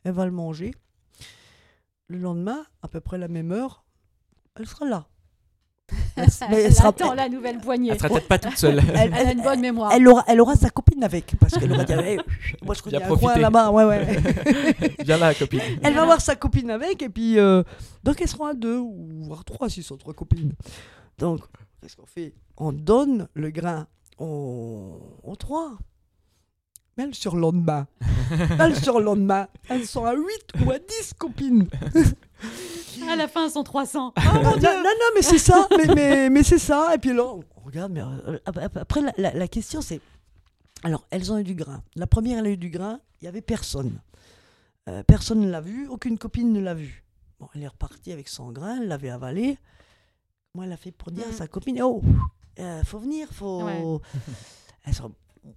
elle 0.04 0.12
va 0.14 0.26
le 0.26 0.32
manger. 0.32 0.74
Le 2.08 2.18
lendemain, 2.18 2.66
à 2.82 2.90
peu 2.90 3.00
près 3.00 3.18
la 3.18 3.30
même 3.30 3.54
heure, 3.54 3.86
elle 4.60 4.68
sera 4.68 4.86
là. 4.86 5.06
Elle, 6.16 6.28
mais 6.50 6.72
sera- 6.72 6.88
attend 6.90 7.14
la 7.14 7.28
nouvelle 7.28 7.58
poignée. 7.58 7.90
Elle 7.92 7.98
sera 8.00 8.08
peut-être 8.08 8.28
pas 8.30 8.40
toute 8.40 8.58
seule. 8.58 8.80
elle- 8.96 9.12
Elle 9.14 9.28
a 9.28 9.32
une 9.34 9.42
bonne 9.42 9.60
mémoire. 9.60 9.92
elle 9.94 10.08
aura, 10.08 10.24
elle 10.28 10.40
aura 10.40 10.56
sa 10.56 10.70
copine 10.70 11.04
avec. 11.04 11.34
Parce 11.38 11.58
qu'elle 11.58 11.70
aura 11.74 11.84
dit 11.84 11.92
Eh, 12.06 12.18
Moi, 12.64 12.76
je 12.76 12.82
connais 12.82 13.04
un 13.04 13.08
coin 13.18 13.36
là-bas. 13.38 13.72
Ouais, 13.72 13.84
ouais. 13.84 14.18
Viens 15.06 15.18
là, 15.18 15.34
copine. 15.34 15.60
Elle 15.84 15.94
va 15.94 16.06
voir 16.06 16.22
sa 16.22 16.38
copine 16.38 16.70
avec, 16.72 17.02
et 17.02 17.10
puis. 17.10 17.38
euh, 17.38 17.62
donc, 18.04 18.22
elles 18.22 18.30
seront 18.30 18.46
à 18.46 18.54
deux, 18.54 18.78
ou 18.78 19.24
voire 19.24 19.44
trois, 19.44 19.70
s'ils 19.70 19.84
sont 19.84 19.98
trois 19.98 20.14
copines. 20.14 20.54
Donc, 21.18 21.42
qu'est-ce 21.82 21.98
qu'on 21.98 22.06
fait? 22.06 22.36
On 22.58 22.72
donne 22.72 23.28
le 23.34 23.50
grain 23.50 23.86
aux, 24.18 24.98
aux 25.24 25.36
trois. 25.36 25.74
Mais 26.98 27.08
le 27.08 27.14
surlendemain, 27.14 27.88
là, 28.58 28.68
le 28.70 28.76
surlendemain, 28.76 29.48
elles 29.70 29.86
sont 29.86 30.06
à 30.06 30.14
8 30.14 30.24
ou 30.66 30.72
à 30.72 30.80
10 30.80 31.14
copines. 31.18 31.68
À 33.10 33.16
la 33.16 33.28
fin, 33.28 33.46
elles 33.46 33.52
sont 33.52 33.64
300. 33.64 34.14
non, 34.34 34.42
non, 34.44 34.60
non, 34.60 35.10
mais 35.16 35.22
c'est 35.22 35.38
ça, 35.38 35.68
mais, 35.76 35.94
mais, 35.96 36.30
mais 36.30 36.44
c'est 36.44 36.60
ça. 36.60 36.94
Et 36.94 36.98
puis 36.98 37.14
là, 37.14 37.24
on 37.26 37.44
regarde, 37.66 37.92
mais 37.92 38.02
euh, 38.02 38.38
ap- 38.46 38.58
ap- 38.58 38.78
après, 38.78 39.02
la, 39.02 39.12
la- 39.18 39.34
la 39.34 39.48
question, 39.48 39.82
c'est. 39.82 40.00
Alors, 40.84 41.06
elles 41.10 41.32
ont 41.32 41.38
eu 41.38 41.44
du 41.44 41.56
grain. 41.56 41.84
La 41.96 42.06
première, 42.08 42.40
elle 42.40 42.46
a 42.46 42.50
eu 42.50 42.58
du 42.58 42.70
grain, 42.70 43.00
il 43.20 43.26
n'y 43.26 43.28
avait 43.28 43.42
personne. 43.42 44.00
Euh, 44.90 45.04
personne 45.04 45.40
ne 45.42 45.50
l'a 45.50 45.62
vu, 45.62 45.88
aucune 45.88 46.18
copine 46.18 46.52
ne 46.54 46.60
l'a 46.60 46.74
vu. 46.74 47.04
Bon, 47.40 47.48
elle 47.56 47.64
est 47.64 47.68
repartie 47.68 48.12
avec 48.12 48.28
son 48.30 48.52
grain, 48.52 48.78
elle 48.82 48.88
l'avait 48.88 49.10
avalé. 49.10 49.58
Moi, 50.54 50.66
elle 50.66 50.74
a 50.74 50.78
fait 50.78 50.92
pour 50.92 51.12
dire 51.12 51.26
à 51.26 51.30
Mhm. 51.32 51.34
sa 51.34 51.48
copine 51.48 51.82
Oh, 51.82 52.02
euh, 52.60 52.84
faut 52.84 53.00
venir, 53.00 53.28
faut. 53.32 53.64
Ouais. 53.64 53.82
Elles 54.86 54.94
sont- 54.94 55.12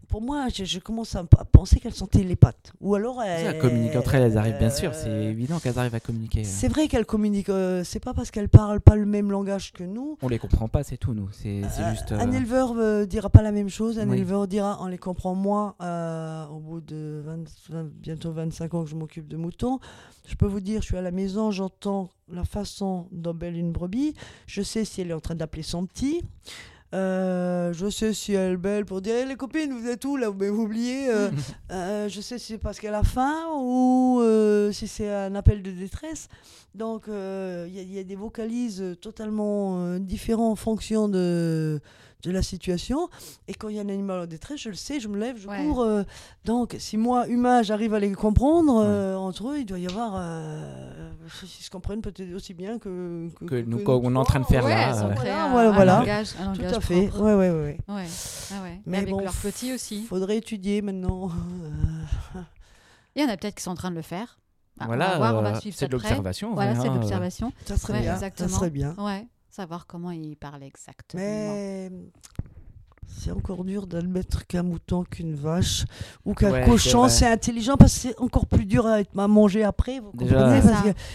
Pour 0.09 0.23
moi, 0.23 0.47
je, 0.49 0.65
je 0.65 0.79
commence 0.79 1.15
à, 1.15 1.25
penser 1.25 1.79
qu'elles 1.79 1.95
sont 1.95 2.07
télépathes. 2.07 2.73
Ou 2.81 2.95
alors. 2.95 3.23
Elles 3.23 3.59
communiquent 3.59 3.97
entre 3.97 4.15
elles, 4.15 4.23
elles 4.23 4.39
arrivent 4.39 4.59
bien 4.59 4.71
sûr. 4.71 4.95
C'est 4.95 5.09
euh, 5.11 5.31
évident 5.31 5.59
qu'elles 5.59 5.79
arrivent 5.79 5.95
à 5.95 6.01
communiquer. 6.01 6.43
C'est 6.45 6.69
vrai 6.69 6.89
qu'elles 6.89 7.05
communiquent. 7.05 7.51
euh, 7.51 7.85
c'est 7.85 8.01
pas 8.01 8.15
parce 8.15 8.31
qu'elles 8.31 8.49
parlent 8.49 8.81
pas 8.81 8.97
le 8.97 9.05
même 9.05 9.31
langage 9.31 9.73
que 9.73 9.85
nous. 9.85 10.17
On 10.23 10.29
les 10.29 10.39
comprend 10.39 10.69
pas, 10.69 10.85
c'est 10.85 10.97
tout, 10.97 11.13
nous. 11.13 11.29
C'est 11.33 11.63
Euh, 11.65 11.91
juste. 11.91 12.13
Un 12.13 12.33
euh, 12.33 12.37
éleveur 12.37 12.75
ne 12.75 13.05
dira 13.05 13.29
pas 13.29 13.43
la 13.43 13.53
même 13.53 13.69
chose. 13.69 13.99
Un 13.99 14.09
Oui. 14.09 14.17
éleveur 14.17 14.49
dira 14.49 14.79
on 14.81 14.87
les 14.87 14.97
comprend 14.99 15.35
moi 15.35 15.77
euh, 15.83 16.47
au 16.47 16.61
bout 16.61 16.81
de 16.81 17.23
20 17.27 17.45
20 17.71 17.85
bientôt 17.93 18.33
25 18.33 18.73
ans 18.75 18.85
que 18.85 18.91
je 18.91 18.95
m'occupe 18.97 19.29
de 19.29 19.37
moutons. 19.37 19.81
Je 20.27 20.35
peux 20.37 20.47
vous 20.47 20.61
dire, 20.61 20.81
je 20.81 20.87
suis 20.87 20.97
à 20.97 21.03
la 21.03 21.11
maison, 21.11 21.51
j'entends 21.51 22.09
la 22.33 22.45
façon 22.47 23.09
belle 23.13 23.57
une 23.57 23.73
brebis. 23.73 24.15
Je 24.47 24.63
sais 24.63 24.87
si 24.87 25.03
elle 25.03 25.11
est 25.11 25.15
en 25.15 25.21
train 25.21 25.35
d'appeler 25.35 25.63
son 25.63 25.85
petit. 25.85 26.23
Euh, 26.95 27.73
je 27.73 27.91
sais 27.91 28.13
si 28.13 28.35
elle 28.35 28.57
belle 28.57 28.85
pour 28.85 29.01
dire 29.01 29.17
Eh, 29.23 29.25
les 29.27 29.35
copines, 29.35 29.73
vous 29.73 29.89
êtes 29.89 30.05
où 30.05 30.17
là? 30.17 30.29
Vous 30.29 30.37
m'avez 30.37 30.51
oublié. 30.51 31.09
euh, 31.11 31.29
euh, 31.73 32.09
je 32.09 32.21
sais 32.21 32.39
si 32.39 32.53
c'est 32.53 32.59
parce 32.59 32.79
qu'elle 32.79 32.95
a 32.95 33.03
faim 33.03 33.35
ou 33.57 34.23
si 34.73 34.87
c'est 34.87 35.13
un 35.13 35.35
appel 35.35 35.63
de 35.63 35.71
détresse. 35.73 36.29
Donc, 36.75 37.05
il 37.09 37.73
y, 37.73 37.95
y 37.97 37.99
a 37.99 38.05
des 38.05 38.17
vocalises 38.17 38.83
totalement 39.01 39.99
différents 39.99 40.51
en 40.53 40.57
fonction 40.57 41.09
de, 41.09 41.81
de 42.25 42.31
la 42.33 42.43
situation. 42.43 43.09
Et 43.49 43.55
quand 43.55 43.69
il 43.69 43.77
y 43.77 43.79
a 43.79 43.83
un 43.83 43.89
animal 43.89 44.21
en 44.21 44.27
détresse, 44.27 44.61
je 44.61 44.71
le 44.71 44.75
sais, 44.75 44.99
je 45.01 45.09
me 45.09 45.19
lève, 45.19 45.37
je 45.39 45.47
Ouais. 45.49 45.65
cours. 45.65 45.83
euh, 45.83 46.03
donc, 46.45 46.75
si 46.79 46.97
moi, 46.97 47.29
humain, 47.29 47.63
j'arrive 47.63 47.95
à 47.95 47.99
les 48.01 48.13
comprendre, 48.13 48.83
euh, 48.85 49.15
entre 49.17 49.51
eux, 49.51 49.59
il 49.59 49.67
doit 49.67 49.79
y 49.79 49.87
avoir. 49.87 50.15
Euh, 50.17 51.11
ils 51.43 51.49
se 51.49 51.71
comprennent 51.71 52.03
peut-être 52.03 52.33
aussi 52.35 52.55
bien 52.55 52.79
que, 52.79 53.29
Que 53.47 53.63
nous, 53.63 53.79
quand 53.81 54.01
on 54.03 54.15
est 54.15 54.19
en 54.19 54.25
train 54.25 54.41
de 54.41 54.47
faire 54.47 54.65
Ouais, 54.65 54.71
là, 54.75 54.97
euh, 55.05 55.15
Voilà, 55.15 55.45
un, 55.45 55.51
voilà, 55.51 55.69
un 55.69 55.73
voilà. 55.73 55.99
langage, 56.01 56.29
un 56.41 56.53
Tout 56.53 56.63
à 56.63 56.81
fait. 56.81 57.11
Ouais, 57.13 57.35
ouais, 57.35 57.35
ouais. 57.35 57.51
ouais. 57.51 57.79
Ouais, 57.89 58.07
ah 58.53 58.63
ouais. 58.63 58.81
Mais 58.87 58.99
avec 58.99 59.11
bon, 59.11 59.21
leurs 59.21 59.33
petits 59.35 59.73
aussi. 59.73 60.05
Faudrait 60.05 60.39
étudier 60.39 60.83
maintenant. 60.83 61.31
Il 63.17 63.23
y 63.23 63.25
en 63.25 63.29
a 63.29 63.37
peut-être 63.37 63.55
qui 63.57 63.63
sont 63.63 63.71
en 63.71 63.75
train 63.77 63.91
de 63.91 63.97
le 63.97 64.03
faire. 64.03 64.39
Ah, 64.81 64.87
Voilà, 64.87 65.07
on 65.17 65.21
va 65.21 65.31
voir, 65.31 65.35
on 65.37 65.43
va 65.43 65.61
suivre 65.61 65.77
c'est 65.77 65.85
ça 65.85 65.87
de 65.87 65.93
l'observation. 65.93 66.53
Voilà, 66.55 66.73
ouais, 66.73 66.79
c'est 66.83 66.89
hein, 66.89 66.95
de 66.95 66.99
l'observation. 67.01 67.53
ça 67.65 67.77
serait 67.77 67.93
Ouais, 67.93 68.01
bien. 68.01 68.15
exactement. 68.15 68.49
Ça 68.49 68.57
serait 68.57 68.71
bien. 68.71 68.95
Ouais, 68.99 69.25
savoir 69.55 69.87
comment 69.87 70.11
ils 70.11 70.37
parlent 70.37 70.63
exactement. 70.65 71.57
C'est 73.07 73.31
encore 73.31 73.65
dur 73.65 73.87
d'admettre 73.87 74.47
qu'un 74.47 74.63
mouton, 74.63 75.05
qu'une 75.05 75.35
vache 75.35 75.85
ou 76.25 76.35
qu'un 76.35 76.51
Ouais, 76.51 76.65
cochon, 76.65 77.09
c'est 77.09 77.27
intelligent 77.27 77.77
parce 77.77 77.95
que 77.95 78.01
c'est 78.01 78.19
encore 78.19 78.47
plus 78.47 78.65
dur 78.67 78.87
à, 78.87 79.01
être, 79.01 79.11
à 79.19 79.29
manger 79.29 79.65
après. 79.65 80.01
Vous 80.01 80.11
Déjà, 80.15 80.61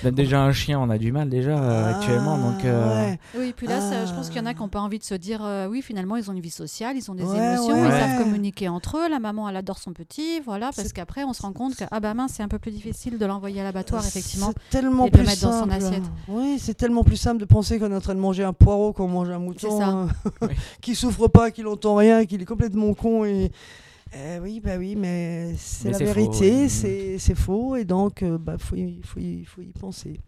que- 0.04 0.10
déjà 0.10 0.42
un 0.42 0.52
chien, 0.52 0.80
on 0.80 0.90
a 0.90 0.98
du 0.98 1.12
mal 1.12 1.30
déjà 1.30 1.52
euh, 1.62 1.94
actuellement. 1.96 2.38
Donc, 2.38 2.66
euh, 2.66 2.86
Ah, 2.90 3.02
ouais. 3.06 3.20
Oui, 3.38 3.54
puis 3.56 3.68
là, 3.68 3.80
je 4.06 4.14
pense 4.14 4.30
qu'il 4.30 4.38
y 4.38 4.42
en 4.42 4.46
a 4.46 4.50
Ah. 4.50 4.54
qui 4.54 4.60
n'ont 4.62 4.70
pas 4.70 4.80
envie 4.82 5.00
de 5.00 5.04
se 5.04 5.14
dire 5.16 5.42
euh, 5.44 5.68
oui, 5.68 5.82
finalement, 5.82 6.16
ils 6.16 6.30
ont 6.30 6.34
une 6.34 6.40
vie 6.40 6.50
sociale, 6.50 6.96
ils 6.98 7.10
ont 7.12 7.16
des 7.16 7.24
Ouais, 7.24 7.38
émotions, 7.38 7.74
ouais, 7.74 7.80
ils 7.80 7.86
ouais. 7.86 8.00
savent 8.00 8.18
communiquer 8.24 8.70
entre 8.70 8.98
eux. 8.98 9.10
La 9.10 9.20
maman, 9.20 9.48
elle 9.50 9.56
adore 9.58 9.78
son 9.80 9.94
petit, 9.94 10.40
voilà, 10.46 10.72
parce 10.76 10.94
qu'après, 10.94 11.24
on 11.24 11.34
se 11.34 11.42
rend 11.42 11.54
compte 11.54 11.76
que 11.76 11.84
ah 11.92 12.00
bah 12.00 12.14
mince, 12.14 12.32
c'est 12.36 12.44
un 12.44 12.48
peu 12.48 12.60
plus 12.60 12.72
difficile 12.72 13.18
de 13.18 13.26
l'envoyer 13.26 13.62
à 13.62 13.64
l'abattoir, 13.64 14.06
effectivement. 14.06 14.52
C'est 14.72 14.80
tellement 14.80 15.06
et 15.08 15.12
de 15.12 15.18
le 15.18 15.24
plus 15.24 15.30
mettre 15.30 15.42
dans 15.44 15.52
son 15.52 15.70
simple. 15.70 15.74
assiette. 15.74 16.04
Oui, 16.28 16.58
c'est 16.60 16.74
tellement 16.76 17.04
plus 17.04 17.18
simple 17.18 17.40
de 17.40 17.46
penser 17.46 17.78
qu'on 17.80 17.92
est 17.92 17.96
en 17.96 18.02
train 18.02 18.16
de 18.16 18.20
manger 18.20 18.44
un 18.44 18.54
poireau 18.54 18.94
qu'on 18.94 19.08
mange 19.08 19.30
un 19.30 19.40
mouton 19.40 19.80
ça. 19.80 20.08
Oui. 20.42 20.50
qui 20.82 20.96
souffre 20.96 21.28
pas, 21.28 21.52
qui 21.52 21.62
n'entend 21.80 21.96
rien, 21.96 22.26
qui 22.26 22.36
est 22.36 22.46
complètement 22.46 22.94
con 22.94 23.26
et 23.26 23.52
Euh, 24.16 24.40
oui, 24.42 24.60
bah 24.60 24.78
oui, 24.80 24.96
mais 24.96 25.54
c'est 25.56 25.92
la 25.92 26.00
vérité, 26.00 26.64
ouais. 26.64 26.68
c'est 26.68 27.20
c'est 27.20 27.36
faux, 27.36 27.76
et 27.76 27.86
donc 27.86 28.22
il 28.24 28.38
bah, 28.40 28.58
faut, 28.58 28.76
y, 28.76 29.00
faut, 29.04 29.20
y, 29.20 29.46
faut 29.46 29.62
y 29.62 29.72
penser. 29.72 30.20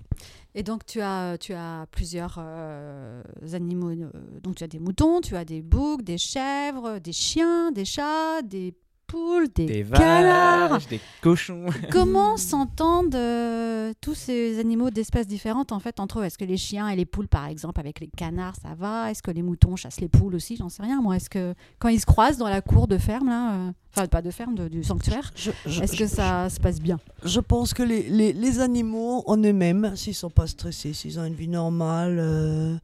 Et 0.53 0.61
donc, 0.61 0.85
tu 0.85 1.01
as, 1.01 1.37
tu 1.39 1.53
as 1.53 1.87
plusieurs 1.91 2.35
euh, 2.37 3.23
animaux. 3.53 3.89
euh, 3.89 4.11
donc, 4.43 4.55
tu 4.55 4.63
as 4.63 4.67
des 4.67 4.79
moutons, 4.79 5.21
tu 5.21 5.35
as 5.35 5.45
des 5.45 5.61
boucs, 5.63 6.03
des 6.03 6.19
chèvres, 6.19 6.99
des 6.99 7.13
chiens, 7.13 7.71
des 7.71 7.85
chats, 7.85 8.41
des 8.43 8.75
poules, 9.11 9.47
des, 9.53 9.65
Des 9.65 9.83
canards. 9.83 10.69
vaches, 10.69 10.87
des 10.87 10.99
cochons. 11.21 11.65
Comment 11.91 12.37
s'entendent 12.37 13.15
euh, 13.15 13.93
tous 14.01 14.15
ces 14.15 14.59
animaux 14.59 14.89
d'espèces 14.89 15.27
différentes 15.27 15.71
en 15.71 15.79
fait 15.79 15.99
entre 15.99 16.19
eux? 16.19 16.23
Est-ce 16.23 16.37
que 16.37 16.45
les 16.45 16.57
chiens 16.57 16.87
et 16.89 16.95
les 16.95 17.05
poules, 17.05 17.27
par 17.27 17.47
exemple, 17.47 17.79
avec 17.79 17.99
les 17.99 18.07
canards, 18.07 18.55
ça 18.61 18.73
va? 18.77 19.11
Est-ce 19.11 19.21
que 19.21 19.31
les 19.31 19.41
moutons 19.41 19.75
chassent 19.75 19.99
les 20.01 20.07
poules 20.07 20.35
aussi? 20.35 20.55
J'en 20.55 20.69
sais 20.69 20.83
rien. 20.83 21.01
Moi, 21.01 21.17
est-ce 21.17 21.29
que 21.29 21.53
quand 21.79 21.89
ils 21.89 21.99
se 21.99 22.05
croisent 22.05 22.37
dans 22.37 22.49
la 22.49 22.61
cour 22.61 22.87
de 22.87 22.97
ferme 22.97 23.27
là, 23.27 23.53
euh, 23.53 23.71
enfin 23.95 24.07
pas 24.07 24.21
de 24.21 24.31
ferme, 24.31 24.55
de- 24.55 24.67
du 24.67 24.83
sanctuaire, 24.83 25.31
est-ce 25.35 25.91
que 25.97 26.05
je- 26.05 26.15
ça 26.15 26.49
se 26.49 26.59
passe 26.59 26.79
bien? 26.79 26.99
Je 27.25 27.39
pense 27.39 27.73
que 27.73 27.83
les, 27.83 28.03
les, 28.09 28.33
les 28.33 28.59
animaux 28.59 29.23
en 29.27 29.37
eux-mêmes, 29.37 29.93
s'ils 29.95 30.15
sont 30.15 30.29
pas 30.29 30.47
stressés, 30.47 30.93
s'ils 30.93 31.19
ont 31.19 31.25
une 31.25 31.35
vie 31.35 31.47
normale, 31.49 32.17
euh, 32.19 32.75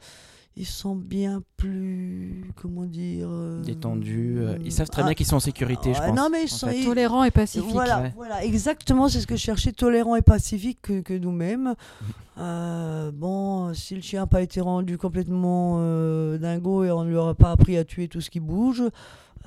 ils 0.58 0.66
sont 0.66 0.95
bien 0.95 1.41
plus, 1.55 2.51
comment 2.55 2.86
dire, 2.86 3.28
euh, 3.30 3.62
Détendus. 3.64 4.38
euh, 4.39 4.58
Ils 4.66 4.72
savent 4.72 4.89
très 4.89 5.03
ah, 5.03 5.05
bien 5.05 5.14
qu'ils 5.14 5.26
sont 5.28 5.36
en 5.36 5.39
sécurité, 5.39 5.93
je 5.93 5.99
pense. 5.99 6.16
non, 6.16 6.30
mais 6.32 6.43
ils 6.43 6.49
sont- 6.49 6.68
fait. 6.68 6.80
ils- 6.80 6.86
Tolérant 6.86 7.24
et 7.24 7.32
pacifique. 7.32 7.70
Voilà, 7.72 8.01
ouais. 8.01 8.14
voilà, 8.16 8.43
exactement, 8.43 9.08
c'est 9.08 9.22
ce 9.22 9.28
que 9.28 9.36
je 9.36 9.41
cherchais, 9.41 9.72
tolérant 9.72 10.16
et 10.16 10.22
pacifique 10.22 10.80
que, 10.82 11.01
que 11.01 11.14
nous-mêmes. 11.14 11.76
Euh, 12.39 13.10
bon, 13.12 13.74
si 13.74 13.95
le 13.95 14.01
chien 14.01 14.20
n'a 14.22 14.28
pas 14.28 14.43
été 14.43 14.62
rendu 14.62 14.99
complètement 14.99 15.78
euh, 15.80 16.38
dingo 16.38 16.84
et 16.84 16.91
on 16.91 17.03
ne 17.03 17.10
lui 17.10 17.16
aura 17.16 17.34
pas 17.34 17.49
appris 17.49 17.78
à 17.78 17.84
tuer 17.84 18.08
tout 18.08 18.22
ce 18.22 18.30
qui 18.30 18.39
bouge, 18.39 18.84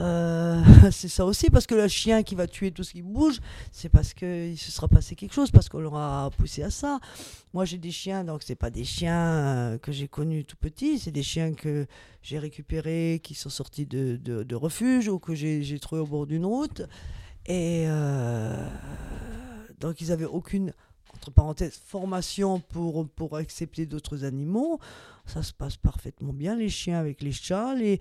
euh, 0.01 0.63
c'est 0.91 1.09
ça 1.09 1.25
aussi, 1.25 1.51
parce 1.51 1.67
que 1.67 1.75
le 1.75 1.89
chien 1.89 2.23
qui 2.23 2.35
va 2.35 2.47
tuer 2.47 2.71
tout 2.71 2.83
ce 2.83 2.93
qui 2.93 3.03
bouge, 3.03 3.41
c'est 3.71 3.89
parce 3.89 4.15
qu'il 4.15 4.57
se 4.57 4.71
sera 4.71 4.89
passé 4.89 5.15
quelque 5.15 5.35
chose, 5.35 5.51
parce 5.51 5.69
qu'on 5.69 5.81
l'aura 5.81 6.31
poussé 6.37 6.63
à 6.63 6.71
ça. 6.71 6.99
Moi, 7.53 7.65
j'ai 7.65 7.79
des 7.79 7.91
chiens, 7.91 8.25
donc 8.25 8.43
c'est 8.43 8.55
pas 8.55 8.71
des 8.71 8.85
chiens 8.85 9.33
euh, 9.33 9.79
que 9.79 9.93
j'ai 9.93 10.09
connus 10.09 10.45
tout 10.45 10.57
petits, 10.57 10.99
c'est 10.99 11.11
des 11.11 11.23
chiens 11.23 11.53
que 11.53 11.87
j'ai 12.23 12.39
récupérés, 12.39 13.21
qui 13.23 13.35
sont 13.35 13.51
sortis 13.51 13.87
de, 13.87 14.17
de, 14.17 14.55
refuge 14.55 15.09
ou 15.09 15.19
que 15.19 15.35
j'ai 15.35 15.63
j'ai 15.63 15.79
trouvés 15.79 16.01
au 16.01 16.07
bord 16.07 16.27
d'une 16.27 16.45
route. 16.45 16.83
Et 17.47 17.85
euh, 17.87 18.67
donc, 19.81 20.01
ils 20.01 20.09
n'avaient 20.09 20.25
aucune, 20.25 20.73
entre 21.21 21.31
parenthèses, 21.33 21.79
formation 21.87 22.61
pour, 22.61 23.07
pour 23.09 23.37
accepter 23.37 23.85
d'autres 23.85 24.25
animaux. 24.25 24.79
Ça 25.27 25.43
se 25.43 25.53
passe 25.53 25.77
parfaitement 25.77 26.33
bien, 26.33 26.57
les 26.57 26.71
chiens 26.71 26.99
avec 26.99 27.21
les 27.23 27.31
chats, 27.33 27.75
les, 27.75 27.99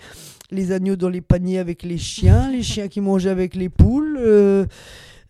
les 0.52 0.72
agneaux 0.72 0.96
dans 0.96 1.10
les 1.10 1.20
paniers 1.20 1.60
avec 1.60 1.84
les 1.84 1.98
chiens, 1.98 2.50
les 2.50 2.64
chiens 2.64 2.88
qui 2.88 3.02
mangeaient 3.02 3.30
avec 3.30 3.56
les 3.56 3.70
poules. 3.70 4.18
euh, 4.22 4.66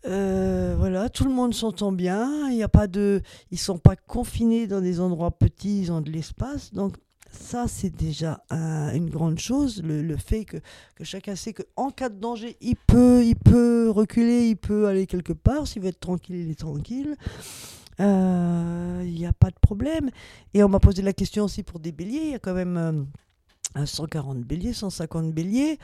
Euh, 0.05 0.75
voilà, 0.79 1.09
tout 1.09 1.25
le 1.25 1.31
monde 1.33 1.53
s'entend 1.53 1.91
bien. 1.91 2.49
Il 2.51 2.55
y 2.55 2.63
a 2.63 2.69
pas 2.69 2.87
de, 2.87 3.21
ils 3.51 3.57
sont 3.59 3.77
pas 3.79 3.97
confinés 3.97 4.65
dans 4.65 4.79
des 4.79 5.01
endroits 5.01 5.31
petits, 5.31 5.81
ils 5.81 5.91
ont 5.91 5.99
de 5.99 6.09
l'espace. 6.09 6.71
Donc 6.73 6.95
ça, 7.31 7.67
c'est 7.67 7.89
déjà 7.93 8.41
un- 8.49 8.93
une 8.95 9.09
grande 9.09 9.39
chose. 9.39 9.83
Le, 9.83 10.01
le 10.01 10.15
fait 10.15 10.45
que, 10.45 10.55
que 10.95 11.03
chacun 11.03 11.35
sait 11.35 11.51
qu'en 11.51 11.89
cas 11.91 12.07
de 12.07 12.17
danger, 12.17 12.55
il 12.61 12.77
peut, 12.77 13.25
il 13.25 13.35
peut 13.35 13.89
reculer, 13.89 14.47
il 14.47 14.55
peut 14.55 14.87
aller 14.87 15.05
quelque 15.05 15.33
part. 15.33 15.67
S'il 15.67 15.81
veut 15.81 15.89
être 15.89 15.99
tranquille, 15.99 16.37
il 16.45 16.49
est 16.51 16.59
tranquille. 16.59 17.17
Euh, 17.99 19.03
Il 19.05 19.13
n'y 19.13 19.25
a 19.25 19.33
pas 19.33 19.49
de 19.49 19.59
problème. 19.61 20.09
Et 20.53 20.63
on 20.63 20.69
m'a 20.69 20.79
posé 20.79 21.01
la 21.01 21.13
question 21.13 21.45
aussi 21.45 21.63
pour 21.63 21.79
des 21.79 21.91
béliers. 21.91 22.21
Il 22.23 22.31
y 22.31 22.35
a 22.35 22.39
quand 22.39 22.53
même 22.53 22.77
euh, 22.77 23.03
un 23.75 23.85
140 23.85 24.39
béliers, 24.41 24.73
150 24.73 25.33
béliers. 25.33 25.77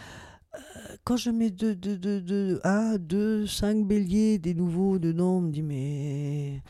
Euh, 0.53 0.59
quand 1.03 1.17
je 1.17 1.29
mets 1.29 1.49
2, 1.49 1.75
2, 1.75 1.97
2, 1.97 2.21
2, 2.21 2.59
1, 2.63 2.97
2, 2.97 3.47
5 3.47 3.85
béliers, 3.85 4.37
des 4.39 4.53
nouveaux 4.53 4.99
dedans, 4.99 5.37
on 5.37 5.41
me 5.41 5.51
dit 5.51 5.63
mais, 5.63 6.61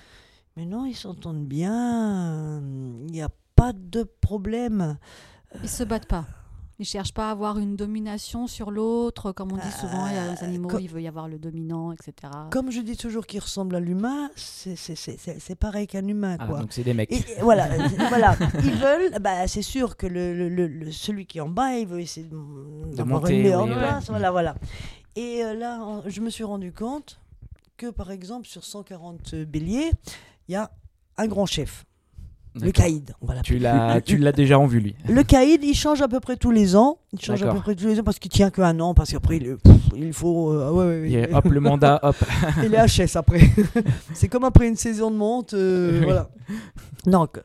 mais 0.58 0.66
non, 0.66 0.86
ils 0.86 0.96
s'entendent 0.96 1.46
bien. 1.46 2.62
Il 3.08 3.12
n'y 3.12 3.22
a 3.22 3.30
pas 3.56 3.74
de 3.74 4.04
problème. 4.04 4.98
Ils 5.62 5.70
se 5.70 5.84
battent 5.84 6.08
pas. 6.08 6.26
Ils 6.78 6.86
cherchent 6.86 7.14
pas 7.14 7.30
à 7.30 7.32
avoir 7.32 7.58
une 7.58 7.78
domination 7.78 8.48
sur 8.48 8.70
l'autre, 8.70 9.32
comme 9.32 9.54
on 9.54 9.56
dit 9.56 9.72
souvent. 9.80 10.08
Il 10.08 10.14
y 10.14 10.18
a 10.18 10.32
les 10.34 10.44
animaux, 10.44 10.68
comme- 10.68 10.82
il 10.82 10.90
veut 10.90 11.02
y 11.02 11.08
avoir 11.08 11.30
le 11.30 11.40
dominant, 11.40 11.94
etc. 11.94 12.14
Comme 12.52 12.70
je 12.70 12.82
dis 12.82 12.98
toujours 12.98 13.26
qu'ils 13.26 13.40
ressemblent 13.40 13.76
à 13.76 13.80
l'humain, 13.80 14.30
c'est- 14.36 15.56
pareil 15.56 15.88
qu'un 15.88 16.06
humain. 16.06 16.36
Ah, 16.40 16.48
donc 16.48 16.74
c'est 16.74 16.84
des 16.84 16.94
mecs. 16.94 17.12
Et, 17.12 17.16
et 17.16 17.42
voilà, 17.42 17.68
euh, 17.72 17.88
voilà, 18.10 18.36
ils 18.62 18.74
veulent, 18.74 19.20
bah, 19.22 19.48
c'est 19.48 19.62
sûr 19.62 19.96
que 19.96 20.06
le, 20.06 20.34
le- 20.38 20.50
le- 20.50 20.68
le- 20.68 20.92
celui 20.92 21.26
qui 21.26 21.38
est 21.38 21.42
en 21.42 21.48
bas, 21.50 21.78
il 21.78 21.88
veut 21.88 22.02
essayer 22.02 22.28
de- 22.28 22.94
d'avoir 22.96 23.22
monter, 23.22 23.38
une 23.38 23.44
meilleure 23.44 23.64
oui, 23.64 23.72
place. 23.72 24.10
Voilà, 24.10 24.32
voilà. 24.32 24.56
Et 25.16 25.46
euh, 25.46 25.54
là, 25.54 25.80
en- 25.82 26.04
je 26.10 26.20
me 26.20 26.30
suis 26.30 26.44
rendu 26.44 26.74
compte 26.74 27.22
que, 27.78 27.90
par 27.90 28.12
exemple, 28.12 28.48
sur 28.48 28.66
140 28.66 29.34
béliers, 29.36 29.92
il 30.50 30.52
y 30.52 30.56
a 30.56 30.70
un 31.18 31.28
grand 31.28 31.46
chef, 31.46 31.86
le 32.62 32.72
caïd. 32.72 33.14
On 33.22 33.26
va 33.26 33.42
Tu 33.42 33.58
l'as, 33.60 34.02
tu 34.02 34.18
l'as 34.18 34.32
déjà 34.32 34.58
en 34.60 34.66
vue 34.66 34.80
lui. 34.80 34.96
Le 35.08 35.24
caïd, 35.24 35.64
il 35.64 35.76
change 35.76 36.02
à 36.02 36.08
peu 36.08 36.20
près 36.20 36.38
tous 36.38 36.52
les 36.52 36.76
ans. 36.76 36.98
Il 37.14 37.22
change 37.22 37.44
à 37.44 37.54
peu 37.54 37.60
près 37.60 37.76
tous 37.76 37.88
les 37.88 38.00
ans 38.00 38.04
parce 38.04 38.20
qu'il 38.20 38.32
tient 38.32 38.50
qu'un 38.50 38.80
an, 38.80 38.94
parce 38.94 39.12
qu'après, 39.12 39.38
il, 39.38 39.58
pff, 39.58 39.76
il 39.96 40.14
faut. 40.14 40.52
euh, 40.52 40.66
ah 40.70 40.74
ouais, 40.74 41.02
ouais, 41.02 41.34
hop, 41.34 41.46
le 41.46 41.60
mandat, 41.60 42.00
hop. 42.04 42.16
Il 42.64 42.74
est 42.74 42.86
HS 42.88 43.16
après. 43.18 43.42
c'est 44.14 44.28
comme 44.28 44.44
après 44.44 44.68
une 44.68 44.76
saison 44.78 45.12
de 45.12 45.16
monte. 45.18 45.54
euh. 45.54 46.02
Voilà. 46.04 46.30
Donc, 47.06 47.42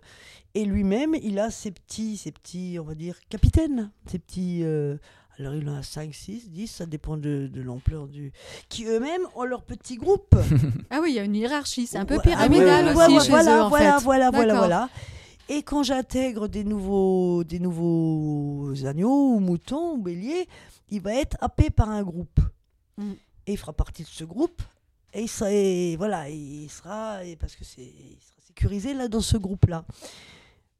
et 0.54 0.64
lui-même, 0.64 1.14
il 1.22 1.38
a 1.38 1.50
ses 1.50 1.70
petits, 1.70 2.16
ses 2.16 2.32
petits, 2.32 2.78
on 2.80 2.84
va 2.84 2.94
dire, 2.94 3.14
capitaines. 3.28 3.90
Ses 4.06 4.18
petits. 4.18 4.60
euh, 4.64 4.96
alors, 5.40 5.54
il 5.54 5.66
en 5.70 5.76
a 5.76 5.82
5, 5.82 6.14
6, 6.14 6.50
10, 6.50 6.66
ça 6.66 6.84
dépend 6.84 7.16
de, 7.16 7.48
de 7.50 7.62
l'ampleur 7.62 8.08
du. 8.08 8.30
Qui 8.68 8.84
eux-mêmes 8.84 9.22
ont 9.34 9.44
leur 9.44 9.62
petit 9.62 9.96
groupe. 9.96 10.36
Ah 10.90 10.98
oui, 11.00 11.12
il 11.12 11.14
y 11.14 11.18
a 11.18 11.24
une 11.24 11.36
hiérarchie. 11.36 11.86
C'est 11.86 11.98
un 11.98 12.04
peu 12.04 12.20
pyramidal 12.20 12.88
ah 12.88 12.90
aussi 12.90 12.98
ouais, 12.98 13.14
ouais, 13.14 13.24
chez 13.24 13.30
voilà, 13.30 13.56
eux, 13.56 13.62
en 13.62 13.68
voilà, 13.68 13.98
fait. 13.98 14.04
Voilà, 14.04 14.30
voilà, 14.30 14.54
voilà. 14.54 14.88
Et 15.48 15.62
quand 15.62 15.82
j'intègre 15.82 16.46
des 16.48 16.64
nouveaux, 16.64 17.42
des 17.44 17.58
nouveaux 17.58 18.74
agneaux 18.84 19.34
ou 19.34 19.40
moutons 19.40 19.92
ou 19.92 19.98
béliers, 19.98 20.46
il 20.90 21.00
va 21.00 21.14
être 21.14 21.36
happé 21.40 21.70
par 21.70 21.88
un 21.88 22.02
groupe. 22.02 22.40
Mm. 22.98 23.12
Et 23.46 23.52
il 23.52 23.56
fera 23.56 23.72
partie 23.72 24.02
de 24.02 24.08
ce 24.08 24.24
groupe. 24.24 24.60
Et 25.14 25.22
il 25.22 25.28
sera, 25.28 25.50
et 25.50 25.96
voilà, 25.96 26.28
il 26.28 26.68
sera, 26.68 27.24
et 27.24 27.36
parce 27.36 27.56
que 27.56 27.64
c'est, 27.64 27.80
il 27.80 28.18
sera 28.20 28.40
sécurisé 28.46 28.92
là 28.92 29.08
dans 29.08 29.20
ce 29.20 29.38
groupe-là. 29.38 29.84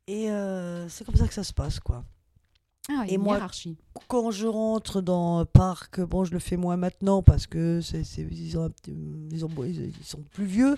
Et 0.07 0.31
euh, 0.31 0.89
c'est 0.89 1.05
comme 1.05 1.17
ça 1.17 1.27
que 1.27 1.35
ça 1.35 1.45
se 1.45 1.53
passe, 1.53 1.81
quoi. 1.81 2.05
Ah, 2.91 3.05
Et 3.09 3.18
moi- 3.18 3.36
hiérarchie. 3.36 3.76
Quand 4.09 4.30
je 4.30 4.47
rentre 4.47 5.01
dans 5.01 5.38
un 5.38 5.45
parc, 5.45 6.01
bon, 6.01 6.24
je 6.24 6.32
le 6.32 6.38
fais 6.41 6.57
moins 6.57 6.76
maintenant 6.76 7.22
parce 7.22 7.47
que 7.47 7.80
c'est, 7.80 8.03
c'est- 8.05 8.26
ils, 8.30 8.59
ont 8.59 8.64
un 8.64 8.70
petit- 8.70 8.93
ils, 9.30 9.45
ont- 9.45 9.51
ils- 9.64 9.93
ils 9.99 10.05
sont 10.05 10.22
plus 10.32 10.45
vieux. 10.47 10.76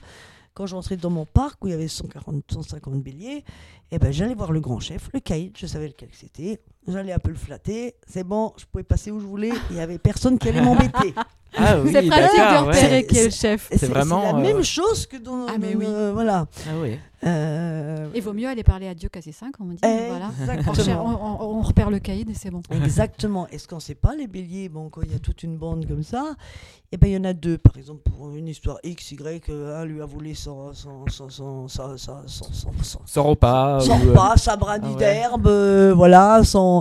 Quand 0.55 0.67
je 0.67 0.75
rentrais 0.75 0.99
dans 0.99 1.09
mon 1.09 1.25
parc 1.25 1.65
où 1.65 1.69
il 1.69 1.71
y 1.71 1.75
avait 1.75 1.89
140, 1.89 2.45
150 2.53 3.03
béliers, 3.03 3.43
eh 3.91 3.99
ben, 3.99 4.13
j'allais 4.13 4.35
voir 4.35 4.53
le 4.53 4.61
grand 4.61 4.81
chef, 4.81 5.09
le 5.15 5.21
caïd, 5.21 5.57
je 5.57 5.67
savais 5.67 5.89
lequel 5.89 6.11
c'était. 6.13 6.61
J'allais 6.89 7.13
un 7.13 7.19
peu 7.19 7.31
le 7.31 7.37
flatter. 7.37 7.95
C'est 8.07 8.25
bon, 8.25 8.53
je 8.57 8.65
pouvais 8.65 8.83
passer 8.85 9.11
où 9.11 9.21
je 9.21 9.27
voulais. 9.27 9.53
Il 9.71 9.77
n'y 9.77 9.83
avait 9.83 9.99
personne 9.99 10.39
qui 10.39 10.49
allait 10.49 10.63
m'embêter. 10.63 11.15
Ah 11.55 11.79
oui, 11.79 11.91
c'est 11.93 12.07
pratique 12.07 12.33
de 12.33 12.37
d'accord, 12.39 12.67
ouais. 12.69 12.75
repérer 12.75 13.07
qui 13.07 13.19
est 13.19 13.25
le 13.25 13.31
chef. 13.31 13.69
Et 13.71 13.79
C'est 13.79 13.87
vraiment, 13.87 14.23
la 14.23 14.39
euh, 14.39 14.43
même 14.43 14.63
chose 14.63 15.07
que 15.07 15.19
dans. 15.19 15.47
Ah, 15.49 15.59
mais 15.61 15.75
oui. 15.75 15.85
euh, 15.87 16.11
voilà. 16.15 16.47
Ah 16.67 16.71
oui. 16.81 16.99
Euh, 17.25 18.09
Il 18.15 18.23
vaut 18.23 18.33
mieux 18.33 18.49
aller 18.49 18.65
parler 18.65 18.89
à 18.89 18.95
Dieu 18.95 19.09
qu'à 19.09 19.23
ses 19.23 19.33
cinq, 19.33 19.55
on 19.61 19.65
me 19.65 19.75
dit. 19.75 19.81
Voilà. 19.83 20.31
On, 20.99 21.61
repère 21.61 21.91
le 21.91 21.99
caïd 21.99 22.29
et 22.31 22.35
c'est 22.35 22.51
bon. 22.51 22.63
Exactement. 22.71 23.47
Est-ce 23.49 23.69
qu'on 23.69 23.77
ne 23.77 23.81
sait 23.81 23.95
pas, 23.95 24.15
les 24.17 24.27
béliers, 24.27 24.69
bon, 24.69 24.89
quand 24.89 25.03
il 25.03 25.13
y 25.13 25.15
a 25.15 25.19
toute 25.19 25.43
une 25.43 25.57
bande 25.57 25.87
comme 25.87 26.03
ça, 26.03 26.35
eh 26.91 26.97
ben, 26.97 27.09
il 27.09 27.15
y 27.15 27.17
en 27.17 27.25
a 27.25 27.33
deux, 27.33 27.59
par 27.59 27.77
exemple, 27.77 28.03
pour 28.03 28.35
une 28.37 28.49
histoire 28.49 28.79
X, 28.83 29.13
Y, 29.13 29.49
euh, 29.49 29.81
un 29.81 29.85
lui 29.85 30.03
a 30.03 30.05
volé 30.05 30.35
son, 30.35 30.75
son, 30.75 31.07
son, 31.09 31.31
son, 31.31 31.69
son, 31.69 31.97
son, 31.97 32.23
son, 32.27 33.01
son- 33.07 33.23
repas. 33.23 33.81
son 33.81 33.93
ou, 33.93 33.95
euh, 33.95 34.11
repas, 34.11 34.37
sa 34.37 34.57
brindille 34.57 34.91
ah 34.91 34.99
ouais. 34.99 34.99
d'herbe, 34.99 35.47
euh, 35.47 35.95
voilà, 35.95 36.43
son... 36.45 36.72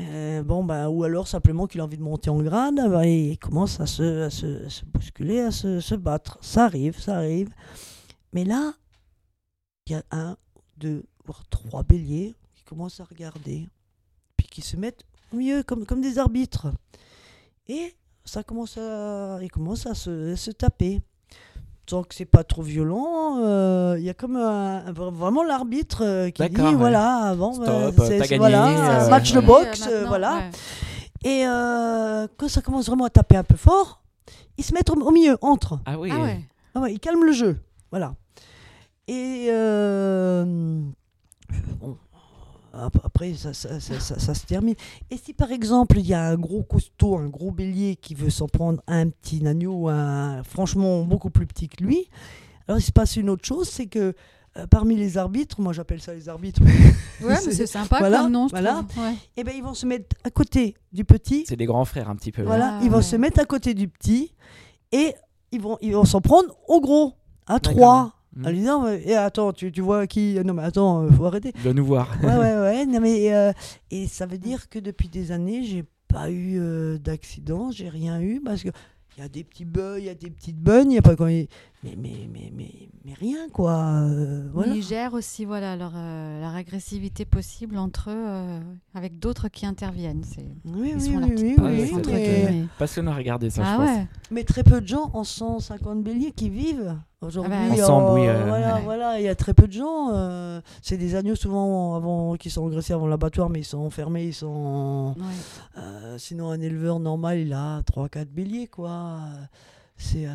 euh, 0.00 0.42
ben, 0.42 0.88
ou 0.88 1.04
alors 1.04 1.28
simplement 1.28 1.66
qu'il 1.66 1.80
a 1.80 1.84
envie 1.84 1.96
de 1.96 2.02
monter 2.02 2.30
en 2.30 2.42
grade, 2.42 2.76
ben, 2.76 3.04
il 3.04 3.38
commence 3.38 3.80
à 3.80 3.86
se, 3.86 4.84
bousculer, 4.86 5.40
à 5.40 5.50
se, 5.50 5.94
battre. 5.94 6.38
Ça 6.40 6.64
arrive, 6.64 6.98
ça 6.98 7.16
arrive. 7.16 7.50
Mais 8.32 8.44
là, 8.44 8.74
il 9.86 9.92
y 9.92 9.94
a 9.94 10.02
un, 10.10 10.36
deux, 10.76 11.04
voire 11.24 11.44
trois 11.48 11.82
béliers 11.82 12.34
qui 12.54 12.64
commencent 12.64 13.00
à 13.00 13.04
regarder, 13.04 13.68
puis 14.36 14.46
qui 14.48 14.62
se 14.62 14.76
mettent 14.76 15.04
au 15.32 15.36
milieu 15.36 15.62
comme, 15.62 16.00
des 16.00 16.18
arbitres. 16.18 16.72
Et 17.68 17.94
ça 18.24 18.42
commence 18.42 18.76
à, 18.78 19.36
à 19.36 19.94
se 19.94 20.50
taper. 20.50 21.02
Tant 21.86 22.02
que 22.02 22.14
c'est 22.14 22.24
pas 22.24 22.44
trop 22.44 22.62
violent, 22.62 23.36
euh, 23.40 23.96
il 23.98 24.04
y 24.04 24.08
a 24.10 24.14
comme 24.14 24.36
un- 24.36 24.86
un- 24.86 24.92
vraiment 24.92 25.42
l'arbitre 25.42 26.02
euh, 26.02 26.30
qui 26.30 26.42
dit 26.48 26.60
ouais. 26.62 26.72
voilà, 26.74 27.16
avant, 27.26 27.52
Stop, 27.52 27.66
euh, 27.68 27.90
t'as 27.94 28.06
c'est- 28.06 28.18
gagné, 28.20 28.38
voilà, 28.38 29.04
euh, 29.04 29.10
match 29.10 29.32
de 29.32 29.40
boxe, 29.40 29.86
voilà. 30.06 30.36
ouais. 30.36 30.50
Et 31.24 31.46
euh, 31.46 32.26
quand 32.38 32.48
ça 32.48 32.62
commence 32.62 32.86
vraiment 32.86 33.04
à 33.04 33.10
taper 33.10 33.36
un 33.36 33.44
peu 33.44 33.56
fort, 33.56 34.00
ils 34.56 34.64
se 34.64 34.72
mettent 34.72 34.88
au, 34.88 34.94
au 34.94 35.10
milieu, 35.10 35.36
entre. 35.42 35.78
Ah 35.84 35.98
oui. 35.98 36.10
Ah 36.10 36.22
ouais. 36.22 36.40
Ah 36.74 36.80
ouais, 36.80 36.94
ils 36.94 37.00
calment 37.00 37.24
le 37.24 37.32
jeu. 37.32 37.58
Voilà. 37.90 38.14
Et 39.06 39.48
euh, 39.50 40.44
bon, 41.80 41.98
après, 43.04 43.34
ça, 43.34 43.52
ça- 43.54 43.80
ça- 43.80 44.00
ça- 44.00 44.18
ça 44.18 44.34
se 44.34 44.46
termine. 44.46 44.74
Et 45.10 45.16
si 45.16 45.32
par 45.32 45.50
exemple, 45.52 45.98
il 45.98 46.06
y 46.06 46.14
a 46.14 46.24
un 46.28 46.36
gros 46.36 46.62
costaud, 46.62 47.16
un 47.16 47.28
gros 47.28 47.50
bélier 47.50 47.96
qui 47.96 48.14
veut 48.14 48.30
s'en 48.30 48.46
prendre 48.48 48.80
à 48.86 48.94
un 48.96 49.08
petit 49.10 49.46
agneau, 49.46 49.88
un, 49.88 50.42
franchement 50.42 51.04
beaucoup 51.04 51.30
plus 51.30 51.46
petit 51.46 51.68
que 51.68 51.82
lui, 51.84 52.08
alors 52.68 52.78
il 52.78 52.82
se 52.82 52.92
passe 52.92 53.16
une 53.16 53.30
autre 53.30 53.44
chose, 53.44 53.68
c'est 53.68 53.86
que 53.86 54.14
euh, 54.56 54.66
parmi 54.68 54.94
les 54.94 55.18
arbitres, 55.18 55.60
moi 55.60 55.72
j'appelle 55.72 56.00
ça 56.00 56.14
les 56.14 56.28
arbitres, 56.28 56.62
Ouais, 56.62 56.70
mais 57.20 57.36
c'est 57.52 57.66
sympa 57.66 57.98
Voilà, 57.98 58.18
comme 58.22 58.32
nom, 58.32 58.46
voilà. 58.46 58.84
Ouais. 58.96 59.14
et 59.36 59.42
ben 59.44 59.52
ils 59.56 59.62
vont 59.62 59.74
se 59.74 59.84
mettre 59.84 60.16
à 60.24 60.30
côté 60.30 60.76
du 60.92 61.04
petit. 61.04 61.44
C'est 61.48 61.56
des 61.56 61.66
grands 61.66 61.84
frères 61.84 62.08
un 62.08 62.14
petit 62.16 62.30
peu. 62.32 62.42
Voilà, 62.42 62.78
Ah, 62.78 62.80
ils 62.84 62.90
vont 62.90 62.98
ouais. 62.98 63.02
se 63.02 63.16
mettre 63.16 63.40
à 63.40 63.44
côté 63.44 63.74
du 63.74 63.88
petit 63.88 64.32
et 64.92 65.12
ils 65.50 65.60
vont 65.60 65.76
ils 65.82 65.92
vont 65.94 66.04
s'en 66.04 66.20
prendre 66.20 66.54
au 66.68 66.80
gros, 66.80 67.14
à 67.46 67.58
trois. 67.60 68.12
Mm. 68.36 68.46
En 68.46 68.50
lui 68.50 68.58
disant, 68.58 68.82
mais, 68.84 69.02
eh, 69.06 69.14
attends, 69.14 69.52
tu, 69.52 69.70
tu 69.72 69.80
vois 69.80 70.06
qui? 70.06 70.38
Non, 70.44 70.54
mais 70.54 70.62
attends, 70.64 71.02
euh, 71.04 71.10
faut 71.10 71.24
arrêter. 71.26 71.52
Il 71.56 71.62
doit 71.62 71.74
nous 71.74 71.84
voir. 71.84 72.16
Ouais, 72.22 72.28
ouais, 72.36 72.36
ouais. 72.60 72.86
Non, 72.86 73.00
mais, 73.00 73.32
euh, 73.34 73.52
et 73.90 74.06
ça 74.06 74.26
veut 74.26 74.38
dire 74.38 74.68
que 74.68 74.78
depuis 74.78 75.08
des 75.08 75.30
années, 75.32 75.62
j'ai 75.64 75.84
pas 76.08 76.30
eu 76.30 76.58
euh, 76.58 76.98
d'accident, 76.98 77.70
j'ai 77.70 77.88
rien 77.88 78.20
eu 78.20 78.40
parce 78.44 78.62
que. 78.62 78.70
Il 79.16 79.20
y 79.20 79.24
a 79.24 79.28
des 79.28 79.44
petits 79.44 79.64
bugs, 79.64 79.98
il 79.98 80.06
y 80.06 80.08
a 80.08 80.14
des 80.16 80.28
petites 80.28 80.58
bonnes, 80.58 80.90
il 80.90 80.96
y 80.96 80.98
a 80.98 81.02
pas 81.02 81.14
quand 81.14 81.28
il- 81.28 81.46
mais, 81.84 81.94
mais, 81.96 82.28
mais, 82.32 82.50
mais, 82.52 82.88
mais 83.04 83.12
rien, 83.14 83.48
quoi. 83.52 83.76
euh, 84.02 84.48
voilà. 84.52 84.74
Ils 84.74 84.82
gèrent 84.82 85.14
aussi 85.14 85.44
voilà, 85.44 85.76
leur, 85.76 85.92
euh, 85.94 86.40
leur 86.40 86.52
agressivité 86.56 87.24
possible 87.24 87.76
entre 87.76 88.10
eux 88.10 88.12
euh, 88.26 88.58
avec 88.92 89.20
d'autres 89.20 89.46
qui 89.46 89.66
interviennent. 89.66 90.24
C'est... 90.24 90.44
Oui, 90.64 90.88
Ils 90.88 90.94
oui, 90.96 91.00
sont 91.00 91.22
oui, 91.22 91.34
oui, 91.38 91.90
oui, 91.94 92.02
très 92.02 92.12
mais, 92.12 92.22
guillemets. 92.24 92.66
Passionnant 92.76 93.12
à 93.12 93.14
regarder 93.14 93.50
ça, 93.50 93.62
Ah 93.64 93.72
je 93.74 93.76
pense. 93.86 93.96
ouais. 93.98 94.06
Mais 94.30 94.44
très 94.44 94.62
peu 94.64 94.80
de 94.80 94.86
gens 94.86 95.10
en 95.14 95.24
150 95.24 96.02
béliers 96.02 96.32
qui 96.32 96.48
vivent 96.50 96.96
aujourd'hui. 97.20 97.52
Ah 97.54 97.68
bah, 97.68 97.82
Ensemble, 97.82 98.10
euh, 98.10 98.14
oui, 98.14 98.28
euh, 98.28 98.44
voilà, 98.46 98.74
ouais. 98.76 98.82
voilà, 98.82 99.20
il 99.20 99.24
y 99.24 99.28
a 99.28 99.34
très 99.34 99.54
peu 99.54 99.66
de 99.66 99.72
gens. 99.72 100.10
euh, 100.14 100.60
c'est 100.82 100.96
des 100.96 101.14
agneaux 101.14 101.34
souvent 101.36 101.94
avant, 101.94 102.34
qui 102.36 102.50
sont 102.50 102.66
agressés 102.66 102.92
avant 102.92 103.06
l'abattoir, 103.06 103.50
mais 103.50 103.60
ils 103.60 103.64
sont 103.64 103.78
enfermés, 103.78 104.24
ils 104.24 104.34
sont. 104.34 105.14
Ouais. 105.16 105.24
Euh, 105.78 106.18
sinon, 106.18 106.50
un 106.50 106.60
éleveur 106.60 107.00
normal, 107.00 107.38
il 107.38 107.52
a 107.52 107.82
3-4 107.82 108.26
béliers, 108.26 108.66
quoi. 108.68 109.18
C'est. 109.96 110.26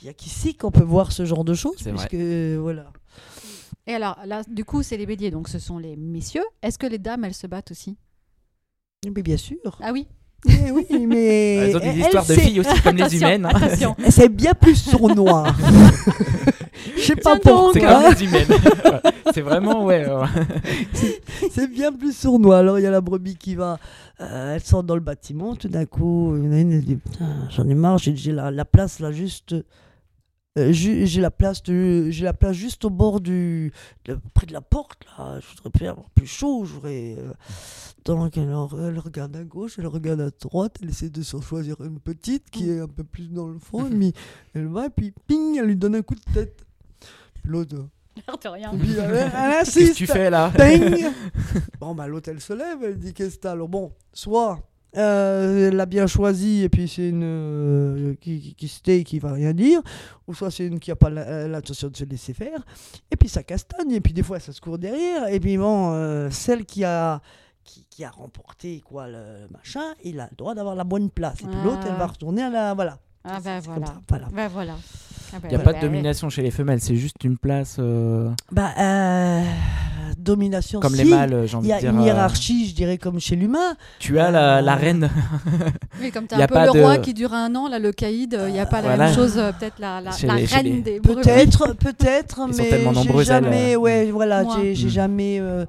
Il 0.00 0.04
n'y 0.04 0.10
a 0.10 0.14
qu'ici 0.14 0.54
qu'on 0.54 0.70
peut 0.70 0.84
voir 0.84 1.10
ce 1.10 1.24
genre 1.24 1.44
de 1.44 1.54
choses, 1.54 1.74
C'est 1.78 1.90
vrai. 1.90 2.06
puisque. 2.08 2.58
voilà. 2.60 2.86
Et 3.88 3.94
alors, 3.94 4.16
là, 4.26 4.42
du 4.46 4.64
coup, 4.64 4.82
c'est 4.82 4.96
les 4.96 5.06
béliers, 5.06 5.30
donc 5.30 5.48
ce 5.48 5.58
sont 5.58 5.78
les 5.78 5.96
messieurs. 5.96 6.44
Est-ce 6.62 6.78
que 6.78 6.86
les 6.86 6.98
dames, 6.98 7.24
elles 7.24 7.34
se 7.34 7.46
battent 7.46 7.70
aussi? 7.72 7.96
Mais 9.12 9.22
bien 9.22 9.36
sûr. 9.36 9.56
Ah 9.80 9.90
oui 9.92 10.06
Eh 10.46 10.70
oui, 10.70 11.06
mais. 11.06 11.54
Elles 11.56 11.76
ont 11.76 11.80
des 11.80 11.86
elle, 11.86 11.98
histoires 11.98 12.24
de 12.26 12.34
c'est- 12.34 12.40
filles 12.40 12.60
aussi 12.60 12.80
comme 12.82 12.96
les 12.96 13.16
humaines. 13.16 13.46
hein. 13.46 13.50
attention. 13.54 13.96
C'est 14.08 14.28
bien 14.28 14.54
plus 14.54 14.76
sournois. 14.76 15.46
Je 16.96 17.02
sais 17.02 17.16
pas 17.16 17.34
donc. 17.38 17.72
C'est 17.72 17.80
pourquoi. 17.80 18.02
comme 18.02 18.14
les 18.14 18.24
humaines. 18.24 18.46
c'est 19.34 19.40
vraiment, 19.40 19.84
ouais. 19.84 20.06
C'est 21.50 21.68
bien 21.70 21.92
plus 21.92 22.16
sournois. 22.16 22.58
Alors, 22.58 22.78
il 22.78 22.82
y 22.82 22.86
a 22.86 22.90
la 22.90 23.00
brebis 23.00 23.36
qui 23.36 23.54
va. 23.56 23.78
euh, 24.20 24.54
elle 24.54 24.60
sort 24.62 24.82
dans 24.84 24.94
le 24.94 25.00
bâtiment. 25.00 25.54
Tout 25.56 25.68
d'un 25.68 25.86
coup, 25.86 26.34
il 26.36 26.44
y 26.44 26.48
en 26.48 26.52
a 26.52 26.58
une, 26.60 26.72
elle 26.72 26.84
dit 26.84 26.96
Putain, 26.96 27.26
J'en 27.50 27.68
ai 27.68 27.74
marre, 27.74 27.98
j'ai 27.98 28.14
j'ai 28.16 28.32
la, 28.32 28.50
la 28.50 28.64
place 28.64 29.00
là, 29.00 29.10
juste. 29.12 29.54
Euh, 30.58 30.72
j'ai 30.72 31.20
la 31.20 31.30
place 31.30 31.62
de- 31.62 32.08
j'ai 32.10 32.24
la 32.24 32.32
place 32.32 32.54
juste 32.56 32.84
au 32.84 32.90
bord 32.90 33.20
du 33.20 33.72
de- 34.04 34.18
près 34.34 34.46
de 34.46 34.52
la 34.52 34.60
porte 34.60 35.04
là. 35.18 35.38
Je 35.40 35.46
voudrais 35.48 35.70
bien 35.78 35.90
avoir 35.92 36.10
plus 36.10 36.26
chaud. 36.26 36.64
Je 36.64 36.72
voudrais 36.74 37.16
euh, 37.18 37.32
donc 38.04 38.36
elle, 38.36 38.52
en- 38.52 38.68
elle 38.88 38.98
regarde 38.98 39.34
à 39.36 39.44
gauche 39.44 39.76
elle 39.78 39.86
regarde 39.86 40.20
à 40.20 40.30
droite. 40.30 40.76
Elle 40.82 40.90
essaie 40.90 41.10
de 41.10 41.22
s'en 41.22 41.40
choisir 41.40 41.76
une 41.80 42.00
petite 42.00 42.50
qui 42.50 42.70
est 42.70 42.80
un 42.80 42.88
peu 42.88 43.04
plus 43.04 43.28
dans 43.30 43.46
le 43.48 43.58
fond. 43.58 43.88
Mais 43.90 44.12
elle 44.54 44.66
va 44.68 44.86
et 44.86 44.90
puis 44.90 45.12
ping 45.26 45.56
elle 45.58 45.66
lui 45.66 45.76
donne 45.76 45.94
un 45.96 46.02
coup 46.02 46.14
de 46.14 46.32
tête. 46.34 46.64
L'autre 47.44 47.76
rien. 48.50 48.72
elle, 48.72 49.64
Qu'est-ce 49.64 49.90
que 49.92 49.94
tu 49.94 50.06
fais 50.06 50.28
là? 50.28 50.52
Bon, 51.80 51.94
bah, 51.94 52.08
l'autre, 52.08 52.28
elle 52.30 52.40
se 52.40 52.52
lève, 52.52 52.78
elle 52.82 52.98
dit 52.98 53.14
Qu'est-ce 53.14 53.36
que 53.36 53.42
t'as? 53.42 53.52
Alors, 53.52 53.68
bon, 53.68 53.92
soit 54.12 54.67
euh, 54.96 55.68
elle 55.68 55.76
l'a 55.76 55.86
bien 55.86 56.06
choisi 56.06 56.62
et 56.62 56.68
puis 56.68 56.88
c'est 56.88 57.08
une 57.10 57.22
euh, 57.24 58.14
qui, 58.20 58.40
qui, 58.40 58.54
qui 58.54 58.68
se 58.68 58.80
tait 58.80 59.00
et 59.00 59.04
qui 59.04 59.18
va 59.18 59.32
rien 59.32 59.52
dire, 59.52 59.80
ou 60.26 60.34
soit 60.34 60.50
c'est 60.50 60.66
une 60.66 60.80
qui 60.80 60.90
n'a 60.90 60.96
pas 60.96 61.10
euh, 61.10 61.46
l'intention 61.48 61.88
de 61.88 61.96
se 61.96 62.04
laisser 62.04 62.32
faire, 62.32 62.64
et 63.10 63.16
puis 63.16 63.28
ça 63.28 63.42
castagne, 63.42 63.92
et 63.92 64.00
puis 64.00 64.12
des 64.12 64.22
fois 64.22 64.40
ça 64.40 64.52
se 64.52 64.60
court 64.60 64.78
derrière, 64.78 65.28
et 65.28 65.38
puis 65.40 65.56
bon, 65.58 65.92
euh, 65.92 66.30
celle 66.30 66.64
qui 66.64 66.84
a. 66.84 67.20
Qui, 67.64 67.84
qui 67.90 68.02
a 68.02 68.08
remporté 68.08 68.80
quoi 68.82 69.08
le 69.08 69.46
machin, 69.52 69.82
il 70.02 70.18
a 70.20 70.28
le 70.30 70.36
droit 70.38 70.54
d'avoir 70.54 70.74
la 70.74 70.84
bonne 70.84 71.10
place. 71.10 71.34
Et 71.42 71.44
puis 71.44 71.56
l'autre, 71.62 71.80
elle 71.84 71.96
va 71.96 72.04
Ah. 72.04 72.06
retourner 72.06 72.42
à 72.44 72.48
la. 72.48 72.72
Voilà. 72.72 72.98
Ah 73.24 73.40
bah 73.44 73.60
comme 73.62 73.74
voilà. 73.74 73.94
voilà. 74.08 74.28
Bah 74.32 74.48
voilà. 74.48 74.72
Ah 75.34 75.38
bah 75.38 75.38
Il 75.42 75.48
n'y 75.50 75.54
a 75.54 75.58
ouais. 75.58 75.64
pas 75.64 75.72
de 75.74 75.76
Bah 75.76 75.82
domination 75.82 76.30
chez 76.30 76.40
les 76.40 76.50
femelles, 76.50 76.80
c'est 76.80 76.96
juste 76.96 77.22
une 77.24 77.36
place 77.36 77.76
euh, 77.78 78.30
Bah, 78.50 78.70
euh, 78.78 79.42
domination. 80.28 80.80
comme 80.80 80.94
les 80.94 81.04
mâles, 81.04 81.42
j'ai 81.46 81.52
Il 81.52 81.56
envie 81.56 81.68
y 81.68 81.70
de 81.70 81.76
a 81.76 81.80
dire. 81.80 81.90
une 81.90 82.00
euh, 82.00 82.04
hiérarchie, 82.04 82.68
je 82.68 82.74
dirais, 82.74 82.98
comme 82.98 83.18
chez 83.20 83.36
l'humain. 83.36 83.76
Tu 83.98 84.18
as 84.18 84.30
la, 84.30 84.62
la 84.62 84.72
Euh, 84.74 84.76
reine. 84.76 85.10
Oui, 86.00 86.10
comme 86.12 86.26
tu 86.26 86.34
Y 86.36 86.40
a 86.40 86.44
un 86.44 86.46
peu 86.46 86.54
pas 86.54 86.66
le 86.66 86.72
de- 86.72 86.80
roi 86.80 86.98
qui 86.98 87.12
dure 87.14 87.34
un 87.34 87.54
an, 87.56 87.68
là, 87.68 87.78
le 87.78 87.92
caïd, 87.92 88.38
il 88.46 88.52
n'y 88.52 88.60
a 88.60 88.66
pas 88.66 88.80
la 88.82 88.96
même 88.96 89.14
chose, 89.14 89.36
euh, 89.38 89.50
peut-être 89.52 89.78
la, 89.80 90.00
la, 90.00 90.12
Chez 90.12 90.26
la 90.26 90.36
les- 90.36 90.46
chez 90.46 90.56
reine 90.56 90.64
les- 90.66 90.80
des 90.82 91.00
brebis. 91.00 91.22
Peut-être, 91.22 91.72
peut-être, 91.78 92.40
mais 92.56 92.70
j'ai 93.02 93.24
jamais, 93.24 93.74
euh, 93.74 93.78
ouais, 93.78 94.10
voilà, 94.10 94.44
j'ai 94.62 94.72
Mm. 94.86 94.88
jamais, 94.88 95.38
euh, 95.40 95.64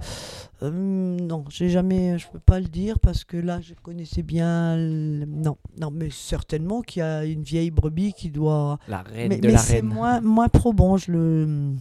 euh, 0.62 0.70
non, 0.72 1.46
j'ai 1.50 1.70
jamais, 1.70 2.18
je 2.20 2.28
peux 2.32 2.40
pas 2.40 2.60
le 2.60 2.66
dire 2.68 3.00
parce 3.00 3.24
que 3.24 3.38
là, 3.38 3.60
je 3.62 3.74
connaissais 3.82 4.24
bien, 4.24 4.76
le- 4.76 5.26
non, 5.26 5.58
non, 5.80 5.90
mais 5.92 6.10
certainement 6.12 6.82
qu'il 6.82 7.00
y 7.00 7.04
a 7.04 7.24
une 7.24 7.44
vieille 7.44 7.72
brebis 7.72 8.14
qui 8.14 8.30
doit, 8.30 8.78
La 8.88 9.02
reine 9.02 9.30
mais, 9.30 9.38
de 9.38 9.48
mais 9.48 9.54
la 9.54 9.60
c'est 9.60 9.76
reine. 9.76 9.86
moins, 9.86 10.20
moins 10.22 10.48
probant, 10.50 10.98
je 10.98 11.12
le, 11.12 11.72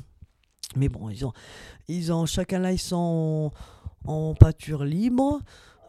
mais 0.76 0.88
bon, 0.88 1.08
ils 1.10 1.24
ont, 1.24 1.32
ils 1.88 2.12
ont, 2.12 2.26
chacun 2.26 2.58
là, 2.58 2.72
ils 2.72 2.78
sont 2.78 3.52
en, 4.04 4.12
en 4.12 4.34
pâture 4.34 4.84
libre. 4.84 5.40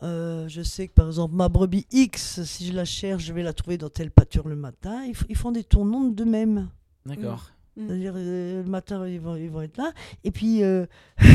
Euh, 0.02 0.48
je 0.48 0.62
sais 0.62 0.88
que 0.88 0.94
par 0.94 1.08
exemple 1.08 1.36
ma 1.36 1.50
brebis 1.50 1.86
X, 1.92 2.44
si 2.44 2.68
je 2.68 2.74
la 2.74 2.86
cherche, 2.86 3.24
je 3.26 3.34
vais 3.34 3.44
la 3.44 3.52
trouver 3.52 3.78
dans 3.78 3.90
telle 3.90 4.12
pâture 4.12 4.48
le 4.48 4.56
matin. 4.56 5.06
Ils, 5.28 5.36
font 5.36 5.52
des 5.52 5.64
tournons 5.64 6.10
d'eux-mêmes. 6.10 6.70
D'accord. 7.06 7.52
C'est-à-dire, 7.76 8.14
euh, 8.16 8.64
le 8.64 8.70
matin, 8.70 9.08
ils 9.08 9.22
vont, 9.22 9.36
ils 9.36 9.50
vont 9.50 9.62
être 9.62 9.78
là. 9.78 9.94
Et 10.24 10.32
puis, 10.32 10.64
euh, 10.64 10.86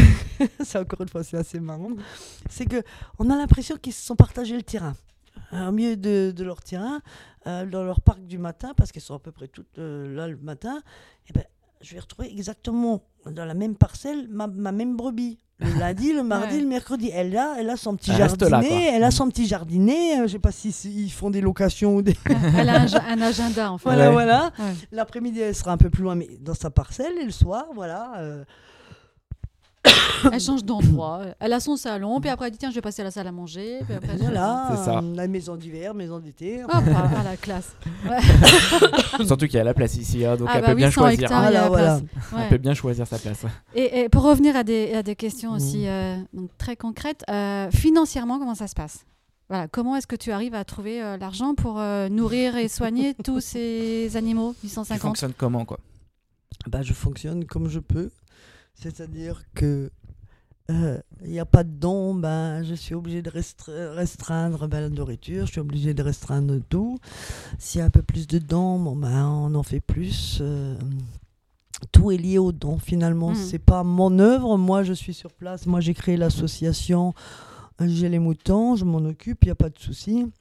c'est 0.63 0.79
encore 0.79 1.01
une 1.01 1.09
fois, 1.09 1.25
c'est 1.25 1.39
assez 1.39 1.61
marrant. 1.61 1.91
C'est 2.51 2.67
que 2.67 2.83
on 3.19 3.31
a 3.31 3.37
l'impression 3.37 3.77
qu'ils 3.77 3.95
se 3.95 4.05
sont 4.05 4.17
partagés 4.17 4.57
le 4.57 4.63
terrain. 4.63 4.95
Au 5.53 5.73
milieu 5.73 5.97
de, 5.97 6.33
de 6.35 6.45
leur 6.45 6.63
terrain, 6.63 7.01
euh, 7.47 7.67
dans 7.67 7.85
leur 7.85 8.01
parc 8.01 8.25
du 8.25 8.39
matin, 8.39 8.73
parce 8.75 8.91
qu'elles 8.91 9.03
sont 9.03 9.15
à 9.15 9.19
peu 9.19 9.31
près 9.31 9.49
toutes 9.49 9.79
euh, 9.79 10.15
là 10.15 10.27
le 10.27 10.37
matin, 10.39 10.81
et 11.29 11.33
ben, 11.35 11.45
je 11.85 11.95
vais 11.95 12.01
retrouver 12.01 12.31
exactement 12.31 13.03
dans 13.31 13.45
la 13.45 13.55
même 13.55 13.77
parcelle 13.77 14.27
ma, 14.31 14.47
ma 14.47 14.73
même 14.73 14.97
brebis. 14.97 15.39
Le 15.61 15.73
lundi, 15.79 16.13
le 16.13 16.25
mardi, 16.25 16.57
Ouais. 16.57 16.61
le 16.63 16.67
mercredi. 16.67 17.11
Elle 17.15 17.37
a, 17.37 17.55
elle 17.59 17.71
a 17.71 17.77
son 17.77 17.95
petit 17.95 18.11
Elle 18.11 18.23
reste 18.23 18.43
là, 18.43 18.49
jardinet. 18.49 18.91
elle 18.93 19.05
a 19.05 19.11
son 19.13 19.29
petit 19.29 19.47
jardinet. 19.47 20.19
euh, 20.21 20.27
je 20.27 20.33
sais 20.33 20.39
pas 20.41 20.51
si, 20.51 20.73
si 20.73 21.05
ils 21.05 21.11
font 21.13 21.31
des 21.31 21.41
locations 21.41 21.95
ou 21.95 22.03
des. 22.03 22.17
Elle 22.59 22.69
a 22.69 22.81
un, 23.09 23.21
agenda, 23.23 23.71
en 23.71 23.79
fait. 23.79 23.85
Voilà, 23.85 24.07
Ouais. 24.09 24.13
voilà. 24.13 24.53
Ouais. 24.59 24.73
L'après-midi, 24.91 25.39
elle 25.41 25.55
sera 25.55 25.71
un 25.73 25.77
peu 25.77 25.91
plus 25.91 26.03
loin, 26.03 26.17
mais 26.17 26.29
dans 26.41 26.55
sa 26.55 26.71
parcelle. 26.71 27.13
Et 27.21 27.25
le 27.25 27.31
soir, 27.31 27.67
voilà. 27.73 28.15
euh, 28.19 28.45
Elle 30.33 30.41
change 30.41 30.65
d'endroit. 30.65 31.21
Elle 31.39 31.53
a 31.53 31.61
son 31.61 31.77
salon, 31.77 32.19
puis 32.21 32.31
après 32.31 32.47
elle 32.47 32.53
dit 32.53 32.59
tiens, 32.59 32.71
je 32.71 32.75
vais 32.75 32.81
passer 32.81 33.03
à 33.03 33.05
la 33.05 33.11
salle 33.11 33.27
à 33.27 33.33
manger. 33.33 33.81
Puis 33.85 33.95
après, 33.95 34.17
voilà. 34.17 34.75
Ça. 34.83 35.03
La 35.15 35.29
maison 35.29 35.57
d'hiver, 35.57 35.93
maison 35.95 36.19
d'été. 36.19 36.63
À, 36.63 36.79
à 36.79 37.23
la 37.23 37.37
classe. 37.37 37.77
Ouais. 38.09 38.19
Surtout 39.27 39.47
qu'il 39.47 39.57
y 39.57 39.59
a 39.59 39.65
la 39.65 39.75
place 39.75 39.97
ici, 39.97 40.25
hein, 40.25 40.37
donc 40.37 40.49
Ah 40.51 40.55
elle 40.57 40.61
bah 40.63 40.69
peut 40.69 40.75
bien 40.77 40.91
100 40.91 40.93
choisir. 41.01 41.23
hectares, 41.25 41.51
il 41.51 41.55
y 41.55 41.57
a 41.57 41.63
la 41.63 41.69
Voilà, 41.69 42.01
place. 42.01 42.03
Elle 42.33 42.39
Ouais. 42.39 42.49
peut 42.49 42.59
bien 42.59 42.75
choisir 42.75 43.07
sa 43.07 43.19
place. 43.19 43.45
Et, 43.75 44.01
et 44.01 44.09
pour 44.09 44.23
revenir 44.23 44.57
à 44.57 44.65
des, 44.65 44.95
à 44.95 45.03
des 45.03 45.15
questions 45.17 45.53
Mm. 45.53 45.57
aussi 45.57 45.87
euh, 45.87 46.17
donc 46.33 46.49
très 46.57 46.77
concrètes, 46.77 47.23
euh, 47.29 47.71
financièrement, 47.71 48.39
comment 48.39 48.55
ça 48.55 48.67
se 48.67 48.75
passe? 48.75 49.05
Voilà, 49.51 49.69
Comment 49.69 49.95
est-ce 49.97 50.07
que 50.07 50.17
tu 50.17 50.33
arrives 50.33 50.55
à 50.55 50.65
trouver 50.65 51.03
euh, 51.03 51.19
l'argent 51.19 51.55
pour 51.55 51.79
euh, 51.79 52.09
nourrir 52.09 52.57
et 52.57 52.69
soigner 52.69 53.13
tous 53.25 53.41
ces 53.41 54.17
animaux 54.17 54.55
Tu 54.63 54.69
850 54.69 55.01
fonctionnes 55.03 55.33
comment, 55.37 55.67
quoi? 55.67 55.79
Bah, 56.67 56.81
je 56.81 56.95
fonctionne 56.95 57.45
comme 57.45 57.69
je 57.69 57.79
peux. 57.81 58.11
C'est-à-dire 58.75 59.43
que 59.55 59.91
il 60.71 61.03
n'y 61.31 61.39
a 61.41 61.45
pas 61.45 61.63
de 61.63 61.69
don, 61.71 62.15
ben, 62.15 62.63
je 62.65 62.75
suis 62.75 62.95
obligé 62.95 63.21
de 63.21 63.29
restre- 63.29 63.71
restreindre 63.95 64.67
ben, 64.67 64.81
la 64.81 64.89
nourriture, 64.89 65.45
je 65.45 65.53
suis 65.53 65.61
obligé 65.61 65.93
de 65.93 66.03
restreindre 66.03 66.59
tout. 66.71 66.97
S'il 67.59 67.81
y 67.81 67.83
a 67.83 67.85
un 67.85 67.91
peu 67.91 68.01
plus 68.01 68.27
de 68.27 68.39
dons, 68.39 68.79
bon, 68.81 68.97
ben, 68.97 69.27
on 69.27 69.55
en 69.57 69.63
fait 69.63 69.81
plus. 69.81 70.39
euh, 70.41 70.75
tout 71.93 72.11
est 72.13 72.17
lié 72.17 72.39
aux 72.39 72.53
dons 72.53 72.79
finalement. 72.79 73.31
Mhm. 73.31 73.35
C'est 73.37 73.59
pas 73.59 73.83
mon 73.85 74.19
œuvre. 74.19 74.57
Moi, 74.57 74.85
je 74.85 74.95
suis 74.95 75.13
sur 75.13 75.33
place. 75.33 75.67
Moi, 75.67 75.81
j'ai 75.81 75.93
créé 75.93 76.17
l'association. 76.17 77.13
euh, 77.83 77.87
J'ai 77.87 78.09
les 78.09 78.19
moutons, 78.19 78.75
je 78.75 78.87
m'en 78.87 79.05
occupe, 79.05 79.41
il 79.43 79.49
n'y 79.49 79.53
a 79.53 79.57
pas 79.57 79.69
de 79.69 79.79
souci. 79.79 80.33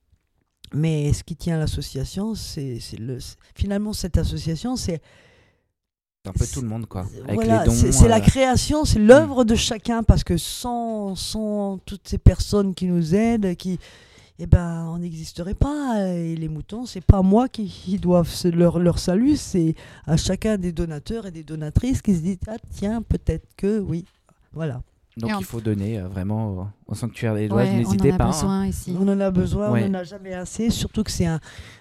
Mais 0.74 1.12
ce 1.12 1.24
qui 1.26 1.36
tient 1.36 1.58
l'association, 1.58 2.34
c'est 2.34 2.80
c'est 2.80 2.98
le. 2.98 3.20
c'est- 3.20 3.36
Finalement, 3.56 3.92
cette 3.92 4.18
association, 4.18 4.78
C'est 4.78 5.02
un 6.26 6.32
peu 6.32 6.46
tout 6.48 6.62
le 6.62 6.70
monde, 6.70 6.86
quoi. 6.86 7.06
Avec 7.28 7.36
voilà, 7.36 7.66
c'est 7.70 8.08
la 8.08 8.16
euh, 8.16 8.20
Mm. 8.20 8.22
création, 8.22 8.86
c'est 8.86 9.00
l'œuvre 9.00 9.44
de 9.44 9.56
chacun 9.56 10.04
parce 10.04 10.24
que 10.24 10.38
sans, 10.38 11.16
sans 11.16 11.80
toutes 11.80 12.08
ces 12.08 12.18
personnes 12.18 12.74
qui 12.74 12.86
nous 12.86 13.14
aident, 13.14 13.56
qui, 13.58 13.78
eh 14.40 14.46
ben, 14.46 14.86
on 14.88 15.00
n'existerait 15.00 15.54
pas. 15.54 16.08
Et 16.08 16.38
les 16.38 16.48
moutons, 16.48 16.86
c'est 16.86 17.04
pas 17.04 17.22
moi 17.24 17.50
qui, 17.50 17.68
qui 17.68 17.98
doivent 17.98 18.32
leur, 18.54 18.80
leur 18.80 19.00
salut, 19.00 19.36
c'est 19.36 19.76
à 20.08 20.16
chacun 20.16 20.58
des 20.58 20.72
donateurs 20.72 21.26
et 21.26 21.32
des 21.32 21.44
donatrices 21.44 22.02
qui 22.02 22.16
se 22.16 22.22
disent 22.22 22.38
ah 22.48 22.56
tiens 22.72 23.02
peut-être 23.02 23.48
que 23.58 23.80
oui, 23.82 24.06
voilà. 24.54 24.82
Donc 25.18 25.30
Et 25.30 25.34
en- 25.34 25.40
il 25.40 25.46
faut 25.46 25.62
donner 25.62 26.00
euh, 26.00 26.08
vraiment 26.08 26.48
au, 26.50 26.68
au 26.88 26.96
sanctuaire 26.96 27.36
des 27.36 27.48
doigts. 27.48 27.62
Ouais, 27.62 27.70
on 27.72 27.78
N'hésitez 27.78 28.12
en 28.12 28.16
a 28.16 28.18
pas. 28.18 28.24
hein. 28.24 28.30
besoin 28.32 28.66
ici. 28.68 28.96
On 29.00 29.08
en 29.08 29.20
a 29.20 29.30
besoin, 29.30 29.70
Ouais. 29.72 29.84
on 29.86 29.90
n'en 29.90 30.00
a 30.00 30.04
jamais 30.04 30.34
assez, 30.34 30.72
surtout 30.72 31.04
que 31.04 31.12
c'est 31.12 31.28
un, 31.28 31.40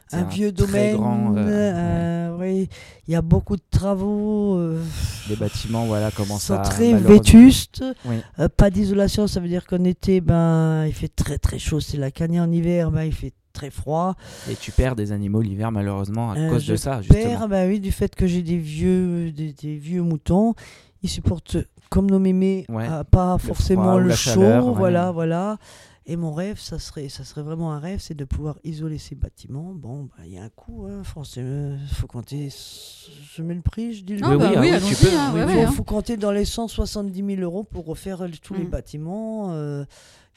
C'est 0.09 0.17
un 0.17 0.21
un 0.21 0.25
vieux 0.25 0.53
très 0.53 0.67
domaine. 0.67 0.97
grand, 0.97 1.35
euh, 1.39 1.41
euh, 1.47 2.37
oui, 2.39 2.69
il 3.09 3.13
y 3.13 3.15
a 3.15 3.23
beaucoup 3.23 3.57
de 3.57 3.63
travaux. 3.71 4.57
euh, 4.59 4.83
Les 5.31 5.37
bâtiments, 5.37 5.87
voilà, 5.87 6.11
sont 6.11 6.55
à. 6.55 6.59
très 6.59 6.93
malheureusement- 6.93 7.09
vétustes. 7.09 7.85
Oui. 8.05 8.17
Euh, 8.39 8.49
pas 8.55 8.69
d'isolation, 8.69 9.27
ça 9.27 9.41
veut 9.41 9.49
dire 9.49 9.65
qu'en 9.67 9.85
été, 9.85 10.21
ben, 10.21 10.85
il 10.87 10.93
fait 10.93 11.09
très 11.09 11.39
très 11.39 11.59
chaud, 11.59 11.81
c'est 11.81 11.97
la 11.97 12.11
cagne. 12.11 12.39
En 12.39 12.53
hiver, 12.53 12.91
ben, 12.91 13.05
il 13.05 13.15
fait 13.15 13.33
très 13.55 13.71
froid. 13.71 14.15
Et 14.51 14.57
tu 14.57 14.73
perds 14.73 14.95
des 14.97 15.11
animaux 15.13 15.41
l'hiver, 15.41 15.73
malheureusement, 15.73 16.33
à 16.33 16.37
Euh, 16.39 16.51
cause 16.51 16.65
je 16.65 16.73
de 16.73 16.77
ça, 16.77 17.01
justement. 17.01 17.23
Père, 17.23 17.49
ben 17.49 17.67
oui, 17.67 17.81
du 17.81 17.93
fait 17.93 18.15
que 18.15 18.27
j'ai 18.27 18.43
des 18.43 18.59
vieux, 18.59 19.31
des, 19.33 19.55
des 19.55 19.77
vieux 19.77 20.03
moutons, 20.03 20.55
ils 21.03 21.09
supportent, 21.09 21.57
comme 21.93 22.11
nos 22.11 22.19
mémés, 22.19 22.65
Ouais. 22.69 22.89
euh, 22.91 23.05
pas 23.05 23.35
Le 23.35 23.39
forcément 23.39 23.83
froid 23.83 23.95
ou 23.97 23.99
le, 24.01 24.11
chaud. 24.11 24.31
chaleur, 24.41 24.67
ouais. 24.67 24.73
Voilà, 24.75 25.11
voilà. 25.13 25.59
Et 26.05 26.17
mon 26.17 26.33
rêve, 26.33 26.59
ça 26.59 26.81
serait, 26.81 27.09
ça 27.09 27.23
serait 27.23 27.43
vraiment 27.43 27.73
un 27.73 27.79
rêve, 27.79 28.01
c'est 28.01 28.15
de 28.17 28.25
pouvoir 28.25 28.59
isoler 28.65 28.99
ces 28.99 29.15
bâtiments. 29.15 29.73
Bon, 29.73 30.05
ben, 30.19 30.25
il 30.25 30.33
y 30.33 30.39
a 30.39 30.43
un 30.43 30.49
coût, 30.49 30.87
hein, 30.91 31.05
forcément. 31.05 31.77
Il 31.81 31.95
faut 31.95 32.09
compter. 32.09 32.49
Je 32.51 33.43
mets 33.43 33.55
le 33.55 33.61
prix, 33.63 33.95
je 33.95 34.03
dis 34.05 34.17
le 34.17 34.27
Oui, 34.27 34.37
bah 34.37 34.47
oui, 34.51 34.57
oui, 34.57 34.61
oui, 34.63 34.71
allons-y, 34.75 34.95
tu 34.97 35.05
peux, 35.07 35.17
hein, 35.17 35.31
oui, 35.33 35.41
ouais, 35.41 35.47
oui. 35.47 35.53
il 35.53 35.57
ouais, 35.59 35.63
faut, 35.67 35.69
hein. 35.71 35.75
faut 35.77 35.85
compter 35.85 36.17
dans 36.17 36.33
les 36.33 36.45
170 36.45 37.25
000 37.37 37.41
euros 37.43 37.63
pour 37.63 37.85
refaire 37.87 38.23
euh, 38.23 38.29
tous 38.43 38.55
les 38.55 38.65
Mm. 38.65 38.69
bâtiments. 38.71 39.53
euh, 39.53 39.85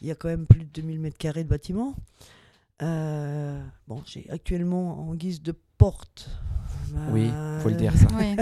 Il 0.01 0.07
y 0.07 0.11
a 0.11 0.15
quand 0.15 0.27
même 0.27 0.45
plus 0.45 0.59
de 0.59 0.65
2000 0.65 0.99
mètres 0.99 1.17
carrés 1.17 1.43
de 1.43 1.49
bâtiments. 1.49 1.95
Euh, 2.83 3.59
bon, 3.87 4.01
j'ai 4.05 4.27
actuellement 4.29 4.99
en 5.09 5.15
guise 5.15 5.41
de 5.41 5.53
porte. 5.77 6.29
Oui, 7.11 7.29
euh, 7.33 7.59
faut 7.59 7.69
le 7.69 7.75
dire 7.75 7.93
ça. 7.95 8.07
Oui. 8.17 8.35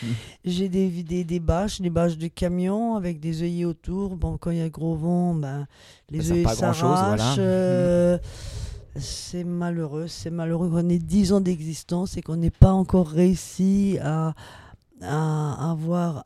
J'ai 0.44 0.68
des, 0.68 0.88
des, 1.02 1.24
des 1.24 1.40
bâches, 1.40 1.80
des 1.80 1.90
bâches 1.90 2.16
de 2.18 2.28
camion 2.28 2.94
avec 2.96 3.20
des 3.20 3.42
œillets 3.42 3.64
autour. 3.64 4.16
Bon, 4.16 4.36
quand 4.38 4.50
il 4.50 4.58
y 4.58 4.62
a 4.62 4.68
gros 4.68 4.94
vent, 4.94 5.34
ben, 5.34 5.66
les 6.10 6.30
œillets 6.32 6.44
s'arrachent. 6.54 6.80
voilà. 6.82 7.34
euh, 7.38 8.18
c'est 8.98 9.44
malheureux, 9.44 10.06
c'est 10.08 10.30
malheureux 10.30 10.70
qu'on 10.70 10.88
ait 10.88 10.98
10 10.98 11.32
ans 11.34 11.40
d'existence 11.40 12.16
et 12.16 12.22
qu'on 12.22 12.36
n'ait 12.36 12.50
pas 12.50 12.72
encore 12.72 13.08
réussi 13.08 13.98
à, 14.02 14.34
à 15.02 15.70
avoir 15.70 16.22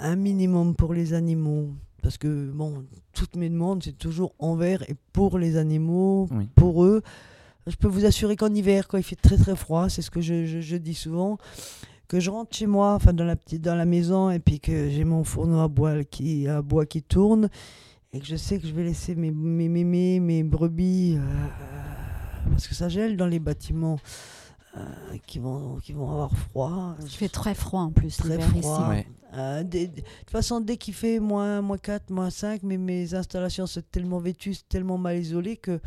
un 0.00 0.16
minimum 0.16 0.74
pour 0.74 0.94
les 0.94 1.14
animaux. 1.14 1.68
Parce 2.02 2.16
que, 2.16 2.50
bon, 2.52 2.84
toutes 3.12 3.36
mes 3.36 3.48
demandes, 3.50 3.82
c'est 3.84 3.96
toujours 3.98 4.32
envers 4.38 4.82
et 4.88 4.94
pour 5.12 5.38
les 5.38 5.56
animaux, 5.56 6.28
Oui. 6.32 6.48
pour 6.54 6.84
eux. 6.84 7.02
Je 7.68 7.76
peux 7.76 7.88
vous 7.88 8.06
assurer 8.06 8.36
qu'en 8.36 8.52
hiver, 8.52 8.88
quand 8.88 8.96
il 8.96 9.04
fait 9.04 9.16
très 9.16 9.36
très 9.36 9.54
froid, 9.54 9.88
c'est 9.88 10.02
ce 10.02 10.10
que 10.10 10.20
je, 10.20 10.76
dis 10.76 10.94
souvent, 10.94 11.38
que 12.08 12.18
je 12.18 12.30
rentre 12.30 12.56
chez 12.56 12.66
moi, 12.66 12.94
enfin 12.94 13.12
dans 13.12 13.24
la 13.24 13.36
petite, 13.36 13.62
dans 13.62 13.74
la 13.74 13.84
maison, 13.84 14.30
et 14.30 14.38
puis 14.38 14.58
que 14.58 14.88
j'ai 14.88 15.04
mon 15.04 15.22
fourneau 15.22 15.60
à 15.60 15.68
bois 15.68 16.04
qui, 16.04 16.48
à 16.48 16.62
bois 16.62 16.86
qui 16.86 17.02
tourne, 17.02 17.50
et 18.12 18.20
que 18.20 18.26
je 18.26 18.36
sais 18.36 18.58
que 18.58 18.66
je 18.66 18.72
vais 18.72 18.84
laisser 18.84 19.14
mes 19.14 19.30
mes 19.30 20.18
mes 20.20 20.42
brebis, 20.42 21.16
euh, 21.16 22.50
parce 22.50 22.66
que 22.66 22.74
ça 22.74 22.88
gèle 22.88 23.16
dans 23.16 23.26
les 23.26 23.38
bâtiments. 23.38 23.98
Euh, 24.76 24.80
qui 25.26 25.38
vont 25.38 25.76
qui 25.82 25.92
vont 25.92 26.10
avoir 26.10 26.30
froid 26.36 26.94
Il 27.00 27.08
fait 27.08 27.28
très 27.28 27.54
froid 27.54 27.80
en 27.80 27.90
plus 27.90 28.16
très 28.16 28.38
ici. 28.38 28.60
froid. 28.60 28.88
Ouais. 28.88 29.06
Euh, 29.34 29.62
des- 29.62 29.88
de 29.88 30.00
toute 30.00 30.30
façon, 30.30 30.60
dès 30.60 30.76
qu'il 30.76 30.94
fait 30.94 31.18
moins, 31.20 31.60
moins 31.60 31.78
4, 31.78 32.10
moins 32.10 32.30
5, 32.30 32.62
mais 32.62 32.76
mes 32.78 33.14
installations 33.14 33.66
sont 33.66 33.82
tellement 33.90 34.18
vétustes, 34.18 34.66
tellement 34.68 34.96
mal 34.98 35.18
isolées 35.18 35.56
que 35.56 35.80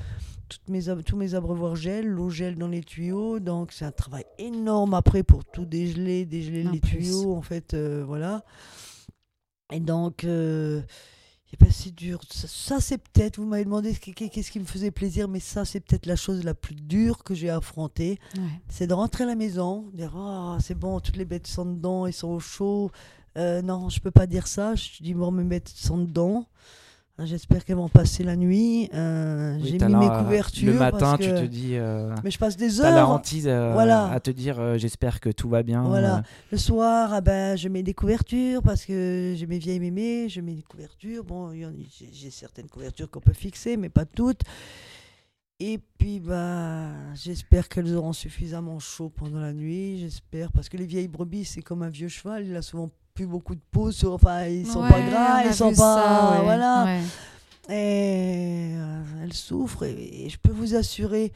toutes 0.48 0.68
mes, 0.70 0.84
tous 1.06 1.16
mes 1.16 1.34
abreuvoirs 1.34 1.76
gèlent, 1.76 2.08
l'eau 2.08 2.30
gèle 2.30 2.56
dans 2.58 2.68
les 2.68 2.84
tuyaux. 2.84 3.40
Donc, 3.40 3.72
c'est 3.72 3.86
un 3.86 3.92
travail 3.92 4.26
énorme 4.38 4.94
après 4.94 5.24
pour 5.24 5.44
tout 5.46 5.66
dégeler, 5.66 6.26
dégeler 6.26 6.68
En 6.68 6.72
les 6.72 6.80
plus. 6.80 6.98
tuyaux, 7.00 7.34
en 7.36 7.42
fait. 7.42 7.74
euh, 7.74 8.04
voilà. 8.06 8.44
Et 9.72 9.80
donc, 9.80 10.24
euh, 10.26 10.82
eh 11.54 11.58
ben, 11.60 11.70
c'est 11.72 11.94
dur. 11.94 12.20
Ça, 12.30 12.48
ça, 12.48 12.80
c'est 12.80 12.98
peut-être, 12.98 13.38
vous 13.38 13.46
m'avez 13.46 13.66
demandé 13.66 13.94
ce 13.94 14.00
qui- 14.00 14.14
qu'est-ce 14.14 14.52
qui 14.52 14.60
me 14.60 14.66
faisait 14.66 14.92
plaisir, 14.92 15.28
mais 15.28 15.40
ça, 15.40 15.66
c'est 15.66 15.80
peut-être 15.82 16.06
la 16.06 16.16
chose 16.16 16.44
la 16.46 16.54
plus 16.54 16.76
dure 16.76 17.24
que 17.24 17.34
j'ai 17.36 17.50
affrontée 17.50 18.20
Ouais. 18.38 18.42
c'est 18.70 18.88
de 18.88 18.94
rentrer 18.94 19.26
à 19.26 19.28
la 19.28 19.36
maison, 19.36 19.90
dire 19.94 20.16
ah 20.16 20.58
c'est 20.62 20.76
bon, 20.76 21.00
toutes 21.02 21.18
les 21.18 21.26
bêtes 21.26 21.48
sont 21.48 21.66
dedans, 21.66 22.08
ils 22.08 22.14
sont 22.14 22.30
au 22.30 22.40
chaud. 22.40 22.92
Euh, 23.38 23.62
non, 23.62 23.90
je 23.90 24.00
peux 24.02 24.12
pas 24.12 24.28
dire 24.28 24.48
ça. 24.48 24.76
Je 24.76 25.02
dis 25.02 25.14
bon, 25.14 25.32
mes 25.32 25.44
bêtes 25.46 25.70
sont 25.70 25.98
dedans. 25.98 26.48
Hein, 27.22 27.26
J'espère 27.26 27.64
qu'elles 27.64 27.76
vont 27.76 27.88
passer 27.90 28.24
la 28.24 28.36
nuit. 28.36 28.90
Euh, 28.94 29.58
Oui, 29.62 29.78
J'ai 29.80 29.86
mis 29.88 29.96
mes 29.96 30.08
couvertures. 30.08 30.74
Le 30.74 30.80
matin, 30.80 31.00
parce 31.00 31.20
tu 31.20 31.30
te 31.30 31.46
dis. 31.46 31.76
euh, 31.76 32.16
Mais 32.24 32.32
je 32.32 32.40
passe 32.40 32.58
des 32.58 32.70
T'as 32.78 32.92
la 32.92 33.02
heures. 33.02 33.10
hantise 33.12 33.48
euh, 33.48 33.74
Voilà. 33.74 34.10
à 34.12 34.20
te 34.20 34.32
dire 34.32 34.78
j'espère 34.78 35.20
que 35.20 35.30
tout 35.30 35.50
va 35.50 35.64
bien. 35.64 35.84
Voilà. 35.84 36.24
Le 36.52 36.58
soir, 36.58 37.12
ah 37.14 37.22
ben, 37.22 37.56
je 37.58 37.68
mets 37.70 37.84
des 37.84 37.94
couvertures 37.94 38.62
parce 38.64 38.86
que 38.86 39.34
j'ai 39.36 39.46
mes 39.48 39.60
vieilles 39.60 39.80
mémés, 39.80 40.30
je 40.30 40.42
mets 40.42 40.54
des 40.56 40.64
couvertures. 40.64 41.24
Bon, 41.24 41.52
j'ai 41.54 42.30
certaines 42.32 42.68
couvertures 42.68 43.10
qu'on 43.10 43.20
peut 43.22 43.34
fixer, 43.34 43.78
mais 43.78 43.90
pas 43.90 44.06
toutes. 44.06 44.42
Et 45.60 45.80
puis, 46.00 46.20
bah, 46.20 46.88
j'espère 47.14 47.70
qu'elles 47.70 47.96
auront 47.96 48.14
suffisamment 48.14 48.80
chaud 48.80 49.10
pendant 49.16 49.40
la 49.40 49.54
nuit. 49.54 50.00
J'espère, 50.00 50.52
parce 50.52 50.70
que 50.70 50.78
les 50.78 50.88
vieilles 50.88 51.08
brebis, 51.08 51.46
c'est 51.46 51.62
comme 51.62 51.84
un 51.84 51.90
vieux 51.90 52.08
cheval. 52.08 52.48
Il 52.48 52.56
a 52.56 52.64
souvent 52.64 52.90
plus 53.14 53.26
beaucoup 53.28 53.56
de 53.56 53.62
peau. 53.72 53.92
Sur, 53.92 54.14
enfin, 54.14 54.46
ils 54.48 54.66
sont 54.68 54.82
Ouais, 54.82 54.90
pas 54.90 55.02
gras, 55.02 55.44
ils 55.46 55.54
sont 55.54 55.70
pas. 55.74 55.76
ça, 55.76 56.32
ouais, 56.38 56.44
Voilà. 56.44 56.86
ouais. 56.86 57.02
Et 57.70 58.74
euh, 58.76 59.02
elles 59.24 59.34
souffrent. 59.34 59.84
Et, 59.84 60.26
et 60.26 60.30
je 60.30 60.38
peux 60.38 60.52
vous 60.52 60.76
assurer, 60.76 61.32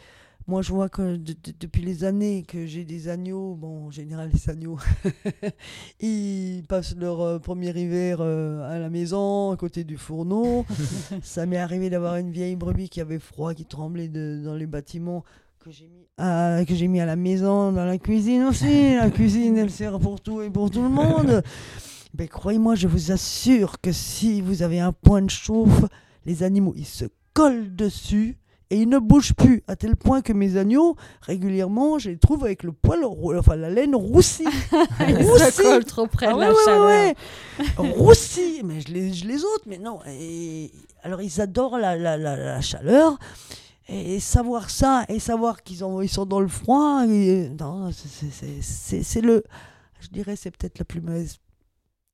moi 0.48 0.62
je 0.62 0.72
vois 0.74 0.90
que 0.90 1.16
de- 1.18 1.34
de- 1.34 1.54
depuis 1.60 1.82
les 1.84 2.04
années 2.04 2.44
que 2.44 2.66
j'ai 2.66 2.84
des 2.84 3.08
agneaux, 3.10 3.56
bon 3.56 3.88
en 3.88 3.92
général 3.92 4.30
les 4.34 4.50
agneaux, 4.50 4.78
ils 6.00 6.64
passent 6.68 6.96
leur 6.96 7.22
euh, 7.22 7.40
premier 7.40 7.70
hiver 7.80 8.18
euh, 8.22 8.62
à 8.70 8.80
la 8.80 8.90
maison, 8.90 9.52
à 9.52 9.58
côté 9.58 9.84
du 9.84 9.98
fourneau. 9.98 10.66
Ça 11.24 11.46
m'est 11.46 11.58
arrivé 11.58 11.90
d'avoir 11.90 12.16
une 12.18 12.32
vieille 12.32 12.56
brebis 12.56 12.90
qui 12.90 13.02
avait 13.02 13.20
froid, 13.20 13.54
qui 13.54 13.66
tremblait 13.66 14.08
de- 14.10 14.42
dans 14.44 14.56
les 14.56 14.68
bâtiments. 14.68 15.24
Que 15.60 15.72
j'ai 15.72 15.88
mis, 15.88 16.05
à, 16.18 16.60
que 16.68 16.74
j'ai 16.76 16.88
mis 16.88 17.00
à 17.02 17.06
la 17.06 17.16
maison, 17.16 17.72
dans 17.72 17.86
la 17.86 17.98
cuisine 17.98 18.44
aussi. 18.44 18.96
La 18.96 19.10
cuisine, 19.12 19.58
elle 19.58 19.72
sert 19.72 20.00
pour 20.00 20.22
tout 20.22 20.42
et 20.42 20.50
pour 20.50 20.70
tout 20.72 20.82
le 20.82 20.90
monde. 20.90 21.44
Ben, 22.14 22.28
croyez-moi, 22.28 22.76
je 22.76 22.88
vous 22.88 23.12
assure 23.12 23.82
que 23.82 23.92
si 23.92 24.42
vous 24.42 24.64
avez 24.64 24.80
un 24.80 24.94
point 24.94 25.22
de 25.22 25.30
chauffe, 25.30 25.84
les 26.26 26.44
animaux, 26.44 26.74
ils 26.78 26.86
se 26.86 27.06
collent 27.34 27.76
dessus 27.76 28.38
et 28.70 28.78
ils 28.82 28.88
ne 28.90 28.98
bougent 29.00 29.34
plus. 29.34 29.62
À 29.68 29.76
tel 29.76 29.96
point 29.98 30.22
que 30.22 30.32
mes 30.32 30.56
agneaux, 30.58 30.96
régulièrement, 31.22 32.00
je 32.00 32.12
les 32.12 32.18
trouve 32.18 32.46
avec 32.46 32.64
le 32.64 32.72
poil, 32.72 33.02
enfin 33.38 33.56
la 33.58 33.70
laine 33.70 33.96
roussie. 33.96 34.46
Il 35.08 35.18
Roussi. 35.18 35.52
se 35.52 35.62
colle 35.62 35.84
trop 35.86 36.08
près 36.08 36.28
Ah 36.28 36.34
de 36.34 36.38
ouais, 36.38 36.46
la 36.46 36.52
ouais, 36.54 36.56
chaleur. 36.66 36.86
ouais, 36.86 37.16
ouais. 37.80 37.90
roussi. 37.92 38.62
Mais 38.64 38.80
je 38.80 38.94
les, 38.94 39.14
je 39.14 39.28
les 39.28 39.44
ôte, 39.44 39.64
mais 39.68 39.78
non. 39.78 40.00
Et, 40.08 40.72
alors, 41.04 41.22
ils 41.22 41.42
adorent 41.42 41.78
la, 41.78 41.96
la, 41.98 42.16
la, 42.18 42.38
la 42.38 42.62
chaleur. 42.62 43.20
Et 43.88 44.20
savoir 44.20 44.70
ça, 44.72 45.06
et 45.10 45.20
savoir 45.20 45.62
qu'ils 45.62 45.84
ont- 45.84 46.02
ils 46.02 46.10
sont 46.10 46.26
dans 46.26 46.40
le 46.40 46.48
froid, 46.48 47.06
et, 47.08 47.50
non, 47.60 47.92
c'est- 47.92 49.22
le. 49.22 49.44
Je 50.00 50.08
dirais, 50.10 50.36
c'est 50.36 50.52
peut-être 50.52 50.80
la 50.80 50.86
plus 50.86 51.02
mauvaise 51.02 51.38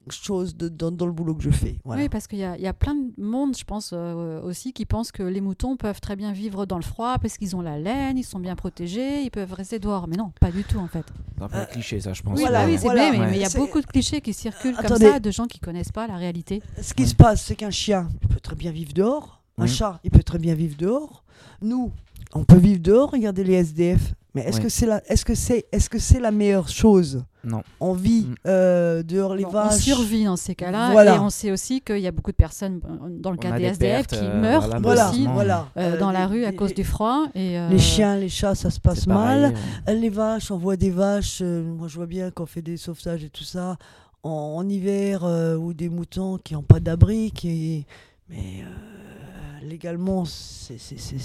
chose 0.09 0.55
de, 0.57 0.67
dans, 0.67 0.91
dans 0.91 1.05
le 1.05 1.11
boulot 1.11 1.35
que 1.35 1.43
je 1.43 1.51
fais. 1.51 1.77
Voilà. 1.85 2.01
Oui, 2.01 2.09
parce 2.09 2.25
qu'il 2.27 2.39
y, 2.39 2.43
a- 2.43 2.57
il 2.57 2.61
y 2.63 2.67
a 2.67 2.73
plein 2.73 2.95
de 2.95 3.11
monde, 3.23 3.55
je 3.55 3.63
pense 3.63 3.91
euh, 3.93 4.41
aussi, 4.41 4.73
qui 4.73 4.85
pensent 4.85 5.11
que 5.11 5.21
les 5.21 5.41
moutons 5.41 5.77
peuvent 5.77 6.01
très 6.01 6.15
bien 6.15 6.31
vivre 6.33 6.65
dans 6.65 6.77
le 6.77 6.81
froid 6.83 7.19
parce 7.19 7.37
qu'ils 7.37 7.55
ont 7.55 7.61
la 7.61 7.77
laine, 7.77 8.17
ils 8.17 8.23
sont 8.23 8.39
bien 8.39 8.55
protégés, 8.55 9.21
ils 9.21 9.29
peuvent 9.29 9.53
rester 9.53 9.77
dehors. 9.77 10.07
Mais 10.07 10.17
non, 10.17 10.31
pas 10.41 10.49
du 10.51 10.63
tout 10.63 10.79
en 10.79 10.87
fait. 10.87 11.05
C'est 11.37 11.43
un 11.43 11.47
peu 11.49 11.57
un 11.57 11.65
cliché, 11.65 12.01
ça, 12.01 12.13
je 12.13 12.23
pense. 12.23 12.33
Oui, 12.35 12.41
Voilà, 12.41 12.61
bah 12.61 12.65
oui, 12.67 12.77
c'est 12.77 12.85
voilà. 12.85 13.11
bien, 13.11 13.19
mais 13.19 13.25
Ouais. 13.27 13.35
il 13.37 13.41
y 13.41 13.45
a 13.45 13.49
beaucoup 13.57 13.79
de 13.79 13.85
clichés 13.85 14.21
qui 14.21 14.33
circulent 14.33 14.75
comme 14.75 14.85
Attendez. 14.87 15.05
ça 15.11 15.19
de 15.19 15.31
gens 15.31 15.45
qui 15.45 15.59
connaissent 15.59 15.91
pas 15.91 16.07
la 16.07 16.15
réalité. 16.17 16.63
Ce 16.81 16.93
qui 16.95 17.03
Ouais. 17.03 17.09
se 17.09 17.15
passe, 17.15 17.43
c'est 17.45 17.55
qu'un 17.55 17.69
chien, 17.69 18.09
peut 18.27 18.39
très 18.39 18.55
bien 18.55 18.71
vivre 18.71 18.93
dehors. 18.93 19.40
Un 19.57 19.67
chat, 19.67 19.99
il 20.03 20.11
peut 20.11 20.23
très 20.23 20.39
bien 20.39 20.55
vivre 20.55 20.75
dehors. 20.77 21.23
Nous, 21.61 21.91
on 22.33 22.43
peut 22.43 22.57
vivre 22.57 22.79
dehors. 22.81 23.11
Regardez 23.11 23.43
les 23.43 23.53
SDF. 23.55 24.13
Mais 24.33 24.43
est-ce 24.43 24.57
Oui. 24.59 24.63
que 24.63 24.69
c'est 24.69 24.85
la, 24.85 25.01
est-ce 25.11 25.25
que 25.25 25.35
c'est, 25.35 25.65
est-ce 25.73 25.89
que 25.89 25.99
c'est 25.99 26.21
la 26.21 26.31
meilleure 26.31 26.69
chose 26.69 27.25
Non. 27.43 27.63
On 27.81 27.91
vit 27.91 28.27
Mm. 28.27 28.35
euh, 28.47 29.03
dehors 29.03 29.35
les 29.35 29.43
Bon, 29.43 29.49
on 29.49 29.51
vaches. 29.51 29.81
survit 29.81 30.23
dans 30.23 30.37
ces 30.37 30.55
cas-là 30.55 30.91
Voilà. 30.93 31.17
et 31.17 31.19
on 31.19 31.29
sait 31.29 31.51
aussi 31.51 31.81
qu'il 31.81 31.97
y 31.99 32.07
a 32.07 32.11
beaucoup 32.11 32.31
de 32.31 32.37
personnes, 32.37 32.79
euh, 32.85 33.09
dans 33.09 33.31
le 33.31 33.35
On 33.35 33.39
cas 33.41 33.51
des 33.51 33.57
des 33.59 33.65
SDF, 33.65 34.07
pertes, 34.07 34.21
qui 34.21 34.25
euh, 34.25 34.39
meurent 34.41 34.79
voilà, 34.81 35.09
aussi 35.09 35.27
voilà. 35.27 35.67
euh, 35.75 35.95
Euh, 35.95 35.99
dans 35.99 36.11
la 36.11 36.27
rue 36.27 36.45
à 36.45 36.51
les- 36.51 36.55
cause 36.55 36.73
du 36.73 36.85
froid. 36.85 37.25
Et, 37.35 37.59
euh, 37.59 37.67
Les 37.67 37.77
chiens, 37.77 38.15
les 38.15 38.29
chats, 38.29 38.55
ça 38.55 38.69
se 38.69 38.79
passe 38.79 39.05
pareil, 39.05 39.51
mal. 39.85 39.99
Les 39.99 40.09
vaches, 40.09 40.49
on 40.49 40.57
voit 40.57 40.77
des 40.77 40.91
vaches. 40.91 41.39
euh, 41.41 41.61
moi, 41.61 41.89
je 41.89 41.95
vois 41.97 42.07
bien 42.07 42.31
qu'on 42.31 42.45
fait 42.45 42.61
des 42.61 42.77
sauvetages 42.77 43.25
et 43.25 43.29
tout 43.29 43.43
ça 43.43 43.75
en, 44.23 44.29
en 44.29 44.69
hiver 44.69 45.25
euh, 45.25 45.57
ou 45.57 45.73
des 45.73 45.89
moutons 45.89 46.37
qui 46.37 46.53
n'ont 46.53 46.61
pas 46.63 46.79
d'abri, 46.79 47.31
qui. 47.31 47.85
Mais 48.29 48.63
légalement, 49.61 50.23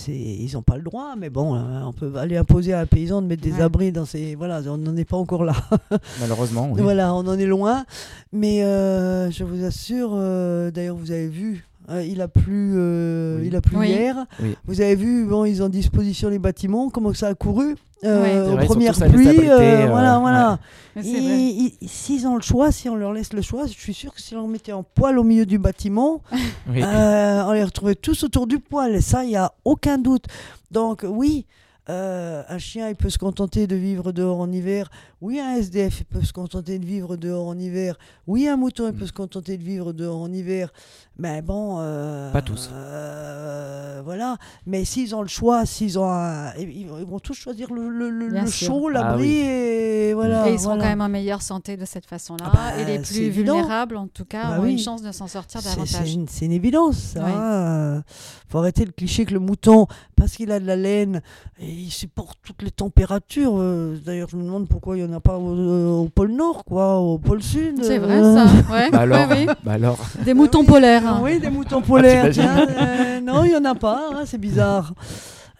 ils 0.09 0.51
n'ont 0.55 0.62
pas 0.62 0.76
le 0.76 0.82
droit. 0.82 1.14
Mais 1.18 1.30
bon, 1.30 1.55
euh, 1.55 1.82
on 1.84 1.93
peut 1.93 2.12
aller 2.16 2.37
imposer 2.37 2.72
à 2.72 2.80
un 2.80 2.87
paysan 2.87 3.22
de 3.22 3.26
mettre 3.26 3.43
des 3.43 3.53
Ouais. 3.55 3.62
abris 3.62 3.93
dans 3.93 4.05
ses. 4.05 4.34
Voilà, 4.34 4.61
on 4.66 4.76
n'en 4.78 4.97
est 4.97 5.05
pas 5.05 5.16
encore 5.16 5.45
là. 5.45 5.55
Malheureusement, 6.20 6.70
oui. 6.72 6.80
Voilà, 6.82 7.14
on 7.14 7.26
en 7.26 7.39
est 7.39 7.47
loin. 7.47 7.84
Mais 8.32 8.62
euh, 8.64 9.30
je 9.30 9.45
vous 9.45 9.64
assure, 9.64 10.11
euh, 10.14 10.70
d'ailleurs, 10.70 10.97
vous 10.97 11.11
avez 11.11 11.28
vu. 11.28 11.66
Euh, 11.91 12.03
il 12.05 12.20
a 12.20 12.28
plu, 12.28 12.72
euh, 12.76 13.39
Oui. 13.41 13.47
il 13.49 13.57
a 13.57 13.61
plu 13.61 13.76
Oui. 13.76 13.89
hier. 13.89 14.26
Oui. 14.41 14.57
Vous 14.66 14.80
avez 14.80 14.95
vu, 14.97 15.24
bon, 15.24 15.45
ils 15.45 15.62
ont 15.62 15.68
disposition 15.68 16.28
les 16.28 16.39
bâtiments, 16.39 16.91
comment 16.91 17.12
ça 17.14 17.28
a 17.28 17.34
couru 17.34 17.76
euh, 18.05 18.53
aux 18.55 18.64
premières 18.66 18.95
pluies. 18.95 19.28
euh, 19.49 19.59
euh, 19.59 19.87
voilà, 19.89 20.16
ouais. 20.16 20.20
voilà. 20.20 20.59
S'ils 21.87 22.26
ont 22.26 22.37
le 22.37 22.43
choix, 22.43 22.70
si 22.72 22.89
on 22.89 22.95
leur 22.97 23.12
laisse 23.12 23.32
le 23.32 23.43
choix, 23.43 23.66
je 23.66 23.72
suis 23.72 23.95
sûr 23.95 24.14
que 24.14 24.20
si 24.20 24.34
on 24.37 24.47
mettait 24.49 24.72
en 24.72 24.82
poil 24.82 25.18
au 25.18 25.24
milieu 25.24 25.47
du 25.47 25.59
bâtiment, 25.59 26.22
Oui. 26.68 26.82
euh, 26.82 27.43
on 27.47 27.53
les 27.53 27.64
retrouvait 27.64 27.95
tous 27.95 28.22
autour 28.24 28.47
du 28.47 28.59
poil. 28.59 28.95
Et 28.95 29.01
ça, 29.01 29.24
il 29.24 29.28
n'y 29.28 29.37
a 29.37 29.53
aucun 29.64 29.99
doute. 29.99 30.24
Donc, 30.70 31.05
oui. 31.09 31.47
euh, 31.89 32.43
un 32.49 32.59
chien, 32.59 32.89
il 32.89 32.97
peut 32.97 33.11
se 33.11 33.18
contenter 33.18 33.66
de 33.66 33.76
vivre 33.76 34.12
dehors 34.12 34.41
en 34.41 34.51
hiver. 34.53 34.91
Oui, 35.23 35.41
un 35.41 35.55
SDF, 35.57 36.01
il 36.01 36.05
peut 36.05 36.23
se 36.23 36.33
contenter 36.35 36.79
de 36.79 36.85
vivre 36.85 37.17
dehors 37.17 37.49
en 37.49 37.59
hiver. 37.59 37.97
Oui, 38.27 38.47
un 38.49 38.57
mouton, 38.57 38.87
il 38.89 38.93
Mm. 38.95 38.99
peut 38.99 39.07
se 39.07 39.12
contenter 39.12 39.57
de 39.57 39.62
vivre 39.62 39.93
dehors 39.95 40.21
en 40.21 40.31
hiver. 40.31 40.73
Mais 41.19 41.41
bon. 41.41 41.79
euh, 41.81 42.31
Pas 42.33 42.43
tous. 42.43 42.69
euh, 42.73 44.03
voilà. 44.05 44.37
Mais 44.67 44.85
s'ils 44.85 45.14
ont 45.14 45.23
le 45.23 45.29
choix, 45.29 45.64
s'ils 45.64 45.99
ont 45.99 46.05
un- 46.11 46.53
ils, 46.57 46.87
vont- 46.87 47.19
tous 47.19 47.33
choisir 47.35 47.73
le, 47.73 47.89
le- 47.89 48.11
le- 48.11 48.31
Bien 48.31 48.43
le 48.45 48.51
sûr. 48.51 48.67
chaud, 48.69 48.89
Ah 48.91 48.93
l'abri 48.93 49.23
oui. 49.27 49.37
et 49.39 50.12
voilà. 50.14 50.49
et 50.49 50.53
ils 50.53 50.59
voilà. 50.59 50.83
quand 50.83 50.89
même 50.91 51.01
en 51.01 51.09
meilleure 51.09 51.41
santé 51.41 51.79
de 51.79 51.87
cette 51.87 52.05
façon-là. 52.05 52.45
Ah 52.49 52.53
bah, 52.77 52.79
et 52.79 52.85
les 52.85 52.99
plus 52.99 53.17
évident. 53.21 53.55
vulnérables, 53.55 53.97
en 53.97 54.07
tout 54.09 54.27
cas, 54.27 54.51
Bah 54.51 54.61
ont 54.61 54.64
oui. 54.64 54.73
une 54.73 54.79
chance 54.79 55.01
de 55.03 55.11
s'en 55.12 55.27
sortir 55.27 55.62
C'est 55.62 55.71
davantage. 55.71 56.12
une, 56.14 56.29
c'est 56.29 56.45
une 56.45 56.53
évidence. 56.53 56.97
ça, 56.99 57.25
Ouais. 57.25 57.33
hein. 57.35 58.03
faut 58.49 58.59
arrêter 58.59 58.85
le 58.85 58.93
cliché 58.93 59.25
que 59.25 59.33
le 59.33 59.41
mouton, 59.41 59.87
parce 60.14 60.33
qu'il 60.33 60.53
a 60.53 60.61
de 60.61 60.67
la 60.67 60.77
laine, 60.77 61.23
et 61.59 61.69
il 61.71 61.91
supporte 61.91 62.39
toutes 62.43 62.62
les 62.62 62.71
températures. 62.71 63.55
euh, 63.57 63.97
D'ailleurs, 64.05 64.29
je 64.29 64.37
me 64.37 64.43
demande 64.45 64.69
pourquoi 64.69 64.97
il 64.99 65.05
n'y 65.05 65.11
en 65.11 65.16
a 65.16 65.16
pas 65.21 65.39
au, 65.39 66.03
au 66.05 66.09
pôle 66.09 66.33
Nord, 66.33 66.64
quoi, 66.64 66.99
au 66.99 67.19
pôle 67.19 67.43
Sud. 67.43 67.83
C'est 67.83 67.99
vrai 67.99 68.19
euh. 68.21 68.35
ça. 68.35 68.47
Ouais, 68.73 68.91
Bah 68.93 69.01
alors, 69.01 69.29
ouais, 69.29 69.47
oui. 69.47 69.55
bah 69.64 69.73
alors, 69.73 69.99
Des 70.25 70.35
moutons 70.35 70.61
Oui, 70.61 70.67
polaires. 70.67 71.07
hein. 71.07 71.21
Oui, 71.23 71.39
des 71.41 71.51
moutons 71.51 71.83
polaires. 71.83 72.31
tiens, 72.33 72.67
euh, 72.69 73.21
non, 73.21 73.45
il 73.45 73.51
n'y 73.51 73.57
en 73.57 73.64
a 73.64 73.75
pas, 73.75 74.11
hein, 74.14 74.23
c'est 74.27 74.39
bizarre. 74.39 74.95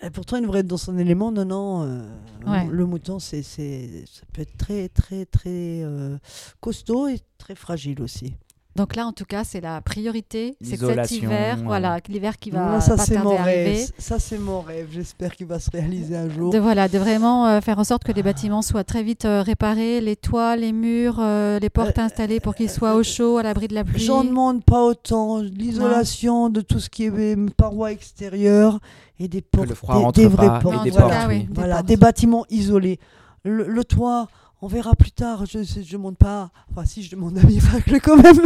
Et 0.03 0.11
pourtant, 0.11 0.37
il 0.37 0.43
devrait 0.43 0.61
être 0.61 0.67
dans 0.67 0.77
son 0.77 0.99
élément. 0.99 1.31
Non, 1.33 1.45
non. 1.45 1.83
euh, 1.85 2.01
Ouais. 2.47 2.65
Le 2.71 2.87
mouton, 2.87 3.19
c'est, 3.19 3.43
c'est, 3.43 4.05
ça 4.07 4.23
peut 4.33 4.43
être 4.43 4.57
très, 4.57 4.89
très, 4.89 5.25
très 5.25 5.49
euh, 5.83 6.17
costaud 6.61 7.09
et 7.09 7.19
très 7.39 7.57
fragile 7.57 8.01
aussi. 8.01 8.35
Donc 8.77 8.95
là, 8.95 9.07
en 9.07 9.13
tout 9.13 9.25
cas, 9.25 9.43
c'est 9.45 9.61
la 9.61 9.81
priorité. 9.81 10.57
C'est 10.61 10.77
que 10.79 10.87
cet 10.87 11.11
hiver, 11.11 11.59
voilà, 11.65 12.01
que 12.01 12.13
l'hiver 12.13 12.39
qui 12.39 12.51
va 12.51 12.75
Ah, 12.77 12.81
ça, 12.81 12.97
pas 12.97 13.05
tarder 13.07 13.23
mon 13.23 13.31
rêve. 13.31 13.39
arriver. 13.69 13.87
Ça, 13.99 14.19
c'est 14.19 14.39
mon 14.39 14.61
rêve. 14.61 14.89
J'espère 14.93 15.35
qu'il 15.35 15.47
va 15.47 15.59
se 15.59 15.71
réaliser 15.71 16.17
un 16.17 16.29
jour. 16.29 16.53
De, 16.53 16.59
voilà, 16.59 16.89
de 16.89 16.99
vraiment 16.99 17.47
euh, 17.47 17.61
faire 17.61 17.79
en 17.79 17.85
sorte 17.85 18.05
que 18.05 18.13
les 18.13 18.23
bâtiments 18.23 18.63
soient 18.63 18.85
très 18.85 19.03
vite 19.03 19.25
euh, 19.25 19.43
réparés, 19.43 20.01
les 20.01 20.17
toits, 20.17 20.57
les 20.57 20.73
murs, 20.73 21.17
euh, 21.21 21.59
les 21.59 21.71
portes 21.71 21.99
installées 21.99 22.41
pour 22.41 22.55
qu'ils 22.55 22.71
soient 22.71 22.95
au 22.95 23.03
chaud, 23.03 23.39
à 23.39 23.43
l'abri 23.43 23.69
de 23.69 23.75
la 23.75 23.85
pluie. 23.85 24.01
J'en 24.05 24.25
demande 24.25 24.63
pas 24.65 24.83
autant. 24.83 25.41
L'isolation 25.41 26.49
de 26.49 26.61
tout 26.61 26.81
ce 26.81 26.89
qui 26.91 27.05
est 27.05 27.51
parois 27.57 27.93
extérieures 27.93 28.79
et 29.19 29.29
des 29.29 29.41
portes. 29.41 29.69
le 29.69 29.75
froid 29.75 30.13
des, 30.13 30.27
vraies 30.27 30.47
pas, 30.47 30.61
portes. 30.61 30.85
Des 30.85 30.91
voilà. 30.91 31.07
portes, 31.07 31.21
cas, 31.23 31.29
oui, 31.29 31.35
oui. 31.37 31.45
des 31.47 31.55
Voilà, 31.55 31.75
portes. 31.77 31.87
des 31.87 31.97
bâtiments 31.97 32.45
isolés. 32.51 32.99
Le, 33.45 33.67
le 33.69 33.85
toit, 33.85 34.27
on 34.63 34.67
verra 34.69 34.95
plus 34.95 35.11
tard. 35.13 35.45
Je 35.47 35.59
ne 35.59 35.93
demande 35.93 36.17
pas. 36.17 36.51
Enfin, 36.71 36.85
si, 36.85 37.03
je 37.03 37.11
demande 37.11 37.39
un 37.39 37.47
miracle 37.47 38.01
quand 38.03 38.17
même. 38.17 38.41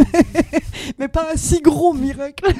mais 0.99 1.07
pas 1.07 1.27
un 1.33 1.37
si 1.37 1.61
gros 1.61 1.93
miracle. 1.93 2.53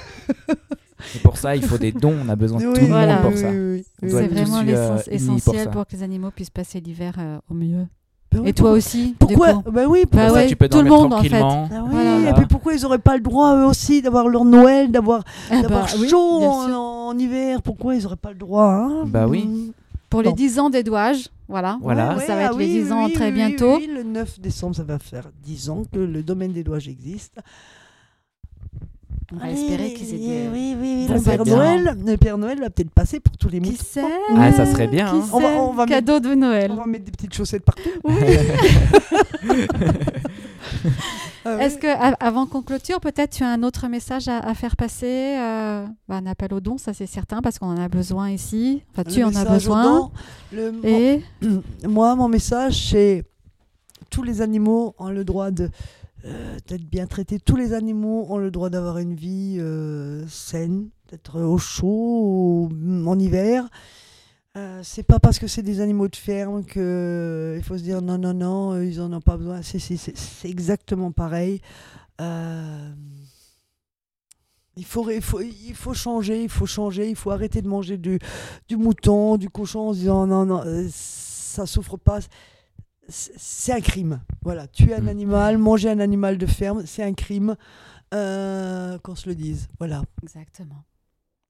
Et 1.15 1.19
pour 1.19 1.37
ça, 1.37 1.55
il 1.55 1.63
faut 1.63 1.77
des 1.77 1.91
dons. 1.91 2.15
On 2.25 2.29
a 2.29 2.35
besoin 2.35 2.59
de 2.59 2.67
Oui, 2.67 2.73
tout 2.73 2.81
le 2.81 2.87
Voilà. 2.87 3.21
monde 3.21 3.31
pour 3.31 3.39
ça. 3.39 3.49
oui, 3.49 3.83
oui. 4.01 4.09
C'est 4.09 4.27
vraiment 4.27 4.57
euh, 4.59 4.63
l'essence- 4.63 5.03
pour 5.03 5.13
essentiel 5.13 5.69
pour, 5.71 5.87
que 5.87 5.93
les 5.95 6.03
animaux 6.03 6.31
puissent 6.31 6.49
passer 6.51 6.79
l'hiver 6.79 7.15
euh, 7.19 7.39
au 7.49 7.53
mieux. 7.53 7.87
Ben 8.31 8.39
oui, 8.39 8.49
Et 8.49 8.53
toi 8.53 8.71
aussi 8.71 9.13
Pourquoi 9.19 9.61
Ben 9.69 9.87
oui, 9.87 10.05
Bah 10.09 10.29
ça, 10.29 10.33
ouais, 10.35 10.47
tu 10.47 10.55
peux 10.55 10.69
tout 10.69 10.81
le 10.81 10.89
monde, 10.89 11.11
en 11.11 11.21
fait. 11.21 11.33
Ah 11.41 11.67
oui, 11.69 11.89
Voilà. 11.91 12.29
et 12.29 12.33
puis 12.33 12.45
pourquoi 12.45 12.73
ils 12.73 12.81
n'auraient 12.83 12.97
pas 12.99 13.15
le 13.17 13.21
droit 13.23 13.57
eux 13.57 13.65
aussi 13.65 14.01
d'avoir 14.01 14.29
leur 14.29 14.45
Noël, 14.45 14.89
d'avoir 14.89 15.23
Ah 15.49 15.61
bah 15.67 15.85
chaud 15.87 16.41
en, 16.45 16.71
en 17.09 17.17
hiver? 17.17 17.61
Pourquoi 17.61 17.95
ils 17.95 18.03
n'auraient 18.03 18.15
pas 18.15 18.29
le 18.29 18.37
droit 18.37 18.63
hein? 18.71 19.03
Bah 19.05 19.27
oui. 19.27 19.73
Pour 20.11 20.21
les 20.21 20.29
Non. 20.29 20.35
10 20.35 20.59
ans 20.59 20.69
d'Edouage, 20.69 21.29
voilà. 21.47 21.79
Voilà. 21.81 22.15
Ouais, 22.17 22.25
Ça 22.25 22.35
va 22.35 22.41
ah 22.41 22.45
être 22.51 22.57
les 22.57 22.65
oui, 22.65 22.83
10 22.83 22.91
ans 22.91 23.05
oui, 23.05 23.13
très 23.13 23.27
oui, 23.27 23.31
bientôt. 23.31 23.77
oui, 23.77 23.87
le 23.87 24.03
9 24.03 24.39
décembre, 24.41 24.75
ça 24.75 24.83
va 24.83 24.99
faire 24.99 25.31
10 25.41 25.69
ans 25.69 25.83
que 25.91 25.99
le 25.99 26.21
domaine 26.21 26.51
des 26.51 26.63
douages 26.63 26.89
existe. 26.89 27.39
On 29.33 29.37
va 29.37 29.45
Oui, 29.47 29.51
espérer 29.53 29.83
oui, 29.85 29.93
qu'ils 29.93 30.09
aient 30.13 30.17
oui, 30.17 30.27
des... 30.27 30.47
oui, 30.51 30.75
oui, 30.79 31.07
oui, 31.09 31.19
Ça 31.21 31.37
Le 31.37 31.43
Père. 31.43 31.55
Noël, 31.55 31.97
le 32.05 32.17
Père 32.17 32.37
Noël 32.37 32.59
va 32.59 32.69
peut-être 32.69 32.91
passer 32.91 33.19
pour 33.21 33.37
tous 33.37 33.47
les 33.49 33.59
Qui 33.61 33.71
moutons. 33.71 33.83
sait 33.83 34.03
Ah, 34.35 34.51
ça 34.51 34.65
serait 34.65 34.87
bien, 34.87 35.07
Qui 35.09 35.15
hein. 35.15 35.21
sait 35.23 35.33
On 35.33 35.39
va- 35.39 35.47
on 35.61 35.73
va 35.73 35.85
Cadeau 35.85 36.19
de 36.19 36.33
Noël. 36.35 36.71
On 36.71 36.75
va 36.75 36.85
mettre 36.85 37.05
des 37.05 37.11
petites 37.11 37.33
chaussettes 37.33 37.63
partout. 37.63 37.89
Ah 41.43 41.55
oui. 41.57 41.63
Est-ce 41.63 41.77
que, 41.79 41.87
a- 41.87 42.15
avant 42.19 42.45
qu'on 42.45 42.61
clôture, 42.61 42.99
peut-être 42.99 43.31
tu 43.31 43.43
as 43.43 43.49
un 43.49 43.63
autre 43.63 43.87
message 43.87 44.27
à, 44.27 44.37
à 44.37 44.53
faire 44.53 44.75
passer 44.75 45.37
euh, 45.39 45.85
bah, 46.07 46.17
Un 46.17 46.27
appel 46.27 46.53
aux 46.53 46.59
dons, 46.59 46.77
ça 46.77 46.93
c'est 46.93 47.07
certain, 47.07 47.41
parce 47.41 47.57
qu'on 47.57 47.65
en 47.67 47.77
a 47.81 47.87
besoin 47.87 48.29
ici. 48.29 48.83
Enfin, 48.91 49.03
tu 49.03 49.21
Le 49.21 49.25
en 49.25 49.35
as 49.35 49.45
besoin. 49.45 50.11
le- 50.53 50.71
Et 50.83 51.23
Moi, 51.87 52.15
mon 52.15 52.27
message, 52.27 52.89
c'est 52.91 53.23
tous 54.11 54.21
les 54.21 54.41
animaux 54.41 54.93
ont 54.99 55.09
le 55.09 55.23
droit 55.23 55.49
de 55.49 55.69
euh, 56.25 56.57
d'être 56.67 56.85
bien 56.89 57.07
traités. 57.07 57.39
Tous 57.39 57.55
les 57.55 57.73
animaux 57.73 58.25
ont 58.29 58.37
le 58.37 58.51
droit 58.51 58.69
d'avoir 58.69 58.97
une 58.99 59.15
vie 59.15 59.57
euh, 59.59 60.25
saine, 60.27 60.89
d'être 61.09 61.41
au 61.41 61.57
chaud 61.57 61.87
au- 62.71 63.07
en 63.07 63.19
hiver. 63.19 63.69
Euh, 64.57 64.81
c'est 64.83 65.03
pas 65.03 65.19
parce 65.19 65.39
que 65.39 65.47
c'est 65.47 65.63
des 65.63 65.79
animaux 65.81 66.09
de 66.09 66.15
ferme 66.15 66.65
que 66.65 66.79
euh, 66.79 67.57
il 67.57 67.63
faut 67.63 67.77
se 67.77 67.83
dire 67.83 68.01
non 68.01 68.17
non 68.17 68.33
non 68.33 68.73
euh, 68.73 68.85
ils 68.85 68.99
en 69.01 69.13
ont 69.13 69.21
pas 69.21 69.37
besoin. 69.37 69.61
C'est 69.61 70.49
exactement 70.49 71.11
pareil. 71.11 71.61
Il 74.77 74.85
faut, 74.85 75.09
il, 75.09 75.21
faut, 75.21 75.41
il 75.41 75.75
faut 75.75 75.93
changer, 75.93 76.43
il 76.43 76.49
faut 76.49 76.65
changer, 76.65 77.09
il 77.09 77.15
faut 77.15 77.31
arrêter 77.31 77.61
de 77.61 77.67
manger 77.67 77.97
du, 77.97 78.19
du 78.69 78.77
mouton, 78.77 79.35
du 79.37 79.49
cochon 79.49 79.89
en 79.89 79.93
se 79.93 79.99
disant 79.99 80.25
non, 80.25 80.45
non, 80.45 80.63
ça 80.89 81.65
souffre 81.65 81.97
pas. 81.97 82.19
C'est 83.11 83.73
un 83.73 83.81
crime. 83.81 84.21
Voilà, 84.41 84.67
tuer 84.67 84.95
un 84.95 85.01
Mm. 85.01 85.07
animal, 85.09 85.57
manger 85.57 85.89
un 85.89 85.99
animal 85.99 86.37
de 86.37 86.45
ferme, 86.45 86.83
c'est 86.85 87.03
un 87.03 87.13
crime. 87.13 87.55
Euh, 88.13 88.97
qu'on 88.99 89.15
se 89.15 89.29
le 89.29 89.35
dise. 89.35 89.69
Voilà. 89.79 90.01
Exactement. 90.21 90.83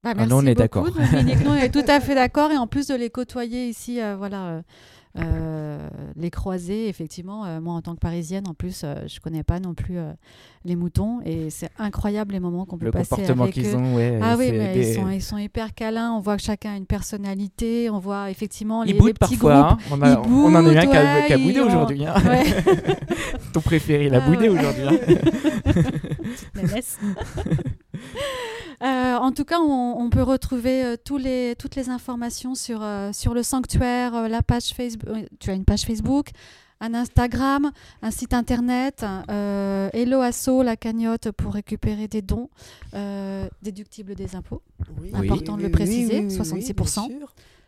Bah, 0.04 0.12
Ah, 0.12 0.14
merci 0.16 0.30
nous, 0.30 0.36
on 0.38 0.42
est 0.46 0.54
beaucoup, 0.54 0.60
d'accord. 0.86 0.92
Dominique. 0.92 1.40
Nous, 1.44 1.50
on 1.52 1.56
est 1.56 1.70
tout 1.74 1.84
à 1.88 2.00
fait 2.00 2.14
d'accord. 2.16 2.52
Et 2.52 2.58
en 2.58 2.68
plus 2.68 2.88
de 2.88 2.96
les 2.96 3.10
côtoyer 3.10 3.68
ici, 3.68 4.00
euh, 4.02 4.16
voilà, 4.16 4.48
euh, 4.48 4.62
euh, 5.18 5.90
les 6.16 6.30
croiser, 6.30 6.88
effectivement, 6.88 7.46
euh, 7.46 7.60
moi 7.60 7.74
en 7.74 7.82
tant 7.82 7.96
que 7.96 8.00
parisienne, 8.00 8.48
en 8.48 8.54
plus, 8.54 8.82
euh, 8.84 8.96
je 9.08 9.20
connais 9.20 9.44
pas 9.44 9.60
non 9.60 9.74
plus 9.74 9.98
euh, 9.98 10.12
les 10.64 10.76
moutons. 10.76 11.20
Et 11.26 11.50
c'est 11.50 11.70
incroyable 11.78 12.34
les 12.34 12.40
moments 12.40 12.66
qu'on 12.66 12.78
peut 12.78 12.86
Le 12.86 12.92
passer 12.92 13.10
comportement 13.10 13.44
avec 13.44 13.56
qu'ils 13.56 13.68
eux. 13.68 13.76
ont, 13.76 13.96
ouais. 13.96 14.20
Ah 14.22 14.36
oui, 14.38 14.52
mais 14.54 14.74
des- 14.74 14.92
ils, 14.92 14.96
sont, 14.96 15.10
ils 15.10 15.22
sont 15.22 15.38
hyper 15.38 15.74
câlins. 15.74 16.14
On 16.14 16.20
voit 16.22 16.38
que 16.38 16.44
chacun 16.44 16.74
a 16.74 16.78
une 16.78 16.86
personnalité. 16.86 17.90
On 17.90 18.00
voit 18.00 18.30
effectivement 18.32 18.84
les, 18.84 18.92
Ils 18.94 19.06
les 19.06 19.14
petits 19.14 19.36
parfois. 19.38 19.76
groupes. 19.78 19.82
hein. 19.92 19.92
On, 19.92 20.02
a- 20.02 20.10
Ils 20.12 20.18
on 20.32 20.56
en 20.56 20.66
a 20.66 20.74
eu 20.74 20.78
un 20.78 20.86
qui 20.86 20.96
a, 20.96 21.02
boudent, 21.02 21.26
qui 21.28 21.34
a 21.34 21.38
ouais, 21.38 21.44
boudé 21.44 21.60
ont- 21.62 21.68
aujourd'hui. 21.68 22.06
hein. 22.06 22.14
Ouais. 22.26 22.44
Ton 23.54 23.62
préféré, 23.62 24.06
il 24.06 24.16
a 24.16 24.24
Ah 24.24 24.30
boudé 24.30 24.48
ouais. 24.50 24.60
aujourd'hui. 24.60 24.84
hein. 24.88 24.98
Euh, 28.82 29.16
en 29.16 29.32
tout 29.32 29.46
cas, 29.46 29.60
on, 29.60 29.96
on 30.00 30.10
peut 30.10 30.24
retrouver 30.24 30.84
euh, 30.84 30.96
tous 31.04 31.18
les, 31.18 31.56
toutes 31.56 31.76
les 31.76 31.90
informations 31.90 32.56
sur, 32.56 32.80
euh, 32.82 33.12
sur 33.14 33.36
le 33.36 33.44
sanctuaire, 33.44 34.28
la 34.28 34.42
page 34.42 34.74
Facebook. 34.74 35.08
Tu 35.40 35.52
as 35.52 35.54
une 35.54 35.66
page 35.66 35.82
Facebook, 35.82 36.30
un 36.80 36.96
Instagram, 36.96 37.72
un 38.02 38.10
site 38.10 38.34
internet, 38.34 39.06
Hello 39.30 40.22
Asso, 40.22 40.64
la 40.64 40.78
cagnotte 40.78 41.30
pour 41.30 41.54
récupérer 41.54 42.08
des 42.08 42.24
dons 42.24 42.50
déductibles 43.62 44.16
des 44.16 44.36
impôts. 44.36 44.64
Oui, 45.00 45.12
Important 45.14 45.58
de 45.58 45.62
le 45.62 45.70
préciser, 45.70 46.28
66%. 46.28 47.08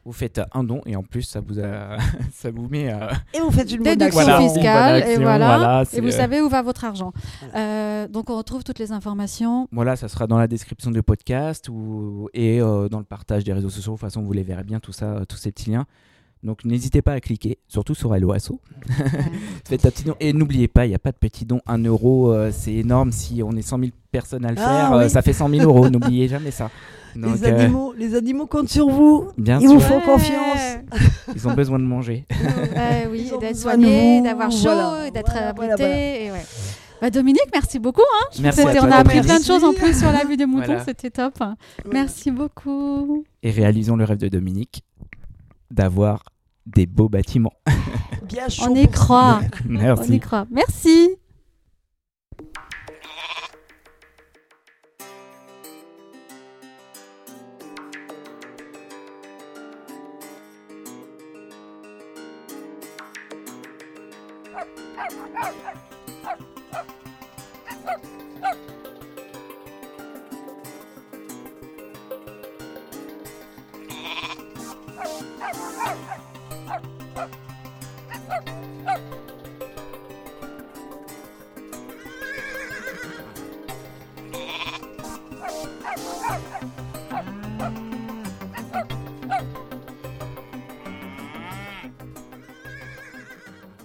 Vous 0.05 0.11
faites 0.11 0.41
un 0.53 0.63
don 0.65 0.81
et 0.85 0.95
en 0.97 1.03
plus, 1.03 1.21
ça 1.21 1.39
vous, 1.39 1.59
a... 1.59 1.97
ça 2.33 2.51
vous 2.51 2.67
met. 2.67 2.91
euh, 2.93 3.07
Et 3.33 3.39
vous 3.39 3.51
faites 3.51 3.71
une 3.71 3.83
Déduction. 3.83 4.21
Voilà. 4.21 4.41
fiscale, 4.41 5.03
et 5.07 5.15
voilà. 5.15 5.57
voilà, 5.57 5.83
et 5.93 6.01
vous 6.01 6.07
euh, 6.07 6.11
savez 6.11 6.41
où 6.41 6.49
va 6.49 6.61
votre 6.61 6.83
argent. 6.83 7.13
Euh, 7.55 8.07
donc, 8.09 8.29
on 8.29 8.35
retrouve 8.37 8.63
toutes 8.65 8.79
les 8.79 8.91
informations. 8.91 9.67
Voilà, 9.71 9.95
ça 9.95 10.09
sera 10.09 10.27
dans 10.27 10.37
la 10.37 10.47
description 10.47 10.91
du 10.91 11.01
podcast 11.01 11.69
ou... 11.69 12.27
et 12.33 12.59
euh, 12.59 12.89
dans 12.89 12.99
le 12.99 13.05
partage 13.05 13.45
des 13.45 13.53
réseaux 13.53 13.69
sociaux. 13.69 13.93
De 13.93 13.97
toute 13.97 14.01
façon, 14.07 14.21
vous 14.23 14.33
les 14.33 14.43
verrez 14.43 14.63
bien, 14.63 14.79
tout 14.81 14.91
ça, 14.91 15.21
tous 15.29 15.37
ces 15.37 15.51
petits 15.53 15.71
liens. 15.71 15.85
Donc 16.43 16.65
n'hésitez 16.65 17.01
pas 17.01 17.13
à 17.13 17.19
cliquer, 17.21 17.57
surtout 17.69 17.95
sur 17.95 18.13
Hello 18.13 18.33
Asso. 18.33 18.59
Faites 19.65 19.85
un 19.85 19.89
petit 19.91 20.03
don. 20.03 20.15
Et 20.19 20.33
n'oubliez 20.33 20.67
pas, 20.67 20.85
il 20.85 20.89
n'y 20.89 20.95
a 20.95 20.99
pas 20.99 21.11
de 21.13 21.17
petit 21.17 21.45
don. 21.45 21.61
1 21.67 21.83
euro, 21.85 22.33
euh, 22.33 22.51
c'est 22.51 22.73
énorme. 22.73 23.11
Si 23.13 23.41
on 23.43 23.51
est 23.53 23.61
100 23.61 23.79
000 23.79 23.91
personnes 24.11 24.45
à 24.45 24.51
le 24.51 24.57
Ah, 24.59 24.61
faire, 24.61 24.93
euh, 24.93 25.07
ça 25.07 25.21
fait 25.21 25.31
100 25.31 25.49
000 25.49 25.63
euros. 25.63 25.89
N'oubliez 25.89 26.27
jamais 26.27 26.51
ça. 26.51 26.69
Donc, 27.15 27.39
les, 27.39 27.47
euh, 27.47 27.59
animaux, 27.59 27.93
les 27.97 28.15
animaux 28.15 28.45
comptent 28.47 28.69
sur 28.69 28.89
vous. 28.89 29.29
bien 29.37 29.59
Ils 29.59 29.69
sûr, 29.69 29.73
vous 29.75 29.79
font 29.79 30.01
confiance. 30.01 30.77
ils 31.35 31.47
ont 31.47 31.53
besoin 31.53 31.79
de 31.79 31.85
manger. 31.85 32.25
Oui, 33.09 33.29
d'être 33.29 33.39
besoin 33.39 33.51
de 33.51 33.55
soigné, 33.55 34.17
vous, 34.17 34.23
d'avoir 34.25 34.51
chaud, 34.51 34.59
voilà, 34.63 35.11
d'être 35.11 35.31
voilà, 35.31 35.47
abrité. 35.49 35.75
voilà, 35.77 35.77
voilà. 35.77 36.19
et 36.25 36.31
ouais. 36.31 36.45
Bah, 37.01 37.09
Dominique, 37.11 37.47
merci 37.53 37.79
beaucoup. 37.79 38.01
hein. 38.01 38.25
Merci 38.41 38.61
à 38.61 38.73
toi, 38.75 38.81
on 38.87 38.91
a 38.91 38.95
appris 38.95 39.21
plein 39.21 39.39
de 39.39 39.43
choses 39.45 39.63
en 39.63 39.73
plus 39.73 39.97
sur 39.97 40.11
la 40.11 40.25
vie 40.25 40.37
des 40.37 40.45
moutons, 40.47 40.65
Voilà. 40.65 40.83
c'était 40.83 41.11
top. 41.11 41.35
Merci 41.91 42.31
beaucoup. 42.31 43.23
Et 43.43 43.51
réalisons 43.51 43.95
le 43.95 44.05
rêve 44.05 44.17
de 44.17 44.27
Dominique 44.29 44.83
d'avoir 45.69 46.23
des 46.65 46.85
beaux 46.85 47.09
bâtiments. 47.09 47.53
Bien 48.27 48.49
chaud 48.49 48.65
On 48.69 48.75
y 48.75 48.87
croit. 48.87 49.41
On 49.69 49.73
y 49.73 49.77
Merci. 49.77 50.19
croit. 50.19 50.45
Merci. 50.51 51.09